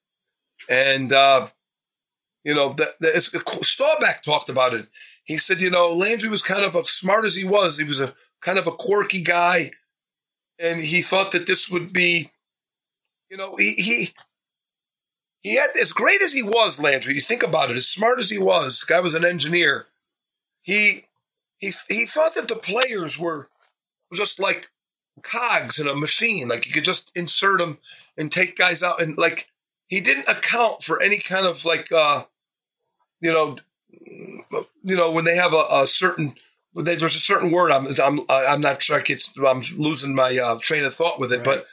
and 0.69 1.13
uh, 1.13 1.49
you 2.45 2.55
know 2.55 2.73
that 2.73 2.95
Staubach 3.63 4.23
talked 4.23 4.49
about 4.49 4.75
it. 4.75 4.87
He 5.25 5.37
said, 5.37 5.61
you 5.61 5.71
know, 5.71 5.93
Landry 5.93 6.29
was 6.31 6.43
kind 6.43 6.65
of 6.65 6.75
as 6.75 6.91
smart 6.91 7.25
as 7.25 7.37
he 7.37 7.45
was. 7.45 7.79
He 7.79 7.85
was 7.85 8.01
a 8.01 8.15
kind 8.41 8.59
of 8.59 8.67
a 8.67 8.73
quirky 8.73 9.23
guy, 9.23 9.73
and 10.59 10.81
he 10.81 11.03
thought 11.03 11.33
that 11.33 11.47
this 11.47 11.71
would 11.71 11.93
be, 11.93 12.29
you 13.31 13.37
know, 13.37 13.57
he 13.57 13.75
he 13.75 14.11
he 15.43 15.57
had 15.57 15.71
as 15.81 15.93
great 15.93 16.23
as 16.23 16.33
he 16.33 16.43
was, 16.43 16.81
Landry. 16.81 17.15
You 17.15 17.21
think 17.21 17.43
about 17.43 17.71
it, 17.71 17.77
as 17.77 17.89
smart 17.89 18.21
as 18.21 18.31
he 18.31 18.39
was, 18.39 18.83
guy 18.85 19.01
was 19.01 19.15
an 19.15 19.25
engineer. 19.25 19.87
He 20.63 21.07
he 21.63 21.73
he 21.89 22.05
thought 22.05 22.35
that 22.35 22.49
the 22.49 22.57
players 22.57 23.19
were 23.19 23.49
just 24.13 24.39
like 24.41 24.67
cogs 25.23 25.79
in 25.79 25.87
a 25.87 25.95
machine, 25.95 26.49
like 26.49 26.67
you 26.67 26.73
could 26.73 26.85
just 26.85 27.13
insert 27.15 27.59
them 27.59 27.79
and 28.19 28.31
take 28.31 28.57
guys 28.57 28.83
out, 28.83 29.01
and 29.01 29.17
like 29.17 29.49
he 29.87 30.01
didn't 30.01 30.29
account 30.29 30.83
for 30.83 31.01
any 31.01 31.19
kind 31.19 31.47
of 31.47 31.65
like 31.65 31.91
uh, 31.93 32.25
you 33.21 33.33
know, 33.33 33.57
you 34.83 34.97
know 34.97 35.11
when 35.13 35.25
they 35.25 35.37
have 35.37 35.55
a, 35.55 35.65
a 35.73 35.87
certain 35.87 36.35
there's 36.75 37.03
a 37.03 37.09
certain 37.11 37.51
word 37.53 37.71
I'm 37.71 37.87
I'm 38.03 38.21
I'm 38.29 38.61
not 38.61 38.83
sure 38.83 39.01
it's 39.07 39.33
I'm 39.47 39.63
losing 39.79 40.15
my 40.15 40.37
uh, 40.37 40.59
train 40.61 40.85
of 40.85 40.93
thought 40.95 41.21
with 41.21 41.33
it, 41.33 41.47
Right. 41.47 41.63
but 41.63 41.67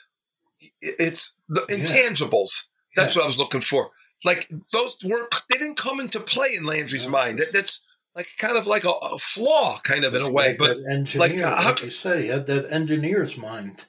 it's 0.81 1.33
the 1.47 1.65
Yeah. 1.67 1.77
intangibles. 1.77 2.67
That's 2.95 3.15
Yeah. 3.15 3.21
what 3.21 3.23
I 3.23 3.27
was 3.27 3.39
looking 3.39 3.61
for. 3.61 3.89
Like 4.23 4.49
those 4.71 4.97
weren't 5.03 5.33
they 5.49 5.57
didn't 5.57 5.77
come 5.77 5.99
into 5.99 6.19
play 6.19 6.53
in 6.53 6.65
Landry's 6.65 7.05
No. 7.05 7.11
mind. 7.11 7.39
That, 7.39 7.53
that's 7.53 7.83
like 8.19 8.27
kind 8.37 8.57
of 8.57 8.67
like 8.67 8.83
a, 8.83 8.89
a 8.89 9.17
flaw, 9.17 9.79
kind 9.83 10.03
of 10.03 10.13
in 10.13 10.21
a 10.21 10.29
way. 10.29 10.49
like 10.49 10.57
But 10.57 10.77
engineer, 10.91 11.27
like, 11.27 11.41
like, 11.41 11.63
how 11.63 11.75
c- 11.75 11.85
you 11.85 11.91
say, 11.91 12.27
had 12.27 12.47
that 12.47 12.69
engineer's 12.69 13.37
mind. 13.37 13.85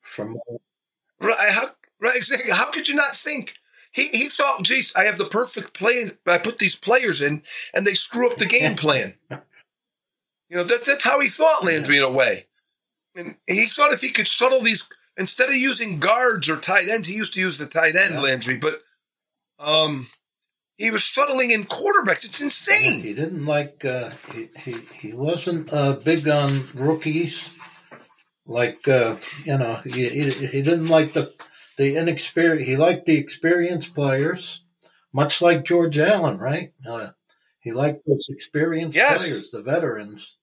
From 0.00 0.38
right, 1.20 1.50
how, 1.50 1.70
right, 2.00 2.14
exactly. 2.14 2.52
How 2.52 2.70
could 2.70 2.88
you 2.88 2.94
not 2.94 3.16
think? 3.16 3.54
He 3.90 4.06
he 4.08 4.28
thought, 4.28 4.62
geez, 4.62 4.92
I 4.94 5.04
have 5.04 5.18
the 5.18 5.26
perfect 5.26 5.74
plan. 5.74 6.16
I 6.24 6.38
put 6.38 6.58
these 6.58 6.76
players 6.76 7.20
in, 7.20 7.42
and 7.74 7.84
they 7.84 7.94
screw 7.94 8.30
up 8.30 8.36
the 8.38 8.46
game 8.46 8.76
plan. 8.84 9.14
You 9.28 10.58
know, 10.58 10.64
that's 10.64 10.86
that's 10.86 11.02
how 11.02 11.18
he 11.18 11.28
thought, 11.28 11.64
Landry, 11.64 11.96
in 11.96 12.04
a 12.04 12.10
way. 12.10 12.46
And 13.16 13.34
he 13.48 13.66
thought 13.66 13.92
if 13.92 14.00
he 14.02 14.10
could 14.10 14.28
shuttle 14.28 14.60
these 14.60 14.88
instead 15.16 15.48
of 15.48 15.56
using 15.56 15.98
guards 15.98 16.48
or 16.48 16.56
tight 16.56 16.88
ends, 16.88 17.08
he 17.08 17.14
used 17.16 17.34
to 17.34 17.40
use 17.40 17.58
the 17.58 17.66
tight 17.66 17.96
end, 17.96 18.14
Yeah. 18.14 18.20
Landry, 18.20 18.56
but 18.56 18.82
um, 19.58 20.06
he 20.82 20.90
was 20.90 21.02
shuttling 21.02 21.50
in 21.52 21.64
quarterbacks. 21.64 22.24
It's 22.24 22.40
insane. 22.40 23.00
he 23.02 23.14
didn't 23.14 23.46
like 23.46 23.84
uh, 23.84 24.10
he, 24.34 24.48
he 24.64 24.72
he 25.00 25.12
wasn't 25.14 25.72
uh, 25.72 25.94
big 26.04 26.28
on 26.28 26.50
rookies. 26.74 27.58
Like 28.46 28.86
uh, 28.88 29.16
you 29.44 29.56
know, 29.58 29.74
he, 29.84 30.08
he 30.08 30.30
he 30.30 30.62
didn't 30.62 30.88
like 30.88 31.12
the 31.12 31.32
the 31.78 31.96
inexperienced. 31.96 32.68
He 32.68 32.76
liked 32.76 33.06
the 33.06 33.16
experienced 33.16 33.94
players, 33.94 34.64
much 35.12 35.40
like 35.40 35.64
George 35.64 35.98
Allen, 35.98 36.38
right? 36.38 36.72
Uh, 36.86 37.10
he 37.60 37.70
liked 37.72 38.00
those 38.06 38.26
experienced 38.28 38.96
Yes. 38.96 39.22
players, 39.28 39.50
the 39.52 39.62
veterans, 39.62 40.36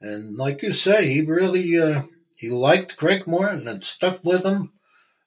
and 0.00 0.36
like 0.36 0.62
you 0.62 0.72
say, 0.72 1.06
he 1.12 1.20
really 1.20 1.78
uh, 1.80 2.02
he 2.36 2.50
liked 2.50 2.96
Craig 2.96 3.26
Morton 3.28 3.68
and 3.68 3.84
stuck 3.84 4.24
with 4.24 4.44
him. 4.44 4.72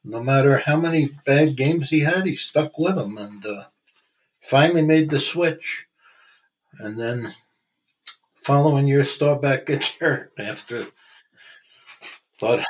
No 0.04 0.22
matter 0.22 0.58
how 0.66 0.78
many 0.78 1.08
bad 1.26 1.56
games 1.56 1.90
he 1.90 2.02
had, 2.02 2.26
he 2.26 2.36
stuck 2.36 2.78
with 2.78 2.98
him 2.98 3.18
and 3.18 3.46
uh, 3.46 3.64
finally 4.42 4.82
made 4.82 5.10
the 5.10 5.20
switch. 5.20 5.86
And 6.80 7.00
then 7.00 7.34
following 8.36 8.88
year, 8.88 9.04
Staubach 9.04 9.66
gets 9.66 9.96
hurt 10.00 10.32
after. 10.40 10.88
But 12.40 12.64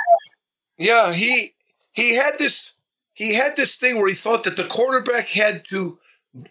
Yeah, 0.77 1.13
he 1.13 1.53
he 1.93 2.15
had 2.15 2.33
this 2.39 2.73
he 3.13 3.35
had 3.35 3.55
this 3.55 3.75
thing 3.75 3.97
where 3.97 4.07
he 4.07 4.13
thought 4.15 4.43
that 4.43 4.57
the 4.57 4.65
quarterback 4.65 5.27
had 5.29 5.65
to 5.65 5.97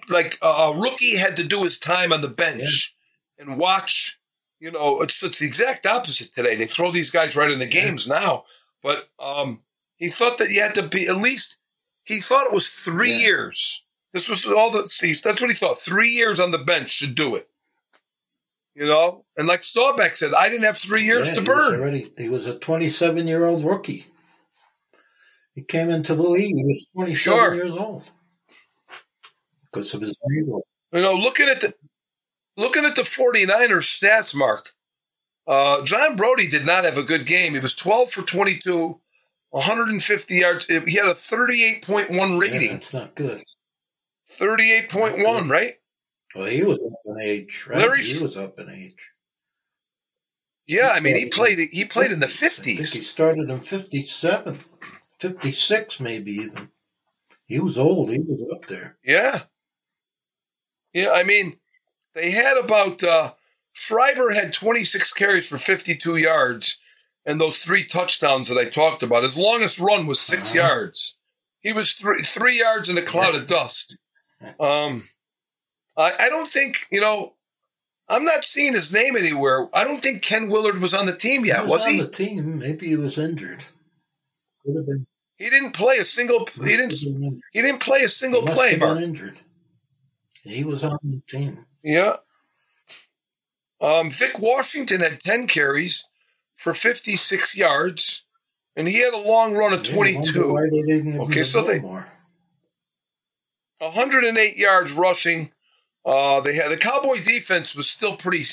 like 0.09 0.39
a 0.43 0.47
a 0.47 0.79
rookie 0.79 1.17
had 1.17 1.37
to 1.37 1.45
do 1.45 1.65
his 1.65 1.79
time 1.79 2.13
on 2.13 2.21
the 2.21 2.29
bench 2.29 2.95
and 3.39 3.59
watch. 3.59 4.19
You 4.59 4.71
know, 4.71 5.01
it's 5.01 5.23
it's 5.23 5.39
the 5.39 5.47
exact 5.47 5.87
opposite 5.87 6.35
today. 6.35 6.55
They 6.55 6.67
throw 6.67 6.93
these 6.93 7.11
guys 7.11 7.35
right 7.37 7.51
in 7.51 7.59
the 7.59 7.67
games 7.67 8.07
now, 8.07 8.45
but 8.83 9.09
um, 9.19 9.61
he 9.97 10.09
thought 10.09 10.37
that 10.39 10.51
you 10.51 10.61
had 10.61 10.75
to 10.75 10.83
be 10.83 11.07
at 11.09 11.17
least. 11.17 11.57
He 12.05 12.19
thought 12.21 12.47
it 12.47 12.53
was 12.53 12.69
three 12.69 13.11
Yeah. 13.13 13.19
years. 13.19 13.83
This 14.13 14.29
was 14.29 14.47
all 14.47 14.71
that. 14.73 14.89
see, 14.89 15.13
That's 15.13 15.41
what 15.41 15.51
he 15.51 15.57
thought. 15.57 15.81
Three 15.81 16.11
years 16.11 16.41
on 16.41 16.51
the 16.51 16.59
bench 16.59 16.91
should 16.91 17.15
do 17.15 17.37
it. 17.37 17.49
You 18.75 18.87
know, 18.87 19.25
and 19.37 19.47
like 19.49 19.63
Staubach 19.63 20.15
said, 20.17 20.33
I 20.33 20.49
didn't 20.49 20.65
have 20.65 20.79
three 20.79 21.05
years 21.05 21.27
yeah, 21.29 21.35
to 21.35 21.43
he 21.43 21.49
was 21.49 21.69
burn. 21.71 21.81
already 21.81 22.13
he 22.17 22.29
was 22.29 22.47
a 22.47 22.59
27 22.59 23.27
year 23.27 23.45
old 23.47 23.65
rookie. 23.65 24.07
He 25.55 25.63
came 25.63 25.91
into 25.91 26.15
the 26.15 26.23
league. 26.23 26.55
He 26.55 26.65
was 26.65 26.89
27 26.95 27.17
Sure. 27.17 27.55
years 27.55 27.73
old 27.73 28.09
because 29.65 29.93
of 29.93 30.01
his 30.01 30.17
ankle. 30.39 30.65
You 30.93 31.01
know, 31.03 31.15
looking 31.15 31.49
at 31.49 31.61
the 31.61 31.75
looking 32.57 32.85
at 32.85 32.95
the 32.97 33.03
49ers 33.03 34.01
stats, 34.01 34.35
Mark, 34.35 34.71
uh, 35.47 35.83
John 35.83 36.15
Brodie 36.17 36.49
did 36.49 36.65
not 36.65 36.85
have 36.85 36.97
a 36.97 37.03
good 37.03 37.27
game. 37.27 37.55
He 37.55 37.59
was 37.61 37.75
12 37.75 38.13
for 38.13 38.23
22, 38.23 39.01
150 39.51 40.35
yards. 40.37 40.67
He 40.67 40.75
had 40.75 41.07
a 41.07 41.15
38.1 41.15 42.09
Yeah, 42.11 42.39
rating. 42.39 42.73
that's 42.73 42.95
not 42.95 43.15
good. 43.17 43.41
38.1, 44.31 45.51
right? 45.51 45.75
Well, 46.35 46.47
he 46.47 46.63
was 46.63 46.79
up 46.79 47.01
in 47.17 47.21
age, 47.23 47.67
right? 47.69 47.79
Larry 47.79 48.03
he 48.03 48.23
was 48.23 48.37
up 48.37 48.59
in 48.61 48.71
age. 48.71 49.11
Yeah, 50.67 50.91
I 50.95 51.01
mean, 51.01 51.17
he 51.17 51.29
played 51.29 51.59
he 51.73 51.85
played 51.85 52.13
in 52.13 52.21
the 52.21 52.27
I 52.27 52.29
think 52.29 52.79
he 52.79 52.85
started 52.85 53.51
in 53.51 53.59
57, 53.59 54.61
56 55.19 56.01
maybe 56.01 56.31
even. 56.33 56.69
He 57.47 57.59
was 57.59 57.77
old. 57.77 58.11
He 58.11 58.21
was 58.21 58.41
up 58.55 58.67
there. 58.69 58.97
Yeah. 59.05 59.41
Yeah, 60.93 61.11
I 61.13 61.25
mean, 61.25 61.57
they 62.15 62.31
had 62.31 62.57
about 62.57 63.03
uh 63.03 63.33
Schreiber 63.73 64.31
had 64.31 64.53
26 64.53 65.13
carries 65.15 65.49
for 65.49 65.59
52 65.59 66.17
yards 66.17 66.79
and 67.27 67.41
those 67.41 67.59
three 67.59 67.85
touchdowns 67.85 68.47
that 68.49 68.59
I 68.59 68.67
talked 68.67 69.03
about. 69.03 69.25
His 69.25 69.37
longest 69.37 69.81
run 69.81 70.07
was 70.07 70.21
6 70.21 70.51
Uh-huh. 70.51 70.57
yards. 70.69 71.17
He 71.61 71.73
was 71.73 71.95
three 71.95 72.23
three 72.23 72.59
yards 72.61 72.89
in 72.89 72.97
a 72.97 73.03
cloud 73.03 73.35
of 73.35 73.49
dust. 73.49 73.97
Um, 74.59 75.05
I, 75.97 76.13
I 76.19 76.29
don't 76.29 76.47
think 76.49 76.77
you 76.91 77.01
know. 77.01 77.35
I'm 78.09 78.25
not 78.25 78.43
seeing 78.45 78.75
his 78.75 78.93
name 78.93 79.17
anywhere. 79.17 79.69
I 79.73 79.85
don't 79.85 80.03
think 80.03 80.21
Ken 80.23 80.49
Willard 80.49 80.79
was 80.81 80.93
on 80.95 81.07
the 81.07 81.15
team 81.17 81.45
yet, 81.45 81.59
he 81.59 81.63
was, 81.63 81.71
was, 81.71 81.85
on 81.85 81.93
he? 81.93 82.01
the 82.01 82.09
team. 82.09 82.59
Maybe 82.59 82.89
he 82.89 82.97
was 82.97 83.17
injured. 83.19 83.65
Could 84.67 84.75
have 84.77 84.87
been. 84.87 85.07
He 85.37 85.49
didn't 85.49 85.73
play 85.73 85.99
a 85.99 86.05
single. 86.05 86.45
He 86.57 86.77
didn't. 86.77 86.95
been 87.05 87.23
injured. 87.25 87.41
He 87.53 87.63
didn't 87.63 87.81
play 87.81 87.99
a 87.99 88.03
He 88.03 88.09
single 88.09 88.43
must 88.43 88.57
play, 88.57 88.77
Mark. 88.77 88.99
injured. 89.01 89.41
He 90.43 90.65
was 90.65 90.83
on 90.83 90.99
the 91.05 91.23
team. 91.29 91.67
Yeah. 91.85 92.15
Um, 93.81 94.11
Vic 94.11 94.39
Washington 94.39 95.01
had 95.01 95.21
10 95.21 95.47
carries 95.47 96.05
for 96.57 96.75
56 96.75 97.57
yards, 97.57 98.25
and 98.77 98.89
he 98.89 98.99
had 99.01 99.15
a 99.15 99.19
long 99.19 99.55
run 99.55 99.73
of 99.73 99.87
Yeah, 99.87 99.95
22. 99.95 100.53
why 100.53 100.63
they 100.71 100.83
didn't 100.83 101.21
Okay, 101.21 101.43
so 101.43 101.63
they- 101.63 101.79
more. 101.79 102.09
108 103.81 104.57
yards 104.57 104.93
rushing. 104.93 105.51
Uh, 106.05 106.41
they 106.41 106.55
had 106.55 106.71
the 106.71 106.77
Cowboy 106.77 107.23
defense 107.23 107.75
was 107.75 107.89
still 107.89 108.17
pretty 108.17 108.45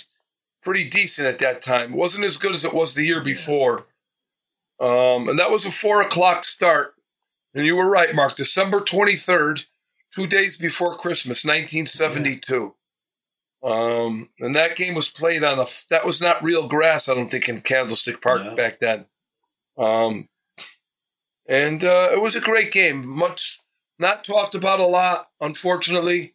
pretty 0.61 0.83
decent 0.83 1.27
at 1.27 1.39
that 1.39 1.61
time. 1.61 1.93
It 1.93 1.97
wasn't 1.97 2.25
as 2.25 2.37
good 2.37 2.53
as 2.53 2.65
it 2.65 2.73
was 2.73 2.93
the 2.93 3.05
year 3.05 3.21
before. 3.21 3.87
Um, 4.79 5.29
and 5.29 5.39
that 5.39 5.51
was 5.51 5.65
a 5.65 5.71
four 5.71 6.01
o'clock 6.01 6.43
start. 6.43 6.95
And 7.53 7.65
you 7.65 7.75
were 7.75 7.89
right, 7.89 8.13
Mark. 8.13 8.35
December 8.35 8.81
23rd, 8.81 9.65
two 10.13 10.27
days 10.27 10.57
before 10.57 10.93
Christmas, 10.95 11.45
1972. 11.45 12.75
Um, 13.63 14.29
and 14.39 14.55
that 14.55 14.75
game 14.75 14.93
was 14.93 15.09
played 15.09 15.43
on 15.43 15.57
a, 15.57 15.65
that 15.89 16.05
was 16.05 16.21
not 16.21 16.43
real 16.43 16.67
grass, 16.67 17.09
I 17.09 17.15
don't 17.15 17.31
think, 17.31 17.49
in 17.49 17.61
Candlestick 17.61 18.21
Park 18.21 18.43
No. 18.43 18.55
back 18.55 18.79
then. 18.79 19.05
Um, 19.77 20.27
and 21.47 21.83
uh, 21.83 22.09
it 22.13 22.21
was 22.21 22.35
a 22.35 22.41
great 22.41 22.71
game. 22.71 23.07
Much 23.07 23.56
not 23.99 24.23
talked 24.23 24.55
about 24.55 24.79
a 24.79 24.85
lot, 24.85 25.27
unfortunately. 25.41 26.33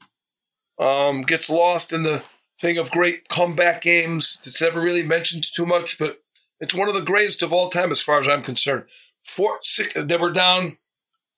Um, 0.79 1.21
gets 1.23 1.49
lost 1.51 1.93
in 1.93 2.03
the 2.03 2.25
thing 2.61 2.79
of 2.79 2.91
great 2.91 3.29
comeback 3.29 3.83
games. 3.83 4.39
It's 4.45 4.61
never 4.61 4.81
really 4.81 5.05
mentioned 5.05 5.45
too 5.45 5.67
much, 5.67 5.99
but 5.99 6.23
it's 6.61 6.75
one 6.75 6.89
of 6.89 6.95
the 6.95 7.03
greatest 7.03 7.43
of 7.43 7.53
all 7.53 7.69
time 7.69 7.91
as 7.91 8.01
far 8.01 8.19
as 8.19 8.29
I'm 8.29 8.43
concerned. 8.43 8.85
Four, 9.23 9.59
six, 9.63 9.93
they 9.95 10.17
were 10.17 10.33
down 10.33 10.79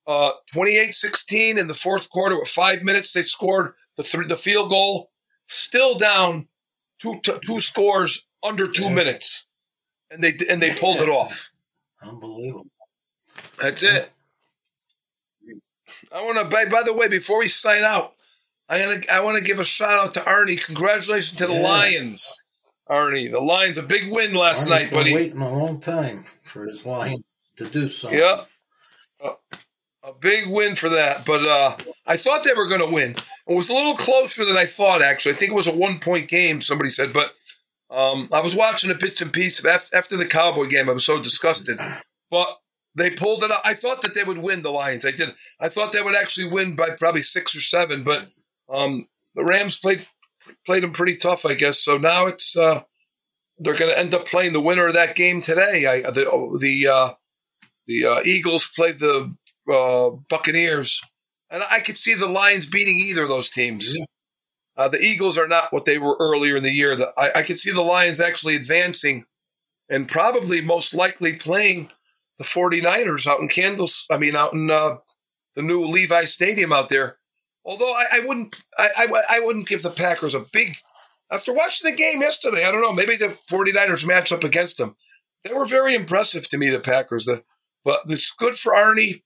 uh, 0.07 0.33
28-16 0.55 1.59
in 1.59 1.67
the 1.67 1.75
fourth 1.75 2.11
quarter 2.11 2.39
with 2.39 2.49
five 2.49 2.83
minutes. 2.83 3.13
They 3.13 3.23
scored 3.23 3.75
the 3.97 4.03
three, 4.03 4.27
the 4.27 4.37
field 4.37 4.71
goal, 4.71 5.11
still 5.47 5.97
down 5.97 6.49
two 7.01 7.21
t- 7.23 7.39
two 7.45 7.61
scores 7.61 8.27
under 8.43 8.67
two 8.67 8.91
minutes, 8.91 9.47
and 10.11 10.23
they 10.23 10.35
and 10.51 10.61
they 10.61 10.75
pulled 10.75 10.99
it 10.99 11.09
off. 11.09 11.53
Unbelievable. 12.03 12.67
That's 13.61 13.83
it. 13.83 14.11
I 16.15 16.23
want 16.23 16.39
to. 16.39 16.45
By, 16.45 16.65
by 16.67 16.83
the 16.83 16.93
way, 16.95 17.09
before 17.09 17.41
we 17.41 17.49
sign 17.49 17.83
out, 17.83 18.15
I 18.69 18.79
gonna 18.79 19.01
I 19.13 19.21
want 19.21 19.37
to 19.37 19.45
give 19.45 19.59
a 19.59 19.65
shout 19.65 19.91
out 19.91 20.15
to 20.15 20.21
Arnie. 20.21 20.65
Congratulations 20.65 21.37
to 21.39 21.47
the 21.47 21.55
Yeah. 21.55 21.61
Lions, 21.61 22.41
Arnie. 22.89 23.31
The 23.31 23.41
Lions 23.41 23.77
a 23.79 23.83
big 23.83 24.11
win 24.11 24.33
last 24.35 24.63
Arnie's 24.65 24.71
night, 24.71 24.91
been 24.91 24.99
buddy. 24.99 25.15
waiting 25.15 25.41
a 25.41 25.59
long 25.59 25.81
time 25.81 26.25
for 26.45 26.67
his 26.67 26.87
Lions 26.87 27.35
to 27.57 27.69
do 27.69 27.89
something. 27.89 28.19
Yeah. 28.19 28.45
A, 29.23 29.33
a 30.05 30.13
big 30.13 30.49
win 30.49 30.77
for 30.77 30.89
that. 30.91 31.25
But 31.27 31.47
uh, 31.47 31.77
I 32.07 32.17
thought 32.17 32.45
they 32.45 32.53
were 32.55 32.69
going 32.69 32.81
to 32.87 32.95
win. 32.95 33.13
It 33.47 33.55
was 33.55 33.69
a 33.69 33.75
little 33.75 33.95
closer 33.95 34.45
than 34.45 34.57
I 34.57 34.67
thought, 34.67 35.03
actually. 35.03 35.35
I 35.35 35.39
think 35.39 35.53
it 35.53 35.57
was 35.57 35.67
a 35.67 35.75
one 35.77 35.99
point 35.99 36.29
game, 36.29 36.61
somebody 36.61 36.91
said. 36.91 37.13
But 37.13 37.35
um, 37.91 38.29
I 38.33 38.41
was 38.41 38.55
watching 38.55 38.89
the 38.89 38.95
bits 38.95 39.21
and 39.21 39.33
pieces 39.33 39.65
after, 39.67 39.97
after 39.97 40.17
the 40.17 40.27
Cowboy 40.27 40.67
game. 40.67 40.89
I 40.89 40.93
was 40.95 41.05
so 41.05 41.21
disgusted. 41.21 41.79
But 42.31 42.59
they 42.95 43.11
pulled 43.11 43.43
it 43.43 43.51
out. 43.51 43.61
I 43.65 43.75
thought 43.75 44.03
that 44.03 44.15
they 44.15 44.25
would 44.25 44.39
win 44.39 44.63
the 44.63 44.71
Lions. 44.71 45.05
I 45.05 45.11
did. 45.11 45.35
I 45.61 45.69
thought 45.69 45.93
they 45.93 46.03
would 46.03 46.15
actually 46.15 46.49
win 46.49 46.77
by 46.77 46.91
probably 46.91 47.23
six 47.23 47.55
or 47.55 47.61
seven. 47.61 48.05
But 48.05 48.29
um, 48.69 49.09
the 49.35 49.45
Rams 49.45 49.79
played 49.79 50.07
played 50.67 50.83
them 50.83 50.93
pretty 50.93 51.17
tough, 51.17 51.45
I 51.45 51.55
guess. 51.55 51.81
So 51.81 51.97
now 51.97 52.27
it's 52.27 52.57
uh, 52.57 52.83
they're 53.59 53.77
going 53.77 53.91
to 53.91 53.99
end 53.99 54.15
up 54.15 54.27
playing 54.27 54.53
the 54.53 54.61
winner 54.61 54.87
of 54.87 54.95
that 54.95 55.17
game 55.17 55.41
today. 55.41 55.87
I 55.87 56.11
the 56.11 56.59
the 56.61 56.89
uh, 56.89 57.13
the 57.87 58.07
uh, 58.07 58.21
Eagles 58.25 58.71
played 58.75 58.99
the 58.99 59.35
uh, 59.71 60.11
Buccaneers, 60.29 61.03
and 61.51 61.63
I 61.71 61.81
could 61.81 61.97
see 61.97 62.15
the 62.15 62.29
Lions 62.29 62.67
beating 62.67 62.97
either 62.97 63.25
of 63.25 63.29
those 63.29 63.51
teams. 63.51 63.95
Yeah. 63.97 64.05
Uh, 64.77 64.89
the 64.89 65.01
Eagles 65.01 65.39
are 65.39 65.47
not 65.47 65.73
what 65.73 65.85
they 65.85 65.99
were 65.99 66.17
earlier 66.19 66.57
in 66.57 66.65
the 66.65 66.73
year. 66.73 66.97
The, 66.97 67.13
I, 67.17 67.41
I 67.41 67.43
could 67.43 67.61
see 67.61 67.71
the 67.71 67.81
Lions 67.81 68.21
actually 68.21 68.57
advancing 68.57 69.25
and 69.89 70.09
probably 70.09 70.61
most 70.61 70.95
likely 70.95 71.35
playing 71.35 71.91
the 72.39 72.45
49ers 72.45 73.27
out 73.27 73.41
in 73.41 73.49
Candles. 73.49 74.07
I 74.11 74.19
mean, 74.19 74.37
out 74.37 74.53
in 74.53 74.71
uh, 74.71 74.97
the 75.55 75.63
new 75.63 75.85
Levi 75.85 76.25
Stadium 76.25 76.73
out 76.73 76.89
there. 76.89 77.19
Although 77.65 77.93
I, 77.93 78.05
I 78.15 78.21
wouldn't, 78.21 78.63
I, 78.79 78.89
I, 78.99 79.37
I 79.37 79.41
wouldn't 79.41 79.69
give 79.69 79.83
the 79.83 79.91
Packers 79.91 80.35
a 80.35 80.41
big. 80.41 80.77
After 81.31 81.53
watching 81.55 81.91
the 81.91 81.97
game 81.97 82.21
yesterday, 82.21 82.65
I 82.65 82.71
don't 82.71 82.83
know. 82.83 82.93
Maybe 82.93 83.17
the 83.17 83.37
49ers 83.51 84.07
match 84.07 84.31
up 84.33 84.45
against 84.45 84.77
them. 84.79 84.97
They 85.43 85.53
were 85.53 85.65
very 85.67 85.95
impressive 85.95 86.49
to 86.51 86.59
me, 86.59 86.69
the 86.71 86.81
Packers. 86.81 87.25
The, 87.25 87.43
but 87.85 88.01
it's 88.09 88.31
good 88.31 88.55
for 88.57 88.73
Arnie, 88.75 89.23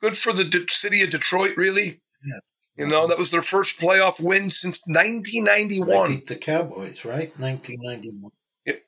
good 0.00 0.16
for 0.16 0.32
the 0.32 0.44
D- 0.44 0.66
city 0.68 1.02
of 1.02 1.10
Detroit, 1.10 1.56
really. 1.56 2.00
Yes. 2.24 2.52
You 2.76 2.86
know, 2.86 3.06
that 3.08 3.18
was 3.18 3.30
their 3.30 3.42
first 3.42 3.78
playoff 3.78 4.22
win 4.22 4.48
since 4.48 4.80
They 4.86 4.92
1991. 4.92 6.08
beat 6.10 6.26
the 6.28 6.36
Cowboys, 6.36 7.04
right? 7.04 7.32
1991. 7.38 8.30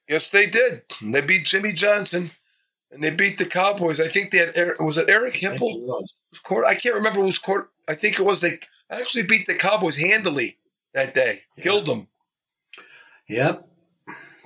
Yes, 0.09 0.31
they 0.31 0.47
did. 0.47 0.83
They 1.03 1.21
beat 1.21 1.45
Jimmy 1.45 1.73
Johnson, 1.73 2.31
and 2.93 3.03
they 3.03 3.11
beat 3.11 3.39
the 3.39 3.47
Cowboys. 3.47 4.01
I 4.01 4.09
think 4.09 4.31
they 4.31 4.39
had 4.39 4.55
was 4.79 4.99
it 4.99 5.09
Eric 5.09 5.35
Hipple? 5.35 6.05
court. 6.45 6.67
I 6.67 6.75
can't 6.75 6.95
remember 6.95 7.21
who's 7.21 7.39
court. 7.39 7.71
I 7.89 7.95
think 7.95 8.19
it 8.19 8.23
was 8.25 8.41
they 8.41 8.61
actually 8.91 9.23
beat 9.25 9.47
the 9.47 9.55
Cowboys 9.55 9.97
handily 9.97 10.59
that 10.95 11.15
day, 11.15 11.41
Yeah. 11.57 11.63
killed 11.65 11.87
them. 11.87 12.09
Yep. 13.29 13.67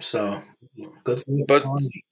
So 0.00 0.42
good. 1.04 1.22
But- 1.48 1.64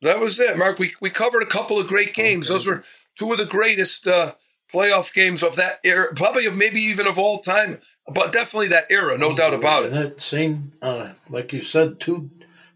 That 0.03 0.19
was 0.21 0.41
it, 0.41 0.57
Mark. 0.57 0.79
We 0.79 0.95
we 1.01 1.11
covered 1.11 1.43
a 1.43 1.47
couple 1.47 1.79
of 1.79 1.87
great 1.87 2.15
games. 2.15 2.47
Okay. 2.51 2.55
Those 2.55 2.67
were 2.67 2.85
two 3.19 3.31
of 3.33 3.39
the 3.39 3.45
greatest 3.45 4.07
uh, 4.07 4.35
playoff 4.73 5.13
games 5.15 5.43
of 5.43 5.57
that 5.57 5.81
era, 5.85 6.13
probably 6.15 6.47
of 6.47 6.57
maybe 6.57 6.81
even 6.81 7.07
of 7.07 7.19
all 7.19 7.41
time, 7.41 7.79
but 8.13 8.33
definitely 8.33 8.69
that 8.69 8.91
era, 8.91 9.17
no 9.19 9.35
doubt 9.37 9.55
about 9.55 9.85
And 9.85 9.95
it. 9.95 9.99
That 9.99 10.21
same, 10.21 10.73
uh, 10.83 11.13
like 11.29 11.53
you 11.53 11.63
said, 11.63 12.01
two 12.01 12.31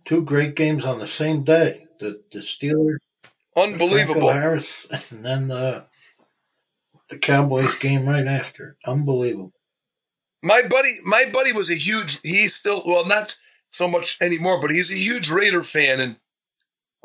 two 0.05 0.23
great 0.23 0.55
games 0.55 0.85
on 0.85 0.99
the 0.99 1.07
same 1.07 1.43
day. 1.43 1.87
The 2.01 2.23
the 2.31 2.39
Steelers, 2.41 3.09
Unbelievable. 3.63 4.33
Harris, 4.33 4.87
and 5.11 5.25
then 5.25 5.49
the 5.49 5.87
the 7.11 7.19
Cowboys 7.19 7.75
game 7.79 8.07
right 8.07 8.27
after. 8.27 8.77
Unbelievable. 8.87 9.53
My 10.43 10.63
buddy, 10.63 10.99
my 11.05 11.25
buddy 11.33 11.53
was 11.53 11.71
a 11.71 11.75
huge. 11.75 12.21
He's 12.23 12.55
still 12.55 12.83
well, 12.87 13.07
not 13.07 13.37
so 13.71 13.89
much 13.89 14.19
anymore, 14.21 14.61
but 14.61 14.71
he's 14.71 14.91
a 14.91 14.95
huge 14.95 15.31
Raider 15.31 15.63
fan, 15.63 16.01
and 16.01 16.17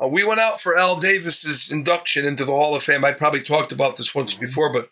uh, 0.02 0.08
we 0.08 0.24
went 0.24 0.40
out 0.40 0.60
for 0.60 0.76
Al 0.78 1.00
Davis's 1.00 1.70
induction 1.70 2.24
into 2.24 2.44
the 2.44 2.52
Hall 2.52 2.74
of 2.76 2.82
Fame. 2.82 3.04
I 3.04 3.12
probably 3.12 3.42
talked 3.42 3.72
about 3.72 3.96
this 3.96 4.14
once 4.14 4.34
before, 4.34 4.72
but 4.72 4.90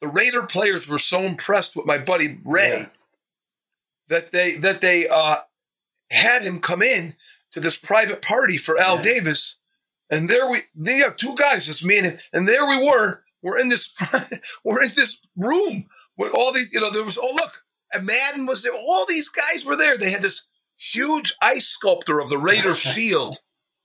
the 0.00 0.08
Raider 0.08 0.42
players 0.42 0.88
were 0.88 0.98
so 0.98 1.22
impressed 1.22 1.76
with 1.76 1.86
my 1.86 1.98
buddy 1.98 2.38
Ray 2.44 2.68
Yeah. 2.80 2.86
that 4.08 4.32
they 4.32 4.56
that 4.56 4.80
they 4.80 5.06
uh, 5.08 5.36
had 6.10 6.42
him 6.42 6.58
come 6.60 6.82
in 6.82 7.14
to 7.52 7.60
this 7.60 7.76
private 7.78 8.22
party 8.22 8.56
for 8.58 8.76
Al 8.78 8.96
Yeah. 8.96 9.02
Davis, 9.02 9.56
and 10.10 10.28
there 10.28 10.50
we 10.50 10.60
they 10.76 10.98
have 10.98 11.16
two 11.16 11.34
guys, 11.36 11.66
just 11.66 11.84
me 11.84 11.98
and 11.98 12.06
him, 12.06 12.18
and 12.32 12.48
there 12.48 12.66
we 12.66 12.84
were. 12.86 13.22
We're 13.42 13.58
in 13.58 13.68
this 13.68 13.92
we're 14.64 14.82
in 14.82 14.90
this 14.96 15.20
room 15.36 15.86
with 16.16 16.32
all 16.34 16.52
these. 16.52 16.72
You 16.72 16.80
know, 16.80 16.90
there 16.90 17.04
was 17.04 17.18
oh 17.18 17.32
look, 17.34 17.62
and 17.92 18.06
Madden 18.06 18.46
was 18.46 18.62
there. 18.62 18.72
All 18.74 19.06
these 19.06 19.28
guys 19.28 19.64
were 19.64 19.76
there. 19.76 19.98
They 19.98 20.10
had 20.10 20.22
this 20.22 20.46
huge 20.76 21.34
ice 21.42 21.66
sculptor 21.66 22.20
of 22.20 22.28
the 22.28 22.38
Raiders 22.38 22.78
shield. 22.94 23.38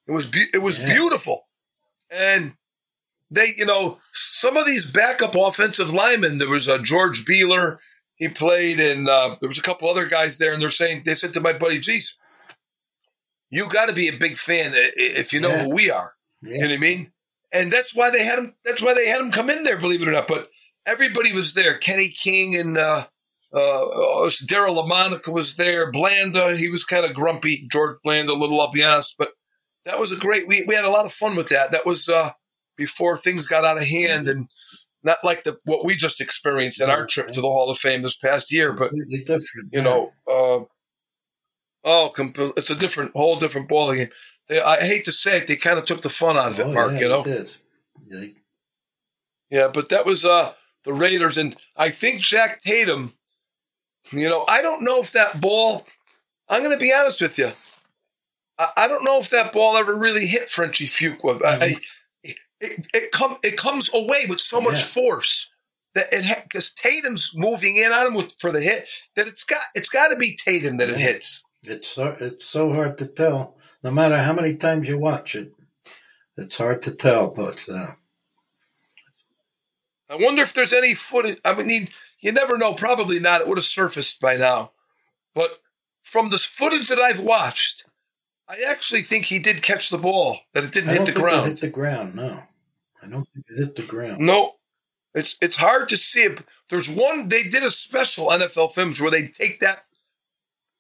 It 0.08 0.12
was 0.12 0.26
be- 0.26 0.48
it 0.54 0.60
was 0.62 0.80
Yeah. 0.80 0.94
beautiful, 0.94 1.48
and 2.10 2.54
they 3.32 3.54
you 3.58 3.66
know 3.66 3.98
some 4.12 4.58
of 4.58 4.66
these 4.66 4.86
backup 4.90 5.36
offensive 5.36 5.94
linemen. 5.94 6.38
There 6.38 6.50
was 6.50 6.68
a 6.68 6.80
George 6.80 7.26
Buehler. 7.26 7.78
He 8.16 8.28
played, 8.28 8.80
and 8.80 9.08
uh, 9.08 9.38
there 9.40 9.48
was 9.48 9.58
a 9.60 9.62
couple 9.62 9.90
other 9.90 10.06
guys 10.06 10.38
there. 10.38 10.52
And 10.52 10.62
they're 10.62 10.70
saying 10.70 11.04
they 11.06 11.14
said 11.14 11.34
to 11.36 11.40
my 11.42 11.54
buddy, 11.54 11.80
"Geez, 11.80 12.18
you 13.50 13.70
got 13.70 13.88
to 13.88 13.94
be 13.94 14.08
a 14.08 14.18
big 14.18 14.38
fan 14.38 14.72
if 14.76 15.34
you 15.34 15.40
know 15.40 15.50
Yeah. 15.50 15.64
who 15.64 15.74
we 15.76 15.90
are." 15.92 16.14
You 16.42 16.60
know 16.60 16.68
what 16.68 16.74
I 16.74 16.78
mean? 16.78 17.12
And 17.52 17.72
that's 17.72 17.96
why 17.96 18.10
they 18.10 18.24
had 18.24 18.40
him. 18.40 18.56
That's 18.64 18.82
why 18.82 18.94
they 18.94 19.08
had 19.08 19.22
him 19.22 19.32
come 19.32 19.50
in 19.50 19.64
there. 19.64 19.78
Believe 19.78 20.02
it 20.02 20.08
or 20.08 20.12
not, 20.12 20.28
but 20.28 20.50
everybody 20.86 21.34
was 21.34 21.54
there. 21.54 21.78
Kenny 21.78 22.10
King 22.10 22.56
and 22.56 22.78
uh, 22.78 23.06
uh, 23.54 23.86
Daryle 24.46 24.78
Lamonica 24.78 25.34
was 25.34 25.56
there. 25.56 25.92
Blanda, 25.92 26.56
he 26.56 26.70
was 26.70 26.84
kind 26.84 27.06
of 27.06 27.14
grumpy. 27.16 27.68
George 27.72 27.98
Blanda, 28.04 28.32
a 28.32 28.34
little, 28.34 28.62
I'll 28.62 28.72
be 28.72 28.84
honest, 28.84 29.16
but 29.18 29.30
that 29.86 30.00
was 30.00 30.12
a 30.12 30.16
great. 30.16 30.48
We 30.48 30.64
we 30.68 30.76
had 30.76 30.86
a 30.86 30.90
lot 30.92 31.06
of 31.06 31.12
fun 31.12 31.36
with 31.36 31.50
that. 31.50 31.72
That 31.72 31.86
was 31.86 32.08
uh, 32.08 32.32
before 32.78 33.18
things 33.18 33.48
got 33.48 33.66
out 33.66 33.78
of 33.78 33.84
hand 33.86 34.28
and 34.28 34.48
not 35.04 35.18
like 35.24 35.44
the 35.44 35.58
what 35.66 35.84
we 35.86 35.96
just 35.96 36.22
experienced 36.22 36.80
in 36.82 36.90
our 36.90 37.06
trip 37.06 37.30
to 37.32 37.42
the 37.42 37.48
Hall 37.48 37.70
of 37.70 37.78
Fame 37.80 38.02
this 38.04 38.16
past 38.18 38.52
year, 38.52 38.74
but 38.74 38.92
different. 39.26 39.70
you 39.72 39.82
know, 39.82 40.12
uh, 40.32 40.60
oh, 41.90 42.52
it's 42.58 42.70
a 42.70 42.76
different, 42.76 43.12
whole 43.14 43.38
different 43.38 43.68
ball 43.68 43.94
game. 43.94 44.10
They, 44.48 44.62
I 44.62 44.80
hate 44.82 45.06
to 45.06 45.12
say 45.12 45.38
it, 45.38 45.48
they 45.48 45.56
kind 45.56 45.78
of 45.80 45.86
took 45.86 46.02
the 46.02 46.10
fun 46.10 46.38
out 46.38 46.52
of 46.52 46.60
it, 46.60 46.66
Oh, 46.66 46.72
Mark. 46.74 46.94
yeah, 46.94 47.00
you 47.00 47.08
know, 47.10 47.22
it 47.22 47.26
did. 47.26 47.56
They- 48.10 48.36
yeah, 49.52 49.68
but 49.74 49.90
that 49.90 50.06
was 50.06 50.26
uh 50.26 50.54
the 50.84 50.94
Raiders, 50.94 51.38
and 51.38 51.56
I 51.76 51.90
think 51.90 52.22
Jack 52.22 52.62
Tatum. 52.62 53.14
You 54.12 54.30
know, 54.30 54.46
I 54.48 54.62
don't 54.62 54.84
know 54.84 55.00
if 55.02 55.12
that 55.12 55.40
ball. 55.42 55.86
I'm 56.48 56.64
going 56.64 56.76
to 56.76 56.80
be 56.82 56.94
honest 56.94 57.20
with 57.22 57.38
you. 57.38 57.52
I, 58.58 58.70
I 58.78 58.88
don't 58.88 59.04
know 59.04 59.20
if 59.20 59.30
that 59.32 59.52
ball 59.54 59.76
ever 59.78 59.94
really 59.96 60.26
hit 60.26 60.50
Frenchie 60.50 60.86
Fuqua. 60.86 61.44
I, 61.44 61.66
I, 61.66 61.76
it 62.62 62.88
it 62.94 63.12
come 63.12 63.38
it 63.44 63.58
comes 63.58 63.90
away 63.94 64.26
with 64.28 64.40
so 64.40 64.62
much 64.62 64.78
Yeah. 64.78 64.84
force 64.84 65.52
that 65.96 66.08
it 66.12 66.26
because 66.44 66.72
Tatum's 66.72 67.32
moving 67.36 67.76
in 67.78 67.92
on 67.92 68.08
him 68.08 68.14
with, 68.16 68.34
for 68.40 68.52
the 68.52 68.62
hit 68.62 68.86
that 69.16 69.28
it's 69.28 69.44
got 69.44 69.60
it's 69.76 69.90
got 69.90 70.10
to 70.10 70.16
be 70.16 70.36
Tatum 70.38 70.78
that 70.78 70.90
it 70.90 70.98
Yeah. 71.00 71.06
hits. 71.14 71.44
It's 71.64 71.90
so, 71.90 72.16
it's 72.20 72.46
so 72.46 72.74
hard 72.74 72.98
to 73.00 73.06
tell. 73.06 73.58
No 73.84 73.92
matter 73.92 74.18
how 74.18 74.34
many 74.34 74.56
times 74.56 74.88
you 74.88 74.98
watch 74.98 75.36
it, 75.36 75.54
it's 76.38 76.58
hard 76.58 76.82
to 76.84 76.92
tell. 76.92 77.32
But 77.32 77.68
uh, 77.70 77.92
I 80.10 80.16
wonder 80.16 80.42
if 80.42 80.54
there's 80.54 80.74
any 80.74 80.94
footage. 80.94 81.40
I 81.44 81.62
mean, 81.62 81.90
you 82.20 82.32
never 82.32 82.58
know. 82.58 82.74
Probably 82.74 83.20
not. 83.20 83.42
It 83.42 83.48
would 83.48 83.58
have 83.58 83.66
surfaced 83.66 84.20
by 84.22 84.38
now. 84.38 84.72
But 85.36 85.60
from 86.02 86.30
the 86.30 86.38
footage 86.38 86.88
that 86.88 87.00
I've 87.00 87.20
watched, 87.20 87.86
I 88.48 88.58
actually 88.68 89.04
think 89.04 89.26
he 89.26 89.40
did 89.40 89.62
catch 89.62 89.90
the 89.90 89.98
ball, 89.98 90.40
that 90.54 90.64
it 90.64 90.72
didn't 90.72 90.90
hit 90.90 91.06
the 91.06 91.12
ground. 91.12 91.50
hit 91.50 91.62
the 91.62 91.70
ground. 91.70 92.16
No, 92.16 92.44
I 93.02 93.08
don't 93.08 93.28
think 93.30 93.46
it 93.50 93.60
hit 93.60 93.76
the 93.76 93.84
ground. 93.84 94.20
No, 94.20 94.56
it's 95.14 95.38
it's 95.42 95.58
hard 95.58 95.88
to 95.90 95.98
see 95.98 96.24
it. 96.24 96.40
There's 96.70 96.90
one 96.90 97.28
they 97.28 97.44
did 97.44 97.64
a 97.64 97.72
special 97.72 98.28
NFL 98.28 98.74
films 98.74 99.00
where 99.00 99.12
they 99.12 99.28
take 99.28 99.60
that 99.60 99.84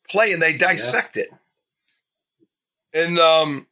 play 0.09 0.33
and 0.33 0.41
they 0.41 0.55
dissect 0.57 1.17
it, 1.17 1.29
and 2.93 3.19
um, 3.19 3.67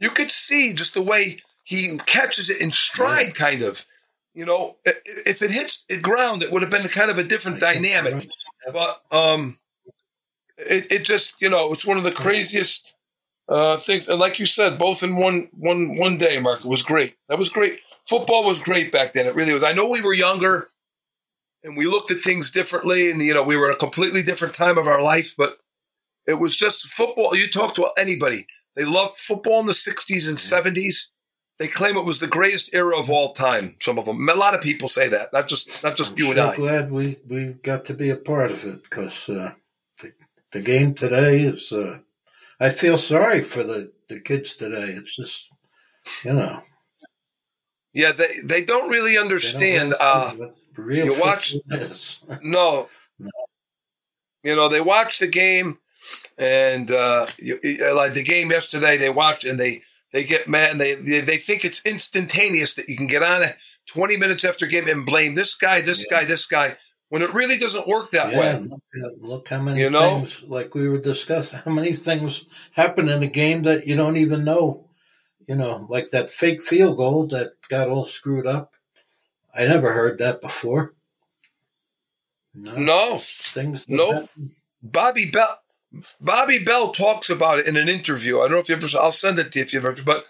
you 0.00 0.10
could 0.10 0.30
see 0.30 0.72
just 0.72 0.94
the 0.94 1.02
way 1.02 1.38
he 1.64 1.98
catches 2.06 2.50
it 2.50 2.60
in 2.60 2.70
stride, 2.70 3.34
kind 3.34 3.62
of. 3.62 3.84
You 4.34 4.46
know, 4.46 4.76
if 4.84 5.42
it 5.42 5.50
hits 5.50 5.84
the 5.88 5.98
ground, 5.98 6.42
it 6.42 6.50
would 6.50 6.62
have 6.62 6.70
been 6.70 6.88
kind 6.88 7.10
of 7.10 7.18
a 7.18 7.24
different 7.24 7.60
dynamic. 7.60 8.28
But 8.72 9.02
um, 9.10 9.56
it 10.56 10.90
it 10.90 11.04
just 11.04 11.40
you 11.40 11.48
know 11.50 11.72
it's 11.72 11.86
one 11.86 11.98
of 11.98 12.04
the 12.04 12.12
craziest 12.12 12.94
uh 13.48 13.76
things. 13.76 14.08
And 14.08 14.18
like 14.18 14.38
you 14.38 14.46
said, 14.46 14.78
both 14.78 15.02
in 15.02 15.16
one 15.16 15.48
one 15.52 15.94
one 15.98 16.16
day, 16.18 16.40
Mark, 16.40 16.60
it 16.60 16.66
was 16.66 16.82
great. 16.82 17.16
That 17.28 17.38
was 17.38 17.50
great. 17.50 17.80
Football 18.08 18.44
was 18.44 18.60
great 18.60 18.90
back 18.90 19.12
then. 19.12 19.26
It 19.26 19.34
really 19.34 19.52
was. 19.52 19.64
I 19.64 19.72
know 19.72 19.88
we 19.88 20.02
were 20.02 20.14
younger, 20.14 20.68
and 21.62 21.76
we 21.76 21.86
looked 21.86 22.10
at 22.10 22.18
things 22.18 22.50
differently, 22.50 23.10
and 23.10 23.20
you 23.20 23.34
know 23.34 23.42
we 23.42 23.56
were 23.56 23.68
in 23.68 23.74
a 23.74 23.78
completely 23.78 24.22
different 24.22 24.54
time 24.54 24.78
of 24.78 24.86
our 24.86 25.02
life. 25.02 25.34
But 25.36 25.58
it 26.26 26.34
was 26.34 26.56
just 26.56 26.86
football. 26.86 27.34
You 27.36 27.48
talk 27.48 27.74
to 27.76 27.88
anybody, 27.98 28.46
they 28.76 28.84
loved 28.84 29.16
football 29.18 29.60
in 29.60 29.66
the 29.66 29.72
'60s 29.72 30.28
and 30.28 30.36
'70s. 30.38 31.08
They 31.58 31.68
claim 31.68 31.96
it 31.96 32.04
was 32.04 32.18
the 32.18 32.26
greatest 32.26 32.74
era 32.74 32.98
of 32.98 33.10
all 33.10 33.32
time. 33.32 33.76
Some 33.80 33.98
of 33.98 34.06
them, 34.06 34.28
a 34.28 34.34
lot 34.34 34.54
of 34.54 34.62
people 34.62 34.88
say 34.88 35.08
that. 35.08 35.32
Not 35.32 35.46
just 35.48 35.82
not 35.84 35.96
just 35.96 36.12
I'm 36.12 36.18
you 36.18 36.30
and 36.30 36.40
I. 36.40 36.56
glad 36.56 36.90
we, 36.90 37.18
we 37.28 37.46
got 37.62 37.84
to 37.86 37.94
be 37.94 38.10
a 38.10 38.16
part 38.16 38.50
of 38.50 38.64
it 38.64 38.82
because 38.82 39.28
uh, 39.28 39.52
the, 40.00 40.12
the 40.52 40.62
game 40.62 40.94
today 40.94 41.42
is. 41.42 41.72
Uh, 41.72 42.00
I 42.58 42.70
feel 42.70 42.96
sorry 42.96 43.42
for 43.42 43.64
the, 43.64 43.92
the 44.08 44.20
kids 44.20 44.54
today. 44.54 44.92
It's 44.92 45.16
just, 45.16 45.50
you 46.24 46.32
know, 46.32 46.60
Yeah, 47.92 48.12
they 48.12 48.28
they 48.44 48.64
don't 48.64 48.88
really 48.88 49.10
they 49.10 49.16
don't 49.16 49.24
understand. 49.24 49.94
Uh, 50.00 50.32
real 50.76 51.06
you 51.06 51.20
watch-. 51.20 51.54
No. 52.42 52.88
No. 53.18 53.28
You 54.42 54.56
know, 54.56 54.68
they 54.68 54.80
watch 54.80 55.18
the 55.20 55.28
game 55.28 55.78
and 56.38 56.90
uh 56.90 57.26
you, 57.38 57.58
you- 57.62 57.94
like 57.94 58.14
the 58.14 58.22
game 58.22 58.50
yesterday 58.50 58.96
they 58.96 59.10
watch 59.10 59.44
and 59.44 59.58
they 59.60 59.82
they 60.12 60.24
get 60.24 60.48
mad 60.48 60.72
and 60.72 60.80
they 60.80 60.94
they, 60.94 61.20
they 61.20 61.36
think 61.38 61.64
it's 61.64 61.84
instantaneous 61.86 62.74
that 62.74 62.88
you 62.88 62.96
can 62.96 63.06
get 63.06 63.22
on 63.22 63.42
it 63.42 63.56
20 63.86 64.16
minutes 64.16 64.44
after 64.44 64.66
game 64.66 64.86
and 64.88 65.04
blame 65.04 65.34
this 65.34 65.54
guy, 65.56 65.80
this 65.80 66.06
Yeah. 66.10 66.20
guy, 66.20 66.24
this 66.26 66.46
guy 66.46 66.76
when 67.08 67.20
it 67.22 67.34
really 67.34 67.58
doesn't 67.58 67.86
work 67.86 68.10
that 68.12 68.30
yeah, 68.32 68.38
way. 68.40 68.58
look, 68.60 68.82
at- 69.04 69.22
look 69.22 69.48
how 69.48 69.60
many 69.60 69.80
You 69.80 69.90
know? 69.90 70.18
things, 70.20 70.42
like 70.44 70.74
we 70.74 70.88
were 70.88 70.98
discussing, 71.00 71.58
how 71.64 71.70
many 71.70 71.92
things 71.92 72.46
happen 72.72 73.08
in 73.10 73.22
a 73.22 73.26
game 73.26 73.62
that 73.64 73.86
you 73.86 73.96
don't 73.96 74.16
even 74.16 74.44
know. 74.44 74.88
You 75.48 75.56
know, 75.56 75.86
like 75.90 76.10
that 76.12 76.30
fake 76.30 76.62
field 76.62 76.96
goal 76.96 77.26
that 77.26 77.54
got 77.68 77.88
all 77.88 78.04
screwed 78.06 78.46
up. 78.46 78.76
I 79.54 79.66
never 79.66 79.92
heard 79.92 80.18
that 80.18 80.40
before. 80.40 80.94
No, 82.54 82.76
No. 82.76 83.18
things. 83.18 83.88
No, 83.88 84.12
happen. 84.12 84.54
Bobby 84.82 85.30
Bell 85.30 85.58
Bobby 86.20 86.58
Bell 86.64 86.92
talks 86.92 87.28
about 87.28 87.58
it 87.58 87.66
in 87.66 87.76
an 87.76 87.88
interview. 87.88 88.38
I 88.38 88.42
don't 88.42 88.52
know 88.52 88.58
if 88.58 88.68
you 88.68 88.76
ever 88.76 88.86
I'll 88.98 89.12
send 89.12 89.38
it 89.38 89.52
to 89.52 89.58
you 89.58 89.62
if 89.64 89.72
you've 89.72 89.84
ever 89.84 90.02
but 90.02 90.26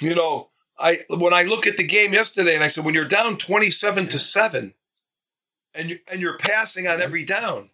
you 0.00 0.14
know, 0.14 0.50
I 0.78 1.00
when 1.08 1.32
I 1.32 1.42
look 1.42 1.66
at 1.66 1.76
the 1.76 1.86
game 1.86 2.12
yesterday 2.12 2.54
and 2.54 2.64
I 2.64 2.68
said 2.68 2.84
when 2.84 2.94
you're 2.94 3.04
down 3.04 3.36
27 3.36 4.08
to 4.08 4.18
7 4.18 4.74
and 5.74 5.90
you 5.90 5.98
and 6.10 6.20
you're 6.20 6.38
passing 6.38 6.86
on 6.86 7.00
every 7.00 7.24
down. 7.24 7.70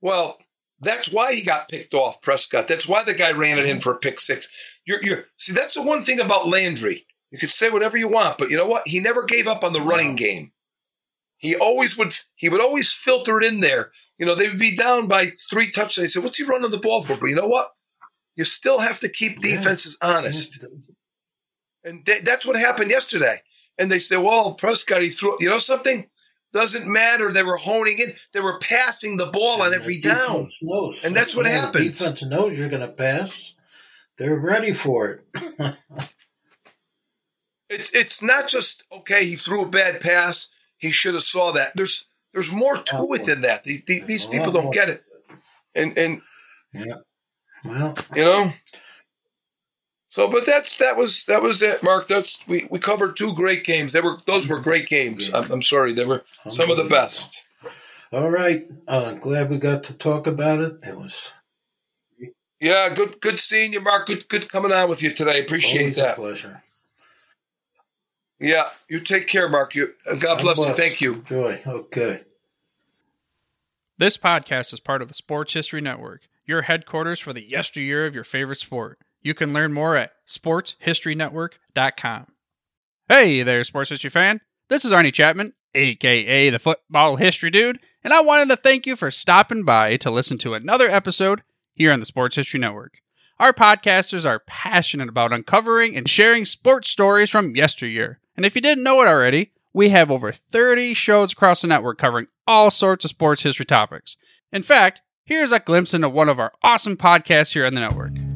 Well, 0.00 0.38
that's 0.80 1.12
why 1.12 1.34
he 1.34 1.42
got 1.42 1.68
picked 1.68 1.94
off, 1.94 2.20
Prescott. 2.20 2.66
That's 2.66 2.88
why 2.88 3.04
the 3.04 3.14
guy 3.14 3.30
ran 3.32 3.58
it 3.58 3.66
in 3.66 3.80
for 3.80 3.92
a 3.92 3.98
pick 3.98 4.18
six. 4.20 4.48
You're 4.84 5.02
you're 5.02 5.24
see 5.36 5.52
that's 5.52 5.74
the 5.74 5.82
one 5.82 6.04
thing 6.04 6.20
about 6.20 6.48
Landry. 6.48 7.06
You 7.30 7.38
could 7.38 7.50
say 7.50 7.70
whatever 7.70 7.96
you 7.96 8.08
want, 8.08 8.36
but 8.36 8.50
you 8.50 8.56
know 8.56 8.66
what? 8.66 8.86
He 8.86 9.00
never 9.00 9.24
gave 9.24 9.46
up 9.46 9.64
on 9.64 9.72
the 9.72 9.80
running 9.80 10.16
game. 10.16 10.52
He 11.42 11.56
always 11.56 11.98
would. 11.98 12.14
He 12.36 12.48
would 12.48 12.60
always 12.60 12.92
filter 12.92 13.38
it 13.38 13.44
in 13.44 13.60
there. 13.60 13.90
You 14.16 14.24
know, 14.26 14.36
they 14.36 14.48
would 14.48 14.60
be 14.60 14.76
down 14.76 15.08
by 15.08 15.26
three 15.50 15.70
touchdowns. 15.70 15.96
They 15.96 16.06
said, 16.06 16.22
"What's 16.22 16.36
he 16.38 16.44
running 16.44 16.70
the 16.70 16.78
ball 16.78 17.02
for?" 17.02 17.16
But 17.16 17.26
you 17.26 17.34
know 17.34 17.48
what? 17.48 17.72
You 18.36 18.44
still 18.44 18.78
have 18.78 19.00
to 19.00 19.08
keep 19.08 19.40
defenses 19.42 19.98
honest, 20.00 20.64
and 21.84 22.06
th- 22.06 22.22
that's 22.22 22.46
what 22.46 22.56
happened 22.56 22.90
yesterday. 22.92 23.42
And 23.76 23.90
they 23.90 23.98
say, 23.98 24.16
"Well, 24.16 24.54
Prescott, 24.54 25.02
he 25.02 25.10
threw." 25.10 25.36
You 25.40 25.48
know 25.50 25.58
something? 25.58 26.08
Doesn't 26.52 26.86
matter. 26.86 27.32
They 27.32 27.42
were 27.42 27.56
honing 27.56 27.98
in. 27.98 28.14
They 28.32 28.40
were 28.40 28.58
passing 28.60 29.16
the 29.16 29.26
ball 29.26 29.62
on 29.62 29.74
every 29.74 29.98
down. 29.98 30.48
knows. 30.62 31.04
And 31.04 31.16
that's 31.16 31.34
what 31.34 31.46
Yeah, 31.46 31.62
happens. 31.62 31.98
Defense 31.98 32.22
knows 32.24 32.56
you're 32.56 32.68
going 32.68 32.82
to 32.82 32.88
pass. 32.92 33.54
They're 34.16 34.38
ready 34.38 34.72
for 34.72 35.24
it. 35.34 35.74
It's 37.68 37.94
it's 37.94 38.22
not 38.22 38.48
just 38.48 38.84
okay. 38.92 39.24
He 39.24 39.34
threw 39.34 39.62
a 39.62 39.68
bad 39.68 40.02
pass. 40.02 40.50
He 40.82 40.90
should 40.90 41.14
have 41.14 41.22
saw 41.22 41.52
that. 41.52 41.72
There's 41.76 42.08
there's 42.32 42.50
more 42.50 42.76
to 42.76 43.14
it 43.14 43.24
than 43.24 43.42
that. 43.42 43.62
The, 43.62 43.84
the, 43.86 44.00
these 44.00 44.26
people 44.26 44.50
don't 44.50 44.74
get 44.74 44.88
it. 44.88 45.04
And 45.76 45.96
and 45.96 46.22
yeah. 46.74 46.96
Well, 47.64 47.94
you 48.16 48.24
know. 48.24 48.50
So, 50.08 50.28
but 50.28 50.44
that's 50.44 50.76
that 50.78 50.96
was 50.96 51.24
that 51.26 51.40
was 51.40 51.62
it, 51.62 51.84
Mark. 51.84 52.08
That's 52.08 52.36
we, 52.48 52.66
we 52.68 52.80
covered 52.80 53.16
two 53.16 53.32
great 53.32 53.62
games. 53.62 53.92
They 53.92 54.00
were 54.00 54.18
those 54.26 54.48
were 54.48 54.58
great 54.58 54.88
games. 54.88 55.32
I'm, 55.32 55.50
I'm 55.52 55.62
sorry, 55.62 55.92
they 55.92 56.04
were 56.04 56.24
some 56.50 56.68
of 56.68 56.76
the 56.76 56.84
best. 56.84 57.44
all 58.12 58.28
right. 58.28 58.62
Uh, 58.88 59.14
glad 59.14 59.50
we 59.50 59.58
got 59.58 59.84
to 59.84 59.94
talk 59.94 60.26
about 60.26 60.58
it. 60.58 60.80
It 60.82 60.96
was 60.96 61.32
Yeah, 62.60 62.92
good 62.92 63.20
good 63.20 63.38
seeing 63.38 63.72
you, 63.72 63.80
Mark. 63.80 64.08
Good 64.08 64.28
good 64.28 64.48
coming 64.48 64.72
on 64.72 64.88
with 64.90 65.00
you 65.00 65.10
today. 65.12 65.40
Appreciate 65.40 65.80
always 65.80 65.96
that. 65.96 66.16
pleasure. 66.16 66.60
Yeah, 68.42 68.68
you 68.88 69.00
take 69.00 69.28
care, 69.28 69.48
Mark. 69.48 69.74
You 69.74 69.94
uh, 70.10 70.16
God 70.16 70.40
bless 70.40 70.58
you. 70.58 70.72
Thank 70.72 71.00
you. 71.00 71.22
Joy. 71.22 71.62
Okay. 71.64 72.22
This 73.98 74.16
podcast 74.16 74.72
is 74.72 74.80
part 74.80 75.00
of 75.00 75.08
the 75.08 75.14
Sports 75.14 75.54
History 75.54 75.80
Network, 75.80 76.22
your 76.44 76.62
headquarters 76.62 77.20
for 77.20 77.32
the 77.32 77.48
yesteryear 77.48 78.04
of 78.04 78.16
your 78.16 78.24
favorite 78.24 78.58
sport. 78.58 78.98
You 79.20 79.32
can 79.32 79.52
learn 79.52 79.72
more 79.72 79.94
at 79.94 80.14
sportshistorynetwork.com. 80.26 82.26
Hey 83.08 83.42
there, 83.44 83.62
sports 83.62 83.90
history 83.90 84.10
fan. 84.10 84.40
This 84.68 84.84
is 84.84 84.90
Arnie 84.90 85.14
Chapman, 85.14 85.52
aka 85.74 86.50
the 86.50 86.58
Football 86.58 87.16
History 87.16 87.50
Dude, 87.50 87.78
and 88.02 88.12
I 88.12 88.22
wanted 88.22 88.50
to 88.50 88.56
thank 88.56 88.86
you 88.86 88.96
for 88.96 89.12
stopping 89.12 89.62
by 89.62 89.96
to 89.98 90.10
listen 90.10 90.38
to 90.38 90.54
another 90.54 90.90
episode 90.90 91.44
here 91.74 91.92
on 91.92 92.00
the 92.00 92.06
Sports 92.06 92.34
History 92.34 92.58
Network. 92.58 92.94
Our 93.38 93.52
podcasters 93.52 94.24
are 94.24 94.40
passionate 94.40 95.08
about 95.08 95.32
uncovering 95.32 95.96
and 95.96 96.08
sharing 96.08 96.44
sports 96.44 96.90
stories 96.90 97.30
from 97.30 97.54
yesteryear. 97.54 98.18
And 98.36 98.46
if 98.46 98.54
you 98.54 98.60
didn't 98.60 98.84
know 98.84 99.00
it 99.02 99.08
already, 99.08 99.52
we 99.72 99.90
have 99.90 100.10
over 100.10 100.32
30 100.32 100.94
shows 100.94 101.32
across 101.32 101.62
the 101.62 101.68
network 101.68 101.98
covering 101.98 102.26
all 102.46 102.70
sorts 102.70 103.04
of 103.04 103.10
sports 103.10 103.42
history 103.42 103.66
topics. 103.66 104.16
In 104.52 104.62
fact, 104.62 105.00
here's 105.24 105.52
a 105.52 105.60
glimpse 105.60 105.94
into 105.94 106.08
one 106.08 106.28
of 106.28 106.38
our 106.38 106.52
awesome 106.62 106.96
podcasts 106.96 107.52
here 107.52 107.66
on 107.66 107.74
the 107.74 107.80
network. 107.80 108.31